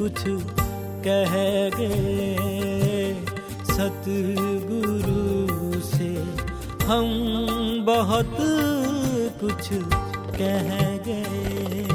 कुछ 0.01 0.23
कह 1.05 1.33
गए। 1.79 3.13
सतगुरु 3.63 5.81
से 5.81 6.09
हम 6.85 7.05
बहुत 7.85 8.37
कुछ 9.41 9.69
कह 10.39 10.97
गए। 10.97 11.85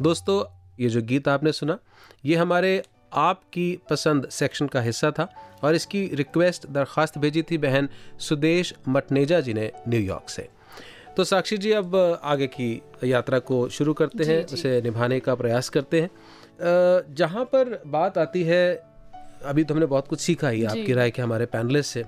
दोस्तों, 0.00 0.44
ये 0.80 0.88
जो 0.88 1.02
गीत 1.02 1.28
आपने 1.28 1.52
सुना, 1.52 1.78
ये 2.24 2.36
हमारे 2.36 2.82
आपकी 3.12 3.80
पसंद 3.90 4.28
सेक्शन 4.28 4.66
का 4.66 4.80
हिस्सा 4.80 5.10
था 5.10 5.32
और 5.64 5.74
इसकी 5.74 6.10
रिक्वेस्ट 6.14 6.66
दरख्वास्त 6.66 7.18
भेजी 7.18 7.42
थी 7.42 7.58
बहन 7.58 7.88
सुदेश 8.18 8.74
मटनेजा 8.88 9.40
जी 9.40 9.54
ने 9.54 9.72
न्यूयॉर्क 9.88 10.28
से। 10.28 10.48
तो 11.16 11.24
साक्षी 11.24 11.56
जी 11.58 11.70
अब 11.72 11.96
आगे 12.24 12.46
की 12.46 12.82
यात्रा 13.04 13.38
को 13.38 13.68
शुरू 13.68 13.94
करते 13.94 14.24
हैं 14.24 14.44
उसे 14.46 14.80
निभाने 14.82 15.20
का 15.20 15.34
प्रयास 15.34 15.68
करते 15.68 16.00
हैं। 16.00 16.10
जहाँ 17.14 17.44
पर 17.44 17.82
बात 17.86 18.18
आती 18.18 18.42
है 18.42 18.74
अभी 19.44 19.64
तो 19.64 19.74
हमने 19.74 19.86
बहुत 19.86 20.08
कुछ 20.08 20.20
सीखा 20.20 20.48
ही 20.48 20.64
आपकी 20.64 20.92
राय 20.92 21.10
के 21.10 21.22
हमारे 21.22 21.46
पैनलिस्ट 21.46 21.92
से। 21.92 22.04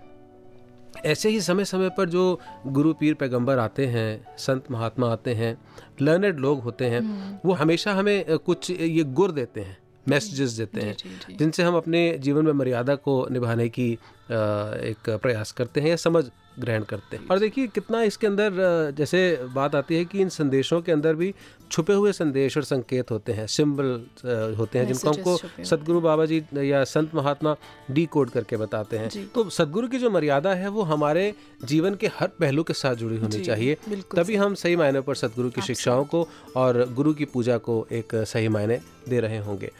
ऐसे 1.05 1.29
ही 1.29 1.41
समय 1.41 1.65
समय 1.65 1.89
पर 1.89 2.09
जो 2.09 2.41
गुरु 2.67 2.93
पीर 2.95 3.15
पैगंबर 3.15 3.59
आते 3.59 3.87
हैं 3.87 4.37
संत 4.39 4.71
महात्मा 4.71 5.11
आते 5.13 5.35
हैं 5.35 5.57
लर्नेड 6.03 6.39
लोग 6.39 6.61
होते 6.63 6.85
हैं 6.85 7.41
वो 7.45 7.53
हमेशा 7.53 7.93
हमें 7.93 8.39
कुछ 8.39 8.71
ये 8.71 9.03
गुर 9.03 9.33
देते 9.33 9.61
हैं 9.61 9.77
मैसेजेस 10.09 10.51
देते 10.51 10.81
हैं 10.81 10.97
जिनसे 11.37 11.63
हम 11.63 11.77
अपने 11.77 12.19
जीवन 12.19 12.45
में 12.45 12.53
मर्यादा 12.53 12.95
को 12.95 13.27
निभाने 13.31 13.69
की 13.69 13.93
एक 13.93 15.11
प्रयास 15.11 15.53
करते 15.53 15.81
हैं 15.81 15.89
या 15.89 15.97
समझ 15.97 16.25
ग्रहण 16.59 16.83
करते 16.85 17.17
हैं। 17.17 17.29
और 17.29 17.39
देखिए 17.39 17.67
कितना 17.67 18.03
इसके 18.03 18.27
अंदर 18.27 18.93
जैसे 18.97 19.21
बात 19.55 19.75
आती 19.75 19.97
है 19.97 20.05
कि 20.05 20.21
इन 20.21 20.29
संदेशों 20.29 20.81
के 20.83 20.93
अंदर 20.93 21.15
भी 21.15 21.35
छुपे 21.71 21.93
हुए 21.93 22.13
संदेश 22.13 22.57
और 22.57 22.63
संकेत 22.65 23.11
होते 23.11 23.33
हैं 23.33 23.47
सिंबल 23.47 24.55
होते 24.59 24.79
हैं 24.79 24.87
जिनको 24.87 25.11
हमको 25.11 25.65
सदगुरु 25.65 26.01
बाबा 26.01 26.27
जी 26.27 26.43
या 26.63 26.83
संत 26.85 27.15
महात्मा 27.15 27.57
डी 27.91 28.05
कोड 28.07 28.31
करके 28.31 28.57
बताते 28.57 28.99
हैं। 28.99 29.27
तो 29.29 29.49
सदगुरु 29.51 29.89
की 29.89 29.99
जो 29.99 30.11
मर्यादा 30.11 30.55
है 30.55 30.69
वो 30.69 30.83
हमारे 30.85 31.33
जीवन 31.65 31.95
के 31.95 32.07
हर 32.15 32.29
पहलू 32.41 32.63
के 32.63 32.73
साथ 32.75 32.95
जुड़ी 32.95 33.19
होनी 33.19 33.41
चाहिए। 33.41 33.77
तभी 34.17 34.37
हम 34.37 34.55
सही 34.55 34.77
मायने 34.77 35.01
पर 35.01 35.15
सदगुरु 35.17 35.51
की 35.51 35.63
शिक्षाओं 35.63 36.05
को 36.05 36.27
और 36.57 36.85
गुरु 36.95 37.15
की 37.15 37.25
पूजा 37.27 37.59
को 37.59 37.87
एक 37.93 38.15
सही 38.27 38.49
मायने 38.49 38.81
दे 39.09 39.21
रहे 39.21 39.39
होंगे। 39.39 39.71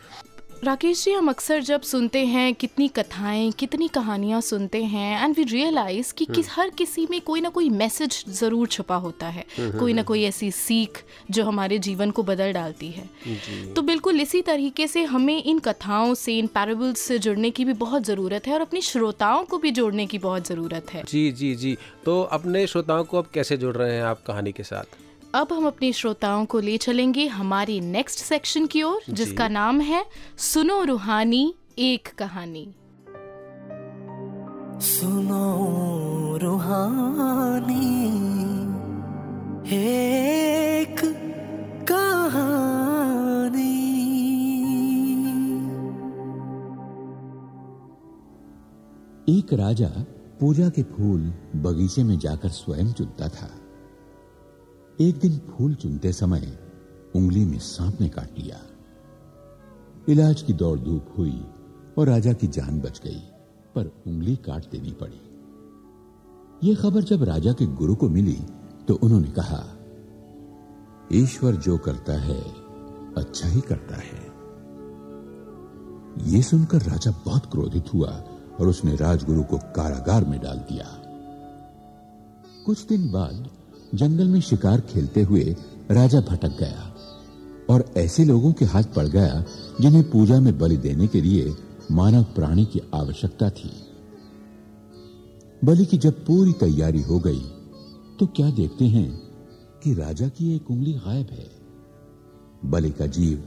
राकेश 0.65 1.03
जी 1.05 1.13
हम 1.13 1.29
अक्सर 1.29 1.61
जब 1.61 1.81
सुनते 1.83 2.25
हैं 2.27 2.55
कितनी 2.55 2.87
कथाएँ 2.89 3.51
कितनी 3.53 3.89
कहानियाँ 3.89 4.41
सुनते 4.41 4.83
हैं 4.85 5.25
एंड 5.25 5.37
वी 5.37 5.45
रियलाइज़ 5.45 6.13
कि 6.15 6.25
किस 6.25 6.49
हर 6.51 6.71
किसी 6.71 7.07
में 7.11 7.21
कोई 7.21 7.41
ना 7.41 7.49
कोई 7.49 7.69
मैसेज 7.71 8.25
ज़रूर 8.31 8.69
छुपा 8.69 8.97
होता 8.97 9.27
है। 9.27 9.45
कोई 9.59 9.93
ना 9.93 10.03
कोई 10.03 10.23
ऐसी 10.25 10.51
सीख 10.51 11.03
जो 11.31 11.45
हमारे 11.45 11.79
जीवन 11.79 12.11
को 12.11 12.23
बदल 12.23 12.53
डालती 12.53 12.91
है। 12.91 13.09
तो 13.75 13.83
बिल्कुल 13.83 14.21
इसी 14.21 14.43
तरीके 14.43 14.87
से 14.87 15.05
हमें 15.05 15.43
इन 15.43 15.59
कथाओं 15.59 16.15
से 16.15 16.39
इन 16.39 16.47
पैराबल्स 16.47 17.01
से 17.01 17.19
जुड़ने 17.19 17.51
की 17.51 17.65
भी 17.65 17.73
बहुत 17.85 18.05
ज़रूरत 18.05 18.47
है 18.47 18.55
और 18.55 18.61
अपनी 18.61 18.81
श्रोताओं 18.81 19.45
को 19.45 19.59
भी 19.59 19.71
जोड़ने 19.71 20.07
की 20.07 20.19
बहुत 20.19 20.49
ज़रूरत 20.49 20.93
है। 20.93 21.05
जी 21.09 21.31
जी 21.33 21.55
जी। 21.55 21.77
तो 22.05 22.23
अपने 22.33 22.67
श्रोताओं 22.67 23.05
को 23.05 23.19
अब 23.19 23.27
कैसे 23.35 23.57
जोड़ 23.57 23.77
रहे 23.77 23.95
हैं 23.97 24.03
आप 24.03 24.23
कहानी 24.27 24.53
के 24.53 24.63
साथ? 24.63 25.04
अब 25.35 25.49
हम 25.53 25.67
अपने 25.67 25.93
श्रोताओं 25.93 26.45
को 26.45 26.61
ले 26.61 26.77
चलेंगे 26.77 27.27
हमारी 27.27 27.81
नेक्स्ट 27.81 28.19
सेक्शन 28.19 28.67
की 28.67 28.83
ओर 28.83 29.01
जिसका 29.11 29.49
नाम 29.49 29.81
है 29.81 30.07
सुनो 30.39 30.85
रूहानी 30.85 31.55
एक 31.79 32.09
कहानी। 32.19 32.75
सुनो 34.81 36.37
रूहानी 36.37 37.97
एक 39.77 41.01
कहानी। 41.89 43.75
एक 49.39 49.53
राजा 49.53 49.91
पूजा 50.41 50.69
के 50.69 50.83
फूल 50.83 51.35
बगीचे 51.57 52.05
में 52.05 52.19
जाकर 52.19 52.49
स्वयं 52.49 52.93
चुनता 52.93 53.29
था। 53.29 53.61
एक 55.01 55.19
दिन 55.19 55.39
फूल 55.49 55.75
चुनते 55.75 56.13
समय 56.13 56.59
उंगली 57.17 57.45
में 57.45 57.59
सांप 57.59 58.01
ने 58.01 58.09
काट 58.09 58.39
लिया। 58.39 58.59
इलाज 60.09 60.43
की 60.43 60.53
दौड़ 60.53 60.79
धूप 60.79 61.15
हुई 61.19 61.45
और 61.99 62.07
राजा 62.07 62.33
की 62.33 62.47
जान 62.47 62.81
बच 62.81 63.01
गई, 63.05 63.23
पर 63.75 63.87
उंगली 64.07 64.35
काट 64.37 64.71
देनी 64.71 64.93
पड़ी। 64.93 66.69
यह 66.69 66.77
खबर 66.77 67.03
जब 67.03 67.23
राजा 67.23 67.53
के 67.53 67.67
गुरु 67.67 67.95
को 67.95 68.09
मिली 68.09 68.39
तो 68.89 68.95
उन्होंने 68.95 69.31
कहा, 69.31 69.63
ईश्वर 71.13 71.57
जो 71.57 71.77
करता 71.79 72.19
है 72.21 72.41
अच्छा 73.17 73.49
ही 73.49 73.61
करता 73.61 73.97
है। 73.97 74.23
यह 76.27 76.43
सुनकर 76.43 76.83
राजा 76.83 77.11
बहुत 77.25 77.51
क्रोधित 77.51 77.93
हुआ 77.95 78.13
और 78.61 78.69
उसने 78.69 78.97
राजगुरु 78.97 79.43
को 79.43 79.59
कारागार 79.77 80.25
में 80.25 80.41
डाल 80.41 80.59
दिया। 80.71 80.87
कुछ 82.67 82.87
दिन 82.87 83.11
बाद 83.13 83.49
जंगल 83.95 84.29
में 84.29 84.41
शिकार 84.41 84.81
खेलते 84.81 85.23
हुए 85.23 85.57
राजा 85.91 86.21
भटक 86.21 86.57
गया 86.59 86.95
और 87.71 87.85
ऐसे 87.97 88.25
लोगों 88.25 88.53
के 88.53 88.65
हाथ 88.65 88.85
पड़ 88.97 89.07
गया 89.07 89.45
जिन्हें 89.81 90.11
पूजा 90.11 90.41
में 90.41 90.59
बलि 90.59 90.77
देने 90.77 91.07
के 91.07 91.21
लिए 91.21 91.55
मानव 91.93 92.23
प्राणी 92.35 92.65
की 92.65 92.81
आवश्यकता 92.95 93.51
थी। 93.51 93.71
बलि 95.65 95.85
की 95.85 95.99
जब 95.99 96.25
पूरी 96.25 96.53
तैयारी 96.53 97.03
हो 97.03 97.19
गई 97.19 97.43
तो 98.19 98.27
क्या 98.27 98.51
देखते 98.51 98.85
हैं 98.85 99.11
कि 99.85 99.95
राजा 99.95 100.29
की 100.29 100.55
एक 100.57 100.71
उंगली 100.71 100.93
गायब 100.93 101.31
है। 101.31 101.51
बलि 102.65 102.91
का 102.91 103.07
जीव 103.07 103.45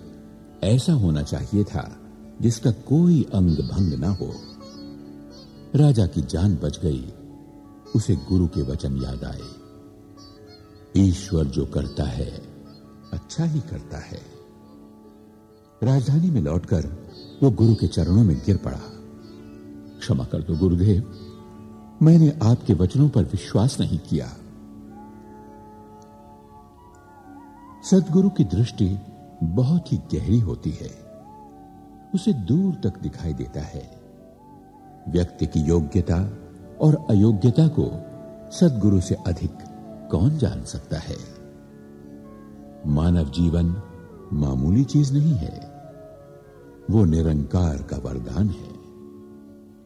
ऐसा 0.63 0.93
होना 0.93 1.21
चाहिए 1.23 1.63
था 1.63 1.83
जिसका 2.41 2.71
कोई 2.87 3.21
अंग 3.33 3.57
भंग 3.69 3.93
ना 3.93 4.09
हो। 4.11 4.33
राजा 5.75 6.05
की 6.07 6.21
जान 6.21 6.55
बच 6.63 6.79
गई, 6.79 7.05
उसे 7.95 8.15
गुरु 8.29 8.47
के 8.47 8.61
वचन 8.61 8.97
याद 8.97 9.23
आए। 9.23 9.41
ईश्वर 10.95 11.45
जो 11.45 11.65
करता 11.65 12.03
है 12.03 12.47
अच्छा 13.13 13.43
ही 13.43 13.59
करता 13.59 13.97
है। 13.97 14.21
राजधानी 15.83 16.31
में 16.31 16.41
लौटकर 16.41 17.11
वो 17.43 17.51
गुरु 17.51 17.75
के 17.75 17.87
चरणों 17.87 18.23
में 18.23 18.41
गिर 18.45 18.57
पड़ा। 18.57 18.79
क्षमा 19.99 20.23
कर 20.23 20.41
दो 20.41 20.57
गुरुदेव, 20.57 21.19
मैंने 22.01 22.39
आपके 22.43 22.73
वचनों 22.73 23.09
पर 23.09 23.23
विश्वास 23.23 23.79
नहीं 23.79 23.99
किया। 23.99 24.27
सदगुरु 27.83 28.29
की 28.29 28.43
दृष्टि 28.43 28.97
बहुत 29.43 29.93
ही 29.93 29.97
गहरी 29.97 30.39
होती 30.39 30.71
है। 30.71 31.07
उसे 32.15 32.33
दूर 32.33 32.73
तक 32.83 32.99
दिखाई 33.01 33.33
देता 33.33 33.61
है। 33.61 34.01
व्यक्ति 35.09 35.45
की 35.45 35.59
योग्यता 35.59 36.37
और 36.81 37.07
अयोग्यता 37.09 37.67
को 37.67 37.85
सदगुरु 38.57 39.01
से 39.01 39.15
अधिक 39.15 39.66
कौन 40.11 40.37
जान 40.37 40.63
सकता 40.63 40.97
है? 40.97 41.17
मानव 42.87 43.29
जीवन 43.29 43.81
मामूली 44.33 44.83
चीज़ 44.83 45.13
नहीं 45.13 45.33
है। 45.33 45.77
वो 46.91 47.05
निरंकार 47.05 47.77
का 47.83 47.97
वरदान 47.97 48.49
है। 48.49 48.77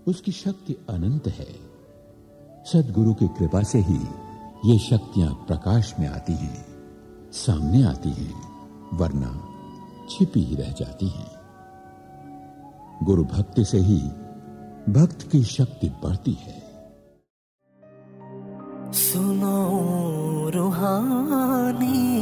उसकी 0.08 0.32
शक्ति 0.32 0.86
अनंत 0.90 1.28
है। 1.28 1.72
सदगुरु 2.74 3.14
की 3.14 3.28
कृपा 3.28 3.64
से 3.64 3.80
ही 3.80 4.00
ये 4.66 4.80
शक्तियाँ 4.80 5.34
प्रकाश 5.34 5.96
में 6.00 6.08
आती 6.08 6.34
हैं, 6.34 6.66
सामने 7.32 7.84
आती 7.84 8.10
हैं, 8.10 8.42
वरना 8.94 9.48
छिपी 10.10 10.44
ही 10.44 10.56
रह 10.56 10.72
जाती 10.72 11.08
हैं। 11.08 11.32
गुरु 13.04 13.24
भक्ति 13.24 13.66
से 13.66 13.78
ही 13.78 13.98
भक्त 14.90 15.32
की 15.32 15.44
शक्ति 15.44 15.90
बढ़ती 15.90 16.32
है। 16.32 16.62
सुनो। 18.94 20.01
रूहानी। 20.56 22.22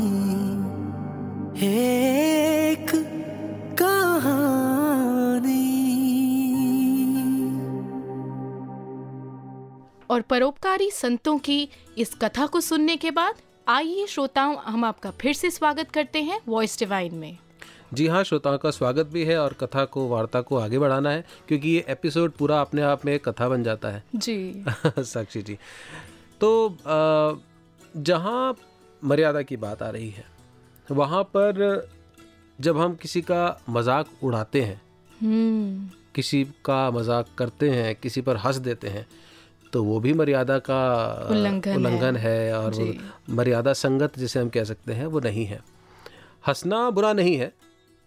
एक 1.67 2.91
कहानी। 3.79 5.69
और 10.09 10.21
परोपकारी 10.21 10.91
संतों 10.91 11.37
की 11.37 11.69
इस 11.97 12.13
कथा 12.13 12.45
को 12.45 12.61
सुनने 12.61 12.97
के 12.97 13.11
बाद 13.11 13.35
आइए 13.67 14.05
श्रोताओं 14.07 14.55
हम 14.55 14.83
आपका 14.83 15.11
फिर 15.11 15.33
से 15.33 15.51
स्वागत 15.51 15.91
करते 15.91 16.21
हैं 16.23 16.41
वॉइस 16.47 16.79
डिवाइन 16.79 17.15
में। 17.15 17.37
जी 17.93 18.07
हाँ 18.07 18.23
श्रोताओं 18.23 18.57
का 18.57 18.71
स्वागत 18.71 19.05
भी 19.05 19.23
है 19.23 19.37
और 19.37 19.53
कथा 19.53 19.85
को 19.85 20.07
वार्ता 20.07 20.41
को 20.41 20.57
आगे 20.57 20.79
बढ़ाना 20.79 21.09
है 21.09 21.25
क्योंकि 21.47 21.69
ये 21.69 21.85
एपिसोड 21.89 22.31
पूरा 22.31 22.61
अपने 22.61 22.81
आप 22.81 23.05
में 23.05 23.13
एक 23.13 23.29
कथा 23.29 23.49
बन 23.49 23.63
जाता 23.63 23.87
है। 23.87 24.03
जी। 24.15 24.65
साक्षी 24.99 25.41
जी। 25.41 25.57
तो 26.41 26.69
अ, 26.69 27.39
जहाँ 27.97 28.55
मर्यादा 29.03 29.41
की 29.41 29.57
बात 29.57 29.83
आ 29.83 29.89
रही 29.89 30.09
है 30.09 30.25
वहाँ 30.91 31.23
पर 31.23 31.89
जब 32.61 32.77
हम 32.77 32.95
किसी 32.95 33.21
का 33.21 33.61
मज़ाक 33.69 34.07
उड़ाते 34.23 34.61
हैं 34.61 34.81
हम्म 35.21 35.89
किसी 36.15 36.47
का 36.65 36.91
मज़ाक 36.91 37.25
करते 37.37 37.69
हैं 37.69 37.95
किसी 37.95 38.21
पर 38.21 38.37
हंस 38.37 38.55
देते 38.55 38.87
हैं 38.87 39.07
तो 39.73 39.83
वो 39.83 39.99
भी 39.99 40.13
मर्यादा 40.13 40.59
का 40.59 41.03
उल्लंघन 41.29 41.69
है। 41.69 41.75
उल्लंघन 41.75 42.15
है 42.15 42.57
और 42.57 42.97
मर्यादा 43.29 43.73
संगत 43.73 44.19
जिसे 44.19 44.39
हम 44.39 44.49
कह 44.49 44.63
सकते 44.63 44.93
हैं 44.93 45.05
वो 45.05 45.19
नहीं 45.19 45.45
है 45.45 45.63
हंसना 46.47 46.89
बुरा 46.89 47.13
नहीं 47.13 47.35
है 47.35 47.53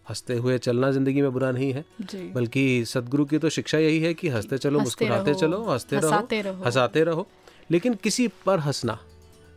हँसते 0.09 0.35
हुए 0.35 0.59
चलना 0.59 0.91
ज़िंदगी 0.91 1.23
में 1.23 1.33
बुरा 1.33 1.51
नहीं 1.51 1.73
है 1.73 1.85
बल्कि 2.33 2.85
सदगुरु 2.85 3.25
की 3.25 3.39
तो 3.39 3.49
शिक्षा 3.49 3.79
यही 3.79 4.01
है 4.01 4.15
कि 4.15 4.29
हँसते 4.29 4.59
चलो 4.59 4.81
मुस्कुराते 4.81 5.35
चलो 5.35 5.65
हँसते 5.65 5.97
रहो। 5.97 6.63
हंसाते 6.65 7.05
रहो 7.05 7.29
लेकिन 7.71 7.95
किसी 7.95 8.29
पर 8.29 8.59
हंसना 8.59 8.99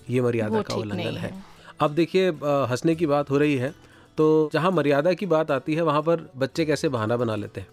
ये 0.10 0.22
मर्यादा 0.22 0.62
का 0.62 0.76
उल्लंघन 0.76 1.18
है। 1.18 1.34
अब 1.80 1.92
देखिए 1.92 2.30
हंसने 2.70 2.96
की 2.96 3.06
बात 3.06 3.30
हो 3.30 3.38
रही 3.38 3.56
है 3.56 3.74
तो 4.18 4.50
जहाँ 4.54 4.72
मर्यादा 4.72 5.14
की 5.14 5.26
बात 5.26 5.52
आती 5.52 5.76
है 5.76 5.82
वहाँ 5.82 6.02
पर 6.02 6.30
बच्चे 6.38 6.66
कैसे 6.66 6.90
बहाना 6.90 7.18
बना 7.18 7.36
लेते 7.36 7.62
हैं? 7.62 7.68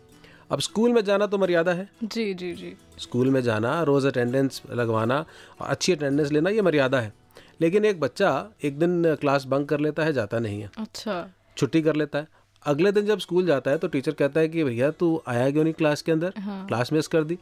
अब 0.51 0.61
स्कूल 0.61 0.93
में 0.93 1.03
जाना 1.05 1.27
तो 1.27 1.39
मर्यादा 1.39 1.73
है। 1.73 1.89
जी 2.05 2.33
जी 2.35 2.53
जी। 2.55 2.75
स्कूल 2.99 3.31
में 3.31 3.41
जाना 3.43 3.83
रोज़ 3.83 4.07
अटेंडेंस 4.07 4.63
लगवाना 4.71 5.19
और 5.61 5.67
अच्छी 5.67 5.93
अटेंडेंस 5.93 6.33
लेना 6.33 6.51
ये 6.51 6.63
मर्यादा 6.63 7.01
है। 7.01 7.13
लेकिन 7.61 7.85
एक 7.85 8.01
बच्चा 8.01 8.31
एक 8.65 8.79
दिन 8.79 9.15
क्लास 9.15 9.45
बंक 9.45 9.69
कर 9.69 9.81
लेता 9.81 10.05
है 10.05 10.13
जाता 10.13 10.39
नहीं 10.39 10.61
है। 10.61 10.71
अच्छा। 10.79 11.27
छुट्टी 11.57 11.83
कर 11.83 11.97
लेता 11.97 12.19
है। 12.19 12.27
अगले 12.63 12.93
दिन 12.93 13.07
जब 13.07 13.19
स्कूल 13.19 13.47
जाता 13.47 13.71
है 13.71 13.79
तो 13.79 13.89
टीचर 13.89 14.13
कहता 14.13 14.41
है 14.41 14.49
कि 14.49 14.65
भैया 14.65 14.91
तू 14.91 15.21
आया 15.29 15.51
क्यों 15.51 15.65
नहीं 15.65 15.75
क्लास 15.75 16.03
के 16.03 16.13
अंदर? 16.13 16.33
हाँ। 16.39 16.67
क्लास 16.67 16.93
मिस 16.93 17.07
कर 17.07 17.25
दी। 17.25 17.39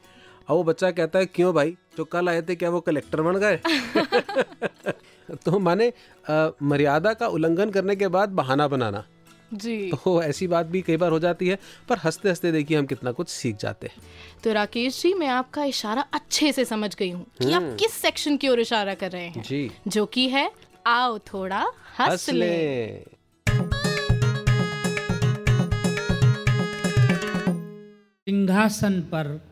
और 0.51 0.57
वो 0.57 0.62
बच्चा 0.64 0.90
कहता 0.90 1.18
है 1.18 1.26
क्यों 1.26 1.55
भाई? 1.55 1.76
जो 1.96 2.05
कल 2.05 2.28
आए 2.28 2.42
थे 2.42 2.55
क्या 2.57 2.70
वो 2.70 2.80
कलेक्टर 2.80 3.20
बन 3.22 3.36
गए? 3.36 3.57
तो 5.44 5.59
माने 5.59 5.92
मर्यादा 6.62 7.12
का 7.14 7.26
उल्लंघन 7.26 7.70
करने 7.70 7.96
के 7.96 8.09
बाद 8.09 8.28
बहाना 8.28 8.68
बनाना। 8.68 9.05
जी। 9.55 9.90
तो 9.92 10.22
ऐसी 10.22 10.46
बात 10.46 10.66
भी 10.66 10.80
कई 10.82 10.96
बार 10.96 11.11
हो 11.11 11.18
जाती 11.18 11.48
है 11.48 11.59
पर 11.88 11.98
हँसते 11.98 12.28
हँसते 12.28 12.53
देखिए 12.53 12.78
हम 12.78 12.86
कितना 12.86 13.12
कुछ 13.12 13.28
सीख 13.28 13.57
जाते 13.57 13.86
हैं। 13.86 14.03
तो 14.44 14.53
राकेश 14.53 15.03
जी 15.03 15.14
मैं 15.14 15.28
आपका 15.28 15.64
इशारा 15.64 16.05
अच्छे 16.12 16.53
से 16.53 16.64
समझ 16.64 16.94
गई 16.96 17.11
हूँ 17.11 17.26
कि 17.42 17.53
हम्म। 17.53 17.70
आप 17.70 17.76
किस 17.78 17.92
सेक्शन 17.92 18.36
की 18.36 18.48
ओर 18.48 18.61
इशारा 18.61 18.94
कर 18.94 19.11
रहे 19.11 19.28
हैं। 19.28 19.42
जी। 19.42 19.70
जो 19.88 20.07
कि 20.07 20.28
है 20.28 20.51
आओ 20.86 21.18
थोड़ा 21.18 21.66
हंस 21.98 22.30
ले। 22.30 23.20
सिंहासन 28.26 29.01
पर 29.01 29.49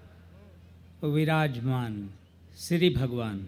विराजमान 1.04 2.10
श्री 2.58 2.90
भगवान। 2.90 3.46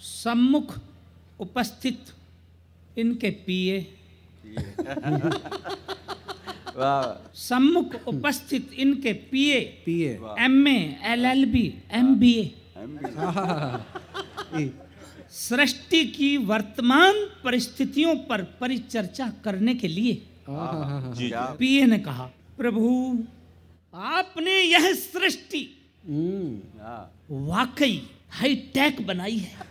सम्मुख 0.00 0.80
उपस्थित 1.40 1.98
इनके 2.98 3.30
पिए। 3.30 3.86
सम्मुख 7.34 8.08
उपस्थित 8.08 8.72
इनके 8.72 9.12
पिए। 9.12 9.82
पिए। 9.86 10.20
M 10.44 10.68
A 10.68 10.98
L 11.02 11.26
L 11.26 11.46
B 11.46 11.74
M 11.92 12.14
B 12.14 12.32
A 12.32 12.54
सृष्टि 15.30 16.06
की 16.06 16.36
वर्तमान 16.36 17.14
परिस्थितियों 17.44 18.16
पर 18.16 18.42
परिचर्चा 18.60 19.32
करने 19.44 19.74
के 19.74 19.88
लिए। 19.88 20.22
पिए 21.58 21.86
ने 21.86 21.98
कहा 21.98 22.30
प्रभु 22.58 23.18
आपने 23.94 24.60
यह 24.62 24.92
सृष्टि 24.94 25.62
वाकई 27.30 28.00
हाईटेक 28.30 29.06
बनाई 29.06 29.36
है। 29.36 29.68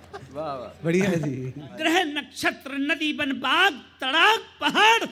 बढ़िया 0.83 1.13
जी। 1.13 1.35
ग्रह 1.79 2.03
नक्षत्र 2.03 2.77
नदी 2.91 3.11
वन 3.17 3.31
बाग 3.39 3.73
तड़ाक 4.01 4.39
पहाड़ 4.61 5.07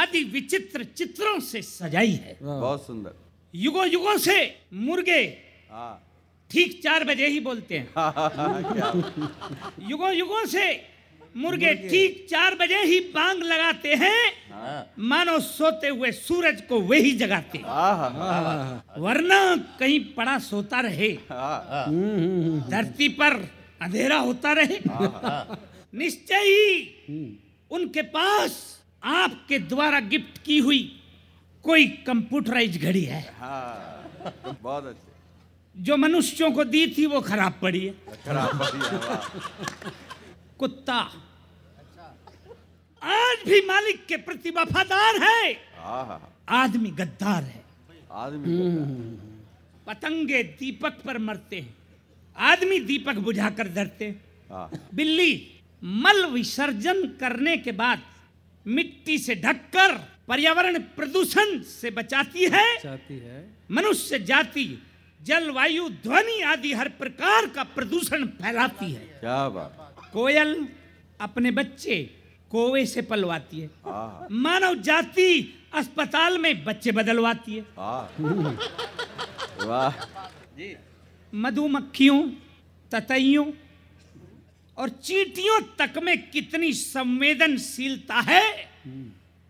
आदि 0.00 0.22
विचित्र 0.32 0.84
चित्रों 0.96 1.38
से 1.40 1.62
सजाई 1.62 2.12
है। 2.24 2.36
बहुत 2.42 2.86
सुंदर। 2.86 3.14
युगो 3.54 3.84
युगों 3.84 4.16
से 4.18 4.36
मुर्गे 4.72 5.22
हाँ। 5.70 5.92
ठीक 6.50 6.80
चार 6.84 7.04
बजे 7.04 7.26
ही 7.26 7.40
बोलते 7.40 7.78
हैं। 7.78 7.88
युगो 9.90 10.10
युगों 10.10 10.44
से 10.46 10.66
मुर्गे 11.34 11.74
ठीक 11.80 12.26
चार 12.30 12.54
बजे 12.54 12.82
ही 12.84 12.98
बांग 13.10 13.42
लगाते 13.42 13.94
हैं। 13.94 14.32
मानो 14.98 15.38
सोते 15.40 15.88
हुए 15.88 16.10
सूरज 16.12 16.60
को 16.68 16.80
वे 16.80 16.98
ही 17.00 17.12
जगाते। 17.12 17.58
वरना 19.00 19.56
कहीं 19.80 20.00
पड़ा 20.14 20.38
सोता 20.38 20.80
रहे। 20.80 21.10
धरती 22.70 23.08
पर 23.08 23.36
अंधेरा 23.82 24.18
होता 24.18 24.52
रहे। 24.52 24.78
निश्चय 25.94 26.42
ही 26.44 27.38
उनके 27.70 28.02
पास 28.10 28.58
आपके 29.02 29.58
द्वारा 29.58 30.00
गिफ्ट 30.00 30.42
की 30.44 30.58
हुई 30.58 30.82
कोई 31.64 31.86
कंप्यूटराइज 32.06 32.82
घड़ी 32.82 33.04
है। 33.04 33.22
बहुत 33.42 34.86
अच्छे। 34.86 35.08
जो 35.74 35.96
मनुष्यों 35.96 36.50
को 36.52 36.64
दी 36.64 36.86
थी 36.98 37.06
वो 37.06 37.20
खराब 37.20 37.54
पड़ी 37.62 37.84
है। 37.86 37.92
खराब 38.24 38.58
बढ़िया 38.58 38.98
वाह। 38.98 39.20
कुत्ता। 40.60 40.98
आज 43.02 43.48
भी 43.48 43.60
मालिक 43.66 44.04
के 44.06 44.16
प्रति 44.16 44.50
वफादार 44.50 45.22
है। 45.22 45.42
आदमी 46.54 46.90
गद्दार 46.90 47.42
है। 47.42 47.62
आदमी 48.12 48.56
पतंगे 49.86 50.42
दीपक 50.58 51.00
पर 51.04 51.18
मरते 51.18 51.60
हैं। 51.60 51.74
आदमी 52.36 52.78
दीपक 52.80 53.16
बुझाकर 53.20 53.68
धरते 53.68 54.04
हैं। 54.04 54.80
बिल्ली 54.94 55.32
मल 55.82 56.24
विसर्जन 56.26 57.02
करने 57.20 57.56
के 57.56 57.72
बाद 57.72 58.02
मिट्टी 58.66 59.18
से 59.18 59.34
ढककर 59.34 59.96
पर्यावरण 60.28 60.78
प्रदूषण 60.96 61.60
से 61.72 61.90
बचाती 61.90 62.44
है। 62.52 62.66
चाहती 62.78 63.18
है। 63.18 63.38
मनुष्य 63.70 64.18
जाति 64.24 64.68
जलवायु 65.20 65.88
ध्वनि 66.04 66.40
आदि 66.42 66.72
हर 66.72 66.88
प्रकार 66.98 67.46
का 67.46 67.62
प्रदूषण 67.74 68.26
फैलाती 68.38 68.92
है। 68.92 69.04
क्या 69.20 69.48
बात। 69.48 69.79
कोयल 70.12 70.50
अपने 71.20 71.50
बच्चे 71.50 71.96
कोवे 72.50 72.84
से 72.86 73.02
पलवाती 73.02 73.60
है। 73.60 73.68
मानव 74.36 74.74
जाति 74.82 75.30
अस्पताल 75.74 76.38
में 76.38 76.64
बच्चे 76.64 76.92
बदलवाती 76.92 77.56
है। 77.56 77.62
वाह। 79.66 79.92
मधुमक्खियों 81.32 82.20
ततैयों 82.92 83.46
और 84.78 84.88
चींटियों 84.88 85.60
तक 85.78 85.98
में 86.02 86.16
कितनी 86.30 86.72
संवेदनशीलता 86.74 88.20
है 88.22 88.44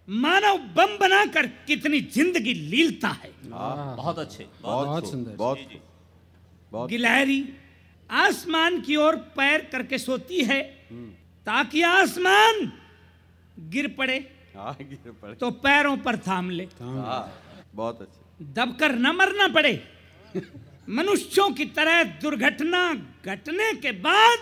मानव 0.09 0.59
बम 0.77 0.97
बनाकर 0.99 1.47
कितनी 1.67 2.01
ज़िंदगी 2.15 2.55
लीलता 2.55 3.09
है। 3.09 3.31
बहुत 3.45 4.19
अच्छे 4.19 4.47
बहुत 4.63 5.11
सुंदर। 5.11 5.37
बहुत 5.37 6.91
गिलहरी 6.91 7.41
आसमान 8.11 8.81
की 8.81 8.97
ओर 8.97 9.17
पैर 9.37 9.69
करके 9.73 9.99
सोती 9.99 10.43
है 10.45 10.63
ताकि 11.47 11.83
आसमान 11.83 12.73
गिर 13.71 13.89
पड़े। 13.99 14.17
हाँ 14.57 14.77
गिर 14.81 15.13
पड़े। 15.13 15.35
तो 15.35 15.51
पैरों 15.51 15.97
पर 15.97 16.17
थाम 16.19 16.51
ले। 16.51 16.65
हाँ 16.81 17.23
बहुत 17.75 18.01
अच्छा। 18.03 18.53
दबकर 18.55 18.95
न 18.95 19.15
मरना 19.17 19.49
पड़े। 19.49 19.73
मनुष्यों 20.89 21.51
की 21.55 21.65
तरह 21.77 22.03
दुर्घटना 22.23 22.83
घटने 23.25 23.73
के 23.83 23.93
बाद 24.03 24.39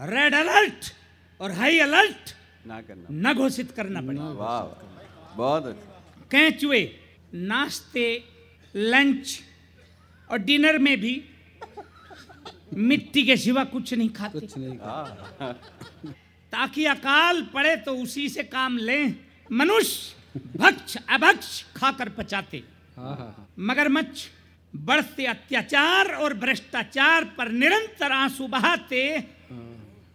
रेड 0.00 0.34
अलर्ट 0.34 0.92
और 1.40 1.52
हाई 1.52 1.78
अलर्ट 1.78 2.34
ना 2.66 2.80
करना 2.80 3.06
न 3.10 3.34
घोषित 3.34 3.70
करना 3.70 4.00
पड़े। 4.00 4.18
वाह 4.18 4.32
वाह 4.32 4.62
बहुत 5.36 5.66
अच्छा। 5.66 6.26
कैचुए 6.30 6.82
नाश्ते 7.34 8.06
लंच 8.74 9.40
और 10.30 10.38
डिनर 10.38 10.78
में 10.78 10.96
भी 11.00 11.14
मिट्टी 12.72 13.22
के 13.26 13.36
सिवा 13.36 13.64
कुछ 13.64 13.94
नहीं 13.94 14.08
खाते। 14.08 14.40
कुछ 14.40 14.56
नहीं 14.58 14.78
ताकि 16.52 16.84
अकाल 16.84 17.42
पड़े 17.54 17.76
तो 17.76 17.94
उसी 17.96 18.28
से 18.28 18.42
काम 18.42 18.76
लें। 18.78 19.14
मनुष्य 19.52 20.38
भक्ष 20.56 20.96
अभक्ष 21.08 21.62
खाकर 21.76 22.08
पचाते। 22.08 22.62
हाँ 22.96 23.16
हाँ 23.16 23.16
हाँ। 23.16 23.48
मगरमच्छ 23.58 24.28
बढ़ते 24.74 25.24
अत्याचार 25.26 26.12
और 26.14 26.34
भ्रष्टाचार 26.34 27.24
पर 27.38 27.48
निरंतर 27.52 28.12
आँसू 28.12 28.46
बहाते। 28.48 29.02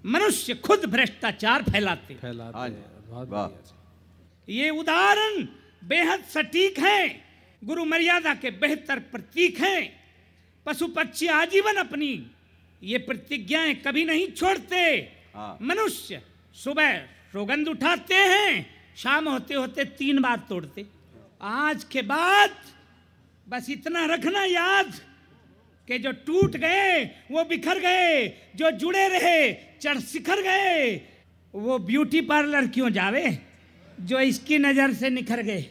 मनुष्य 0.05 0.53
खुद 0.55 0.85
भ्रष्टाचार 0.85 1.63
फैलाते। 1.63 2.15
फैलाते 2.15 2.57
हाँ 2.57 2.67
हैं। 2.69 3.49
ये 4.49 4.69
उदाहरण 4.69 5.43
बेहद 5.87 6.23
सटीक 6.23 6.79
है। 6.79 7.07
गुरु 7.61 7.85
मर्यादा 7.85 8.33
के 8.33 8.51
बेहतर 8.51 8.99
प्रतीक 9.11 9.59
हैं। 9.59 10.05
पशु 10.65 10.87
पक्षी 10.87 11.27
आजीवन 11.27 11.75
अपनी 11.75 12.11
ये 12.81 12.97
प्रतिज्ञाएँ 12.99 13.73
कभी 13.81 14.05
नहीं 14.05 14.27
छोड़ते। 14.31 14.77
हाँ। 15.35 15.57
मनुष्य 15.61 16.21
सुबह 16.55 16.97
सौगंध 17.33 17.67
उठाते 17.67 18.15
हैं 18.15 18.65
शाम 18.97 19.27
होते 19.29 19.53
होते 19.53 19.83
तीन 19.97 20.21
बार 20.21 20.37
तोड़ते। 20.49 20.85
आज 21.41 21.83
के 21.83 22.01
बाद 22.03 22.51
बस 23.47 23.69
इतना 23.69 24.05
रखना 24.05 24.43
याद 24.43 24.93
कि 25.87 25.97
जो 25.99 26.11
टूट 26.25 26.55
गए 26.57 27.03
वो 27.31 27.43
बिखर 27.45 27.79
गए 27.79 28.27
जो 28.55 28.71
जुड़े 28.73 29.07
रहे 29.07 29.51
चढ़ 29.81 29.99
सिखर 30.01 30.41
गए 30.41 30.95
वो 31.53 31.77
ब्यूटी 31.79 32.21
पार्लर 32.21 32.67
क्यों 32.67 32.89
जावे 32.91 33.25
जो 34.01 34.19
इसकी 34.19 34.57
नज़र 34.57 34.93
से 34.93 35.09
निखर 35.09 35.41
गए? 35.43 35.65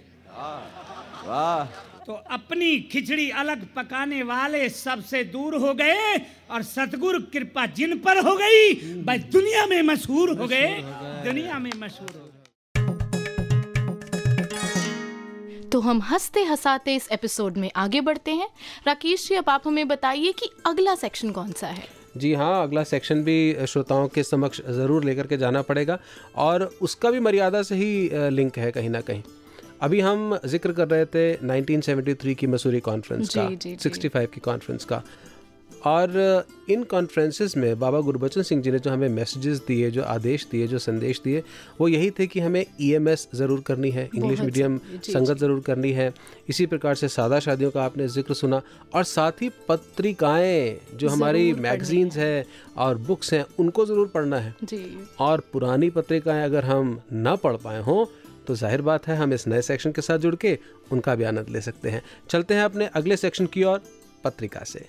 वाह। 1.26 1.64
तो 2.06 2.12
अपनी 2.12 2.78
खिचड़ी 2.92 3.28
अलग 3.32 3.60
पकाने 3.76 4.22
वाले 4.22 4.68
सबसे 4.68 5.22
दूर 5.24 5.54
हो 5.56 5.72
गए 5.74 6.16
और 6.50 6.62
सतगुरु 6.62 7.18
कृपा 7.32 7.64
जिन 7.76 7.98
पर 7.98 8.18
हो 8.26 8.34
गई 8.36 8.74
बस 9.04 9.20
दुनिया 9.32 9.64
में 9.66 9.82
मशहूर 9.82 10.30
हो 10.38 10.46
गए। 10.46 10.66
दुनिया 11.24 11.58
में 11.58 11.70
मशहूर 11.78 12.10
हो 12.10 12.24
गए। 12.24 12.32
तो 15.72 15.80
हम 15.80 16.00
हँसते 16.02 16.42
हंसाते 16.44 16.94
इस 16.96 17.08
एपिसोड 17.12 17.56
में 17.56 17.70
आगे 17.76 18.00
बढ़ते 18.00 18.30
हैं। 18.32 18.48
राकेश 18.86 19.28
जी 19.28 19.34
अब 19.34 19.48
आप 19.48 19.62
हमें 19.66 19.88
बताइए 19.88 20.32
कि 20.32 20.50
अगला 20.66 20.94
सेक्शन 20.94 21.30
कौन 21.30 21.52
सा 21.52 21.66
है? 21.68 21.86
जी 22.16 22.32
हाँ 22.34 22.62
अगला 22.62 22.82
सेक्शन 22.84 23.22
भी 23.22 23.66
श्रोताओं 23.66 24.08
के 24.08 24.22
समक्ष 24.22 24.60
ज़रूर 24.70 25.04
लेकर 25.04 25.26
के 25.26 25.36
जाना 25.36 25.62
पड़ेगा 25.62 25.98
और 26.36 26.64
उसका 26.82 27.10
भी 27.10 27.20
मर्यादा 27.20 27.62
से 27.62 27.74
ही 27.74 28.08
लिंक 28.30 28.58
है 28.58 28.70
कहीं 28.72 28.90
ना 28.90 29.00
कहीं। 29.00 29.22
अभी 29.80 30.00
हम 30.00 30.38
ज़िक्र 30.46 30.72
कर 30.72 30.88
रहे 30.88 31.04
थे 31.06 31.34
1973 31.36 32.34
की 32.34 32.46
मसूरी 32.46 32.80
कॉन्फ्रेंस 32.80 33.34
का 33.34 33.48
जी, 33.48 33.56
जी। 33.56 33.76
65 33.78 34.26
की 34.26 34.40
कॉन्फ्रेंस 34.40 34.84
का। 34.84 35.02
और 35.86 36.44
इन 36.70 36.82
कॉन्फ्रेंसेस 36.82 37.56
में 37.56 37.78
बाबा 37.78 38.00
गुरबचन 38.00 38.42
सिंह 38.42 38.62
जी 38.62 38.70
ने 38.70 38.78
जो 38.78 38.90
हमें 38.90 39.08
मैसेजेस 39.08 39.58
दिए 39.66 39.90
जो 39.90 40.02
आदेश 40.02 40.46
दिए 40.50 40.66
जो 40.66 40.78
संदेश 40.78 41.20
दिए 41.24 41.42
वो 41.80 41.88
यही 41.88 42.10
थे 42.10 42.26
कि 42.26 42.40
हमें 42.40 42.64
ईएमएस 42.80 43.26
ज़रूर 43.34 43.60
करनी 43.60 43.90
है 43.90 44.08
इंग्लिश 44.14 44.40
मीडियम 44.40 44.78
संगत 45.04 45.38
ज़रूर 45.38 45.60
करनी 45.60 45.90
है। 45.92 46.12
इसी 46.48 46.66
प्रकार 46.66 46.94
से 46.94 47.08
सादा 47.08 47.40
शादियों 47.40 47.70
का 47.70 47.84
आपने 47.84 48.08
ज़िक्र 48.08 48.34
सुना 48.34 48.62
और 48.94 49.04
साथ 49.04 49.42
ही 49.42 49.50
पत्रिकाएँ 49.68 50.76
जो 50.94 51.08
हमारी 51.08 51.52
मैगजीन्स 51.52 52.16
हैं। 52.16 52.44
और 52.76 52.98
बुक्स 52.98 53.32
हैं 53.32 53.44
उनको 53.58 53.86
ज़रूर 53.86 54.06
पढ़ना 54.14 54.38
है। 54.38 54.54
जी। 54.64 54.84
और 55.20 55.42
पुरानी 55.52 55.90
पत्रिकाएँ 55.90 56.44
अगर 56.44 56.64
हम 56.64 57.00
ना 57.12 57.36
पढ़ 57.36 57.56
पाए 57.56 57.82
हों 57.82 58.04
तो 58.46 58.54
ज़ाहिर 58.54 58.82
बात 58.82 59.06
है, 59.08 59.16
हम 59.16 59.32
इस 59.32 59.46
नए 59.48 59.62
सेक्शन 59.62 59.92
के 59.92 60.02
साथ 60.02 60.18
जुड़ 60.18 60.34
के 60.34 60.58
उनका 60.92 61.14
भी 61.14 61.24
आनंद 61.24 61.48
ले 61.48 61.60
सकते 61.60 61.90
हैं। 61.90 62.02
चलते 62.30 62.54
हैं 62.54 62.62
अपने 62.62 62.86
अगले 62.94 63.16
सेक्शन 63.16 63.46
की 63.46 63.64
ओर, 63.64 63.82
पत्रिका 64.24 64.64
से। 64.64 64.86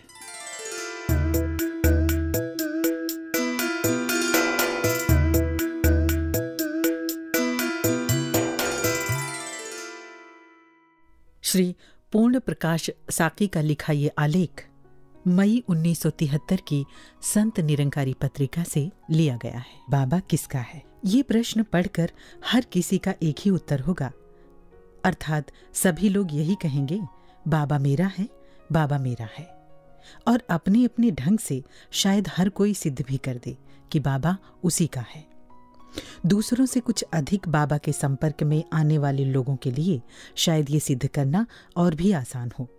श्री 11.44 11.76
पूर्ण 12.14 12.40
प्रकाश 12.40 12.90
साकी 13.10 13.48
का 13.48 13.62
लिखा 13.62 13.94
ये 13.94 14.12
आलेख 14.18 14.66
मई 15.28 15.64
1973 15.70 16.62
की 16.62 16.84
संत 17.24 17.60
निरंकारी 17.60 18.14
पत्रिका 18.14 18.64
से 18.64 18.90
लिया 19.12 19.38
गया 19.42 19.58
है। 19.58 19.80
बाबा 19.90 20.20
किसका 20.20 20.60
है? 20.60 20.84
ये 21.06 21.24
प्रश्न 21.24 21.64
पढ़कर 21.64 22.12
हर 22.46 22.62
किसी 22.62 22.98
का 22.98 23.14
एक 23.24 23.36
ही 23.40 23.52
उत्तर 23.52 23.80
होगा। 23.80 24.12
अर्थात 25.04 25.52
सभी 25.74 26.10
लोग 26.10 26.28
यही 26.34 26.56
कहेंगे, 26.56 27.02
बाबा 27.48 27.80
मेरा 27.80 28.12
है, 28.18 28.30
बाबा 28.72 28.98
मेरा 28.98 29.30
है। 29.38 29.68
और 30.28 30.44
अपने 30.50 30.86
अपने 30.86 31.12
ढंग 31.12 31.40
से 31.40 31.64
शायद 31.92 32.28
हर 32.38 32.50
कोई 32.50 32.74
सिद्ध 32.74 33.02
भी 33.02 33.18
कर 33.18 33.38
दे 33.38 33.58
कि 33.92 34.00
बाबा 34.00 34.38
उसी 34.64 34.88
का 34.88 35.02
है। 35.02 35.28
दूसरों 36.26 36.66
से 36.66 36.80
कुछ 36.80 37.04
अधिक 37.14 37.48
बाबा 37.48 37.78
के 37.78 37.92
संपर्क 37.92 38.44
में 38.44 38.64
आने 38.74 38.98
वाले 38.98 39.26
लोगों 39.26 39.56
के 39.56 39.72
लिए 39.72 40.02
शायद 40.36 40.70
ये 40.70 40.80
सिद्ध 40.80 41.08
करना 41.08 41.46
और 41.78 41.96
भी 41.96 42.12
आसान 42.12 42.52
हो। 42.60 42.70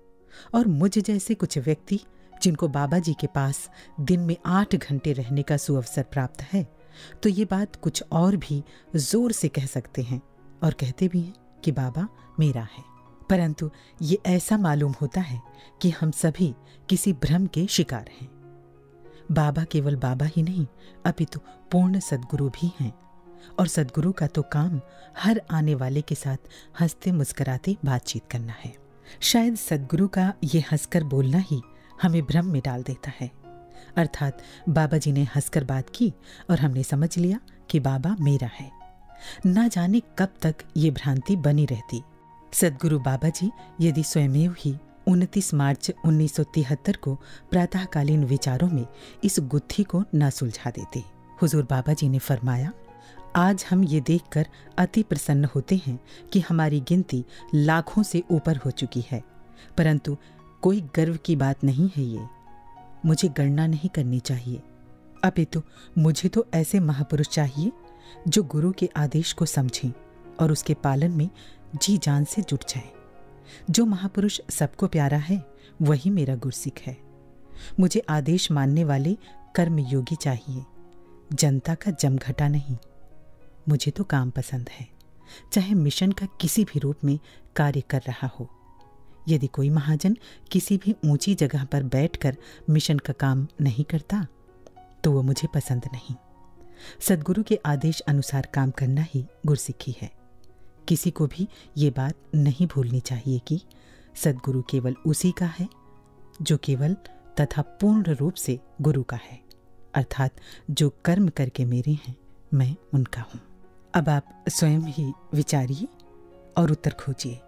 और 0.54 0.66
मुझ 0.66 0.98
जैसे 0.98 1.34
कुछ 1.34 1.58
व्यक्ति, 1.58 2.00
जिनको 2.42 2.68
बाबा 2.68 2.98
जी 2.98 3.12
के 3.12 3.26
पास 3.26 3.70
दिन 4.00 4.20
में 4.20 4.36
आठ 4.46 4.76
घंटे 4.76 5.12
रहने 5.12 5.42
का 5.42 5.56
सुअवसर 5.56 6.02
प्राप्त 6.02 6.42
है 6.42 6.75
तो 7.22 7.28
ये 7.28 7.44
बात 7.44 7.76
कुछ 7.76 8.04
और 8.12 8.36
भी 8.36 8.64
ज़ोर 8.96 9.32
से 9.32 9.48
कह 9.48 9.66
सकते 9.66 10.02
हैं 10.02 10.22
और 10.62 10.72
कहते 10.72 11.08
भी 11.08 11.20
हैं 11.20 11.34
कि 11.64 11.72
बाबा 11.72 12.08
मेरा 12.40 12.62
है। 12.62 12.84
परंतु 13.30 13.70
ये 14.02 14.18
ऐसा 14.26 14.58
मालूम 14.58 14.94
होता 15.00 15.20
है 15.20 15.42
कि 15.82 15.90
हम 15.90 16.10
सभी 16.10 16.54
किसी 16.88 17.12
भ्रम 17.12 17.46
के 17.46 17.66
शिकार 17.66 18.10
हैं। 18.20 18.28
बाबा 19.32 19.64
केवल 19.64 19.96
बाबा 19.96 20.26
ही 20.26 20.42
नहीं, 20.42 20.66
अपितु 21.06 21.40
पूर्ण 21.72 22.00
सदगुरु 22.00 22.48
भी 22.48 22.72
हैं। 22.80 22.92
और 23.58 23.66
सदगुरु 23.66 24.12
का 24.12 24.26
तो 24.26 24.42
काम 24.42 24.80
हर 25.18 25.42
आने 25.50 25.74
वाले 25.74 26.02
के 26.02 26.14
साथ 26.14 26.36
हँसते 26.80 27.12
मुस्कुराते 27.12 27.76
बातचीत 27.84 28.22
करना 28.30 28.52
है। 28.52 28.76
शायद 29.20 29.54
सदगुरु 29.54 30.08
का 30.08 30.32
ये 30.44 30.60
हंसकर 30.60 31.04
बोलना 31.04 31.38
ही 31.38 31.62
हमें 32.02 32.22
भ्रम 32.22 32.46
में 32.46 32.62
डाल 32.64 32.82
देता 32.82 33.12
है। 33.20 33.30
अर्थात 33.96 34.42
बाबा 34.68 34.98
जी 34.98 35.12
ने 35.12 35.22
हंसकर 35.22 35.64
बात 35.64 35.90
की 35.94 36.12
और 36.50 36.60
हमने 36.60 36.82
समझ 36.82 37.18
लिया 37.18 37.40
कि 37.70 37.80
बाबा 37.80 38.16
मेरा 38.20 38.50
है। 38.54 38.70
ना 39.46 39.68
जाने 39.68 40.02
कब 40.18 40.28
तक 40.42 40.54
ये 40.76 40.90
भ्रांति 40.90 41.36
बनी 41.36 41.66
रहती। 41.66 42.02
सदगुरु 42.52 42.98
बाबा 42.98 43.28
जी 43.28 43.50
यदि 43.80 44.02
स्वयमेव 44.02 44.54
ही 44.58 44.76
29 45.08 45.54
मार्च 45.54 45.90
1973 46.04 46.96
को 46.96 47.14
प्रातःकालीन 47.50 48.24
विचारों 48.24 48.68
में 48.68 48.86
इस 49.24 49.36
गुत्थी 49.40 49.84
को 49.84 50.04
न 50.14 50.30
सुलझा 50.30 50.70
देते। 50.70 51.02
हुजूर 51.42 51.62
बाबा 51.62 51.92
जी 51.92 52.08
ने 52.08 52.18
फरमाया, 52.18 52.72
आज 53.36 53.64
हम 53.70 53.84
ये 53.84 54.00
देखकर 54.00 54.46
अति 54.78 55.02
प्रसन्न 55.02 55.44
होते 55.44 55.80
हैं 55.86 56.00
कि 56.32 56.40
हमारी 56.40 56.80
गिनती 56.80 57.24
लाखों 57.54 58.02
से 58.02 58.22
ऊपर 58.30 58.56
हो 58.56 58.70
चुकी 58.70 59.04
है। 59.10 59.24
परंतु 59.78 60.16
कोई 60.62 60.80
गर्व 60.80 61.18
की 61.24 61.36
बात 61.36 61.64
नहीं 61.64 61.90
है 61.96 62.02
ये। 62.02 62.35
मुझे 63.06 63.28
गणना 63.28 63.66
नहीं 63.66 63.88
करनी 63.88 64.20
चाहिए। 64.20 64.62
अभी 65.24 65.44
तो 65.44 65.62
मुझे 65.98 66.28
तो 66.28 66.46
ऐसे 66.54 66.80
महापुरुष 66.80 67.28
चाहिए, 67.28 67.72
जो 68.28 68.42
गुरु 68.42 68.72
के 68.72 68.88
आदेश 68.96 69.32
को 69.32 69.46
समझें 69.46 69.92
और 70.40 70.52
उसके 70.52 70.74
पालन 70.74 71.10
में 71.10 71.28
जी 71.82 71.98
जान 71.98 72.24
से 72.24 72.42
जुट 72.42 72.64
जाएँ। 72.68 72.90
जो 73.70 73.84
महापुरुष 73.84 74.40
सबको 74.50 74.86
प्यारा 74.86 75.18
है, 75.18 75.44
वही 75.82 76.10
मेरा 76.10 76.36
गुरसिख 76.36 76.80
है। 76.80 76.96
मुझे 77.80 78.00
आदेश 78.08 78.50
मानने 78.50 78.84
वाले 78.84 79.16
कर्मयोगी 79.56 80.16
चाहिए। 80.16 80.64
जनता 81.32 81.74
का 81.74 81.90
जमघटा 81.90 82.48
नहीं। 82.48 82.76
मुझे 83.68 83.90
तो 83.90 84.04
काम 84.04 84.30
पसंद 84.30 84.68
है, 84.68 84.88
चाहे 85.52 85.74
मिशन 85.74 86.12
का 86.12 86.26
किसी 86.40 86.64
भी 86.64 86.78
रूप 86.78 86.96
में 87.04 87.18
कार्य 87.56 87.80
कर 87.80 88.02
रहा 88.08 88.26
हो। 88.26 88.48
यदि 89.28 89.46
कोई 89.46 89.70
महाजन 89.70 90.16
किसी 90.52 90.76
भी 90.76 90.94
ऊँची 91.04 91.34
जगह 91.34 91.64
पर 91.64 91.82
बैठकर 91.84 92.36
मिशन 92.70 92.98
का 92.98 93.12
काम 93.12 93.46
नहीं 93.60 93.84
करता 93.84 94.26
तो 95.04 95.12
वो 95.12 95.22
मुझे 95.22 95.48
पसंद 95.54 95.88
नहीं। 95.92 96.14
सदगुरु 97.00 97.42
के 97.42 97.58
आदेश 97.66 98.00
अनुसार 98.00 98.48
काम 98.54 98.70
करना 98.70 99.02
ही 99.04 99.24
गुरसिक्खी 99.46 99.94
है। 100.02 100.10
किसी 100.88 101.10
को 101.10 101.26
भी 101.26 101.48
ये 101.76 101.90
बात 101.90 102.14
नहीं 102.34 102.66
भूलनी 102.66 103.00
चाहिए 103.00 103.38
कि 103.38 103.60
सदगुरु 104.14 104.62
केवल 104.62 104.94
उसी 105.06 105.30
का 105.32 105.46
है, 105.58 105.68
जो 106.42 106.56
केवल 106.56 106.96
तथा 107.40 107.62
पूर्ण 107.80 108.14
रूप 108.14 108.34
से 108.34 108.58
गुरु 108.80 109.02
का 109.02 109.16
है, 109.22 109.40
अर्थात 109.94 110.40
जो 110.70 110.88
कर्म 111.04 111.28
करके 111.28 111.64
मेरे 111.64 111.92
हैं, 111.96 112.16
मैं 112.54 112.74
उनका 112.94 113.20
हूँ। 113.24 113.40
अब 113.94 114.08
आप 114.08 114.44
स्वयं 114.48 114.80
ही 114.88 115.12
विचारिए 115.34 115.88
और 116.58 116.72
उत्तर 116.72 116.90
खोजिए 116.90 117.40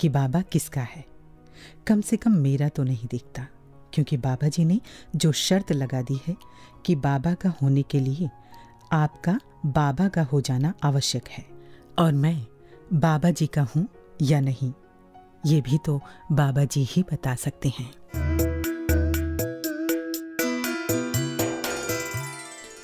कि 0.00 0.08
बाबा 0.08 0.40
किसका 0.42 0.80
है। 0.82 1.04
कम 1.86 2.00
से 2.00 2.16
कम 2.16 2.32
मेरा 2.38 2.68
तो 2.68 2.82
नहीं 2.82 3.08
दिखता 3.10 3.46
क्योंकि 3.94 4.16
बाबा 4.16 4.48
जी 4.48 4.64
ने 4.64 4.80
जो 5.16 5.32
शर्त 5.32 5.72
लगा 5.72 6.02
दी 6.02 6.18
है 6.26 6.36
कि 6.86 6.94
बाबा 6.96 7.34
का 7.34 7.52
होने 7.62 7.82
के 7.82 8.00
लिए 8.00 8.28
आपका 8.92 9.38
बाबा 9.66 10.08
का 10.08 10.22
हो 10.22 10.40
जाना 10.40 10.72
आवश्यक 10.84 11.28
है। 11.28 11.44
और 11.98 12.12
मैं 12.14 12.46
बाबा 12.92 13.30
जी 13.30 13.46
का 13.46 13.62
हूँ 13.76 13.86
या 14.22 14.40
नहीं 14.40 14.72
ये 15.46 15.60
भी 15.60 15.78
तो 15.78 16.00
बाबा 16.32 16.64
जी 16.64 16.84
ही 16.90 17.02
बता 17.12 17.34
सकते 17.34 17.68
हैं। 17.68 17.90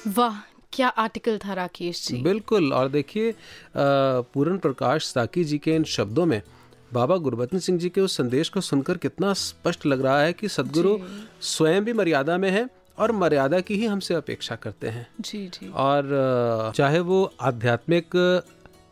वाह 0.08 0.40
क्या 0.72 0.88
आर्टिकल 0.88 1.38
था 1.38 1.54
राकेश 1.54 2.06
जी। 2.06 2.16
बिल्कुल 2.22 2.72
और 2.72 2.88
देखिए 2.88 3.34
पूरन 3.76 4.58
प्रकाश 4.58 5.04
साकी 5.04 5.44
जी 5.44 5.58
के 5.58 5.74
इन 5.76 5.84
शब्दों 5.84 6.26
में 6.26 6.40
बाबा 6.94 7.16
गुरबचन 7.18 7.58
सिंह 7.58 7.78
जी 7.78 7.88
के 7.88 8.00
उस 8.00 8.16
संदेश 8.16 8.48
को 8.48 8.60
सुनकर 8.60 8.96
कितना 8.98 9.32
स्पष्ट 9.34 9.86
लग 9.86 10.02
रहा 10.02 10.20
है 10.20 10.32
कि 10.32 10.48
सदगुरु 10.48 10.96
स्वयं 11.42 11.84
भी 11.84 11.92
मर्यादा 11.92 12.38
में 12.38 12.50
है 12.50 12.68
और 12.98 13.12
मर्यादा 13.12 13.60
की 13.60 13.76
ही 13.76 13.86
हमसे 13.86 14.14
अपेक्षा 14.14 14.56
करते 14.56 14.88
हैं। 14.88 15.06
जी 15.20 15.46
जी। 15.48 15.70
और 15.70 16.72
चाहे 16.76 17.00
वो 17.00 17.22
आध्यात्मिक 17.42 18.10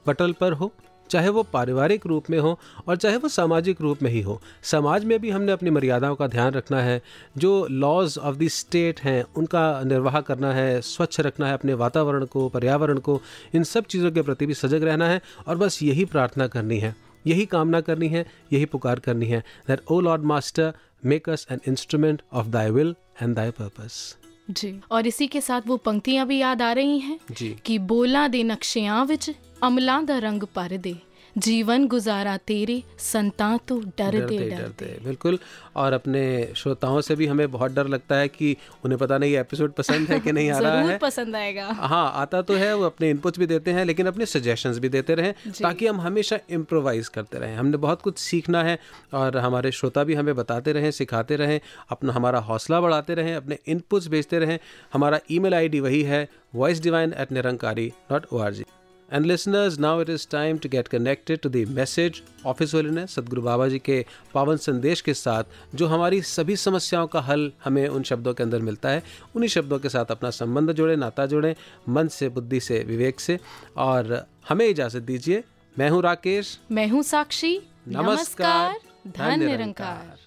पटल 0.06 0.32
पर 0.32 0.52
हो 0.52 0.72
चाहे 1.10 1.28
वो 1.28 1.42
पारिवारिक 1.42 2.06
रूप 2.06 2.30
में 2.30 2.38
हो 2.38 2.58
और 2.88 2.96
चाहे 2.96 3.16
वो 3.16 3.28
सामाजिक 3.28 3.80
रूप 3.80 4.02
में 4.02 4.10
ही 4.10 4.20
हो 4.20 4.40
समाज 4.62 5.04
में 5.04 5.18
भी 5.20 5.30
हमने 5.30 5.52
अपनी 5.52 5.70
मर्यादाओं 5.70 6.14
का 6.14 6.26
ध्यान 6.26 6.52
रखना 6.52 6.80
है। 6.80 7.00
जो 7.38 7.50
लॉज 7.70 8.16
ऑफ़ 8.18 8.36
द 8.36 8.48
स्टेट 8.48 9.00
हैं 9.00 9.24
उनका 9.36 9.82
निर्वाह 9.84 10.20
करना 10.20 10.52
है 10.52 10.80
स्वच्छ 10.80 11.20
रखना 11.20 11.46
है 11.46 11.54
अपने 11.54 11.74
वातावरण 11.74 12.24
को 12.24 12.48
पर्यावरण 12.48 12.98
को 12.98 13.20
इन 13.54 13.64
सब 13.64 13.84
चीज़ों 13.84 14.10
के 14.12 14.22
प्रति 14.22 14.46
भी 14.46 14.54
सजग 14.54 14.84
रहना 14.84 15.08
है 15.08 15.20
और 15.48 15.56
बस 15.56 15.82
यही 15.82 16.04
प्रार्थना 16.04 16.46
करनी 16.46 16.78
है। 16.78 16.94
यही 17.26 17.44
कामना 17.46 17.80
करनी 17.80 18.08
है 18.08 18.24
यही 18.52 18.64
पुकार 18.72 19.00
करनी 19.00 19.26
है 19.26 19.42
that 19.68 19.80
O 19.90 20.00
Lord 20.00 20.22
master 20.24 20.72
make 21.04 21.28
us 21.28 21.46
an 21.50 21.60
instrument 21.68 22.22
of 22.32 22.46
thy 22.48 22.70
will 22.70 22.94
and 23.22 23.34
thy 23.36 23.50
purpose 23.50 24.16
जी। 24.50 24.74
और 24.90 25.06
इसी 25.06 25.26
के 25.26 25.40
साथ 25.40 25.66
वो 25.66 25.76
पंक्तियाँ 25.76 26.26
भी 26.26 26.38
याद 26.38 26.62
आ 26.62 26.72
रही 26.72 26.98
हैं 26.98 27.18
कि 27.66 27.78
बोला 27.90 28.26
दे 28.28 28.42
नक्शियाँ 28.42 29.04
विच 29.06 29.30
अमला 29.62 30.00
दा 30.02 30.18
रंग 30.18 30.42
पर 30.54 30.76
दे। 30.76 30.94
जीवन 31.38 31.86
गुजारा 31.86 32.36
तेरे 32.36 32.82
संता 32.98 33.56
तो 33.68 33.78
डर 33.80 34.10
डरते 34.10 34.50
डरते। 34.50 34.98
बिल्कुल। 35.04 35.38
और 35.76 35.92
अपने 35.92 36.52
श्रोताओं 36.56 37.00
से 37.00 37.16
भी 37.16 37.26
हमें 37.26 37.50
बहुत 37.52 37.72
डर 37.72 37.86
लगता 37.86 38.16
है 38.16 38.28
कि 38.28 38.56
उन्हें 38.84 38.98
पता 38.98 39.18
नहीं 39.18 39.36
एपिसोड 39.36 39.72
पसंद 39.72 40.08
है 40.08 40.20
कि 40.20 40.32
नहीं 40.32 40.50
आ 40.50 40.58
रहा 40.58 40.82
है। 40.90 40.98
पसंद 40.98 41.36
आएगा। 41.36 41.66
हाँ 41.66 42.12
आता 42.14 42.42
तो 42.42 42.54
है 42.54 42.74
वो 42.76 42.84
अपने 42.84 43.10
इनपुट्स 43.10 43.38
भी 43.38 43.46
देते 43.46 43.70
हैं 43.70 43.84
लेकिन 43.84 44.06
अपने 44.06 44.26
सजेशंस 44.26 44.78
भी 44.78 44.88
देते 44.88 45.14
रहें 45.14 45.32
ताकि 45.62 45.86
हम 45.86 46.00
हमेशा 46.00 46.38
इम्प्रोवाइज 46.50 47.08
करते 47.08 47.38
रहें। 47.38 47.56
हमने 47.56 47.76
बहुत 47.76 48.02
कुछ 48.02 48.18
सीखना 48.18 48.62
है 48.62 48.78
और 49.14 49.38
हमारे 49.38 49.72
श्रोता 49.72 50.04
भी 50.04 50.14
हमें 50.14 50.34
बताते 50.36 50.72
रहें 50.72 50.90
सिखाते 50.90 51.36
रहें 51.36 51.60
अपना 51.90 52.12
हमारा 52.12 52.38
हौसला 52.40 52.80
बढ़ाते 52.80 53.14
रहें 53.14 53.34
अपने 53.34 53.58
इनपुट्स 53.66 54.08
भेजते 54.08 54.38
रहें। 54.38 54.58
हमारा 54.92 55.20
ई 55.30 55.38
मेल 55.38 55.80
वही 55.80 56.02
है 56.02 56.28
voice 56.54 56.82
divine 56.82 57.14
at 57.18 57.32
Nirankari 57.32 57.92
dot 58.10 58.26
O 58.32 58.38
R 58.38 58.52
G 58.52 58.64
and 59.12 59.26
listeners 59.26 59.78
now 59.78 60.00
it 60.00 60.10
is 60.10 60.26
time 60.30 60.58
to 60.58 60.68
get 60.68 60.88
connected 60.88 61.38
to 61.38 61.48
the 61.48 61.64
message 61.68 62.22
of his 62.46 62.74
holiness 62.74 63.14
Sadguru 63.14 63.42
Baba 63.42 63.68
ji 63.68 63.78
के 63.78 64.04
पावन 64.34 64.56
संदेश 64.56 65.00
के 65.00 65.14
साथ 65.14 65.44
जो 65.74 65.86
हमारी 65.86 66.20
सभी 66.22 66.56
समस्याओं 66.56 67.06
का 67.06 67.20
हल 67.20 67.50
हमें 67.64 67.86
उन 67.88 68.02
शब्दों 68.02 68.34
के 68.34 68.42
अंदर 68.42 68.62
मिलता 68.62 68.88
है। 68.88 69.02
उन्हीं 69.36 69.48
शब्दों 69.48 69.78
के 69.78 69.88
साथ 69.88 70.10
अपना 70.10 70.30
संबंध 70.30 70.72
जोड़ें 70.72 70.96
नाता 70.96 71.26
जोड़ें 71.26 71.54
मन 71.88 72.08
से 72.08 72.28
बुद्धि 72.28 72.60
से 72.60 72.82
विवेक 72.88 73.20
से। 73.20 73.38
और 73.76 74.26
हमें 74.48 74.66
इजाज़त 74.66 75.02
दीजिए। 75.02 75.42
मैं 75.78 75.90
हूँ 75.90 76.02
राकेश। 76.02 76.58
मैं 76.70 76.88
हूँ 76.88 77.02
साक्षी। 77.02 77.56
नमस्कार, 77.88 78.72
नमस्कार 78.72 79.38
धन 79.38 79.44
निरंकार। 79.44 80.18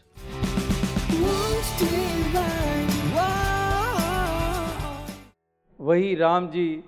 वही 5.80 6.16
राम 6.16 6.48
जी 6.48 6.84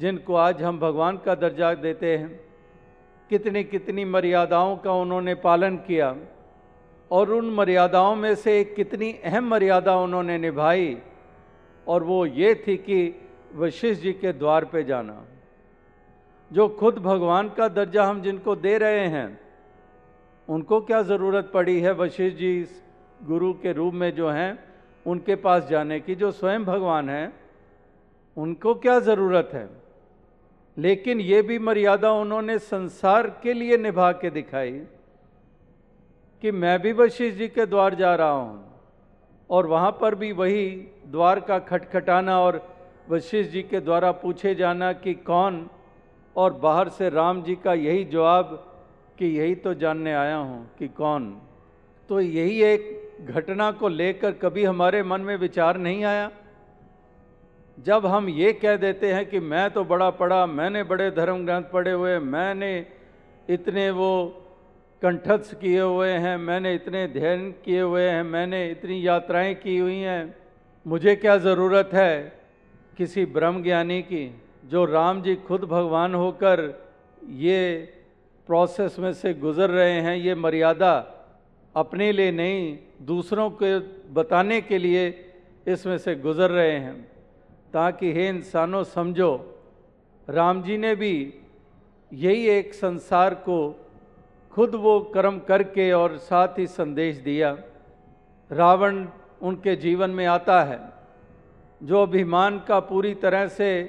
जिनको 0.00 0.34
आज 0.34 0.62
हम 0.62 0.78
भगवान 0.78 1.16
का 1.16 1.34
दर्जा 1.34 1.74
देते 1.74 2.16
हैं। 2.16 2.40
कितनी 3.30 3.64
कितनी 3.64 4.04
मर्यादाओं 4.04 4.76
का 4.76 4.92
उन्होंने 4.92 5.34
पालन 5.34 5.76
किया 5.76 6.16
और 7.10 7.30
उन 7.30 7.50
मर्यादाओं 7.50 8.14
में 8.16 8.34
से 8.34 8.64
कितनी 8.64 9.12
अहम 9.24 9.48
मर्यादा 9.48 9.96
उन्होंने 9.96 10.38
निभाई 10.38 10.96
और 11.86 12.02
वो 12.02 12.26
ये 12.26 12.54
थी 12.54 12.76
कि 12.76 13.14
वशिष्ठ 13.54 14.02
जी 14.02 14.12
के 14.12 14.32
द्वार 14.32 14.64
पे 14.64 14.84
जाना। 14.84 15.24
जो 16.52 16.68
खुद 16.68 16.98
भगवान 16.98 17.48
का 17.48 17.68
दर्जा 17.68 18.04
हम 18.04 18.22
जिनको 18.22 18.56
दे 18.56 18.78
रहे 18.78 19.06
हैं, 19.06 19.40
उनको 20.48 20.80
क्या 20.80 21.02
ज़रूरत 21.02 21.50
पड़ी 21.54 21.80
है 21.80 21.92
वशिष्ठ 21.92 22.36
जी 22.36 22.66
गुरु 23.22 23.52
के 23.52 23.72
रूप 23.72 23.94
में 23.94 24.14
जो 24.14 24.28
हैं, 24.28 24.64
उनके 25.06 25.34
पास 25.34 25.68
जाने 25.68 26.00
की, 26.00 26.14
जो 26.14 26.30
स्वयं 26.30 26.64
भगवान 26.64 27.10
हैं, 27.10 27.32
उनको 28.36 28.74
क्या 28.74 29.00
ज़रूरत 29.00 29.50
है? 29.52 29.81
लेकिन 30.76 31.20
ये 31.20 31.40
भी 31.42 31.58
मर्यादा 31.58 32.10
उन्होंने 32.12 32.58
संसार 32.58 33.26
के 33.42 33.52
लिए 33.52 33.76
निभा 33.76 34.10
के 34.12 34.30
दिखाई 34.30 34.72
कि 36.42 36.50
मैं 36.52 36.78
भी 36.82 36.92
वशिष्ठ 36.92 37.38
जी 37.38 37.48
के 37.48 37.66
द्वार 37.66 37.94
जा 37.94 38.14
रहा 38.14 38.30
हूँ 38.30 38.64
और 39.50 39.66
वहाँ 39.66 39.90
पर 40.00 40.14
भी 40.14 40.32
वही 40.32 40.64
द्वार 41.06 41.40
का 41.40 41.58
खटखटाना 41.58 42.38
और 42.40 42.60
वशिष्ठ 43.10 43.50
जी 43.50 43.62
के 43.62 43.80
द्वारा 43.80 44.10
पूछे 44.12 44.54
जाना 44.54 44.92
कि 44.92 45.14
कौन 45.14 45.66
और 46.36 46.52
बाहर 46.52 46.88
से 46.88 47.08
राम 47.10 47.42
जी 47.42 47.54
का 47.54 47.74
यही 47.74 48.04
जवाब 48.04 48.54
कि 49.18 49.26
यही 49.38 49.54
तो 49.54 49.74
जानने 49.74 50.12
आया 50.12 50.36
हूँ 50.36 50.70
कि 50.78 50.88
कौन। 50.88 51.30
तो 52.10 52.20
यही 52.20 52.62
एक 52.62 53.26
घटना 53.30 53.70
को 53.72 53.88
लेकर 53.88 54.32
कभी 54.32 54.64
हमारे 54.64 55.02
मन 55.02 55.20
में 55.20 55.36
विचार 55.36 55.76
नहीं 55.78 56.04
आया। 56.04 56.30
जब 57.78 58.06
हम 58.06 58.28
ये 58.28 58.52
कह 58.52 58.76
देते 58.76 59.12
हैं 59.12 59.24
कि 59.26 59.40
मैं 59.40 59.70
तो 59.70 59.84
बड़ा 59.84 60.10
पढ़ा, 60.10 60.46
मैंने 60.46 60.82
बड़े 60.82 61.10
धर्म 61.10 61.44
ग्रंथ 61.46 61.64
पढ़े 61.72 61.90
हुए, 61.90 62.18
मैंने 62.18 62.86
इतने 63.48 63.90
वो 63.90 64.38
कंठस्थ 65.02 65.54
किए 65.60 65.80
हुए 65.80 66.08
हैं, 66.08 66.36
मैंने 66.36 66.74
इतने 66.74 67.06
ध्यान 67.08 67.50
किए 67.64 67.80
हुए 67.80 68.02
हैं, 68.02 68.22
मैंने 68.22 68.70
इतनी 68.70 69.06
यात्राएँ 69.06 69.54
की 69.54 69.78
हुई 69.78 69.96
हैं, 69.96 70.34
मुझे 70.86 71.16
क्या 71.16 71.36
ज़रूरत 71.38 71.90
है 71.94 72.42
किसी 72.96 73.24
ब्रह्म 73.26 73.62
ज्ञानी 73.62 74.02
की, 74.02 74.24
जो 74.64 74.84
राम 74.84 75.22
जी 75.22 75.34
खुद 75.36 75.64
भगवान 75.64 76.14
होकर 76.14 76.60
ये 77.22 77.78
प्रोसेस 78.48 78.98
में 78.98 79.12
से 79.12 79.34
गुज़र 79.34 79.70
रहे 79.70 80.00
हैं, 80.00 80.16
ये 80.16 80.34
मर्यादा 80.34 80.94
अपने 81.74 82.12
लिए 82.12 82.30
नहीं, 82.30 82.78
दूसरों 83.02 83.50
को 83.50 83.78
बताने 84.12 84.60
के 84.60 84.78
लिए 84.78 85.08
इसमें 85.68 85.98
से 85.98 86.14
गुज़र 86.14 86.50
रहे 86.50 86.78
हैं? 86.78 87.11
ताकि 87.74 88.12
हे 88.12 88.28
इंसानों, 88.28 88.84
समझो, 88.84 89.32
राम 90.28 90.62
जी 90.62 90.76
ने 90.78 90.94
भी 90.94 91.14
यही 92.12 92.46
एक 92.48 92.74
संसार 92.74 93.34
को 93.34 93.58
खुद 94.52 94.74
वो 94.74 95.00
कर्म 95.14 95.38
करके 95.38 95.92
और 95.92 96.16
साथ 96.16 96.58
ही 96.58 96.66
संदेश 96.66 97.16
दिया। 97.16 97.56
रावण 98.50 99.06
उनके 99.42 99.76
जीवन 99.76 100.10
में 100.10 100.26
आता 100.26 100.62
है, 100.62 100.80
जो 101.82 102.02
अभिमान 102.02 102.58
का 102.58 102.80
पूरी 102.80 103.14
तरह 103.14 103.46
से 103.48 103.82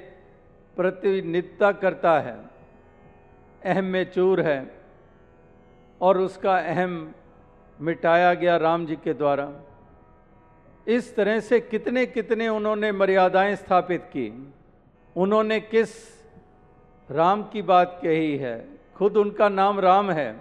प्रतिनिधित्व 0.76 1.72
करता 1.72 2.18
है, 2.20 2.36
अहम 3.64 3.84
में 3.84 4.04
चूर 4.12 4.40
है 4.40 4.74
और 6.00 6.18
उसका 6.18 6.56
अहम 6.58 7.14
मिटाया 7.80 8.34
गया 8.34 8.56
राम 8.56 8.86
जी 8.86 8.96
के 8.96 9.14
द्वारा। 9.14 9.52
इस 10.88 11.16
तरह 11.16 11.40
से 11.40 11.60
कितने 11.60 12.06
कितने 12.06 12.48
उन्होंने 12.48 12.92
मर्यादाएँ 12.92 13.56
स्थापित 13.56 14.04
की। 14.04 14.52
उन्होंने 15.16 15.60
किस 15.60 15.88
राम 17.10 17.42
की 17.42 17.62
बात 17.62 18.00
कही 18.02 18.36
है? 18.36 18.68
खुद 18.96 19.16
उनका 19.16 19.48
नाम 19.48 19.80
राम 19.80 20.10
है। 20.10 20.40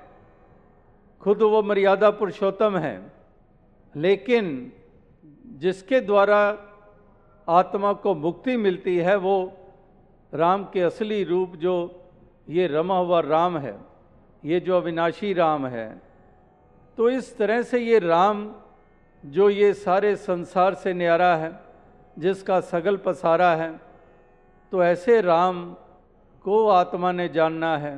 खुद 1.21 1.41
वो 1.41 1.63
मर्यादा 1.63 2.09
पुरुषोत्तम 2.09 2.77
है। 2.77 3.11
लेकिन 3.95 4.71
जिसके 5.45 5.99
द्वारा 5.99 6.57
आत्मा 7.49 7.93
को 7.93 8.15
मुक्ति 8.15 8.57
मिलती 8.57 8.97
है, 8.97 9.15
वो 9.15 9.57
राम 10.33 10.63
के 10.63 10.81
असली 10.81 11.23
रूप 11.23 11.55
जो 11.55 12.03
ये 12.49 12.67
रमा 12.67 12.97
हुआ 12.97 13.19
राम 13.19 13.57
है, 13.57 13.77
ये 14.45 14.59
जो 14.59 14.77
अविनाशी 14.77 15.33
राम 15.33 15.67
है। 15.67 16.01
तो 16.97 17.09
इस 17.09 17.37
तरह 17.37 17.61
से 17.61 17.79
ये 17.79 17.99
राम 17.99 18.55
जो 19.23 19.49
ये 19.49 19.73
सारे 19.73 20.15
संसार 20.15 20.73
से 20.73 20.93
न्यारा 20.93 21.35
है, 21.35 21.51
जिसका 22.19 22.59
सगल 22.61 22.97
पसारा 22.97 23.53
है 23.55 23.71
तो 24.71 24.83
ऐसे 24.83 25.19
राम 25.21 25.63
को 26.45 26.67
आत्मा 26.67 27.11
ने 27.11 27.27
जानना 27.29 27.77
है। 27.77 27.97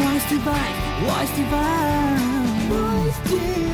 Wise 0.00 0.28
divine, 0.30 1.06
wise 1.06 1.36
divine, 1.36 2.70
wise 2.70 3.18
divine. 3.30 3.69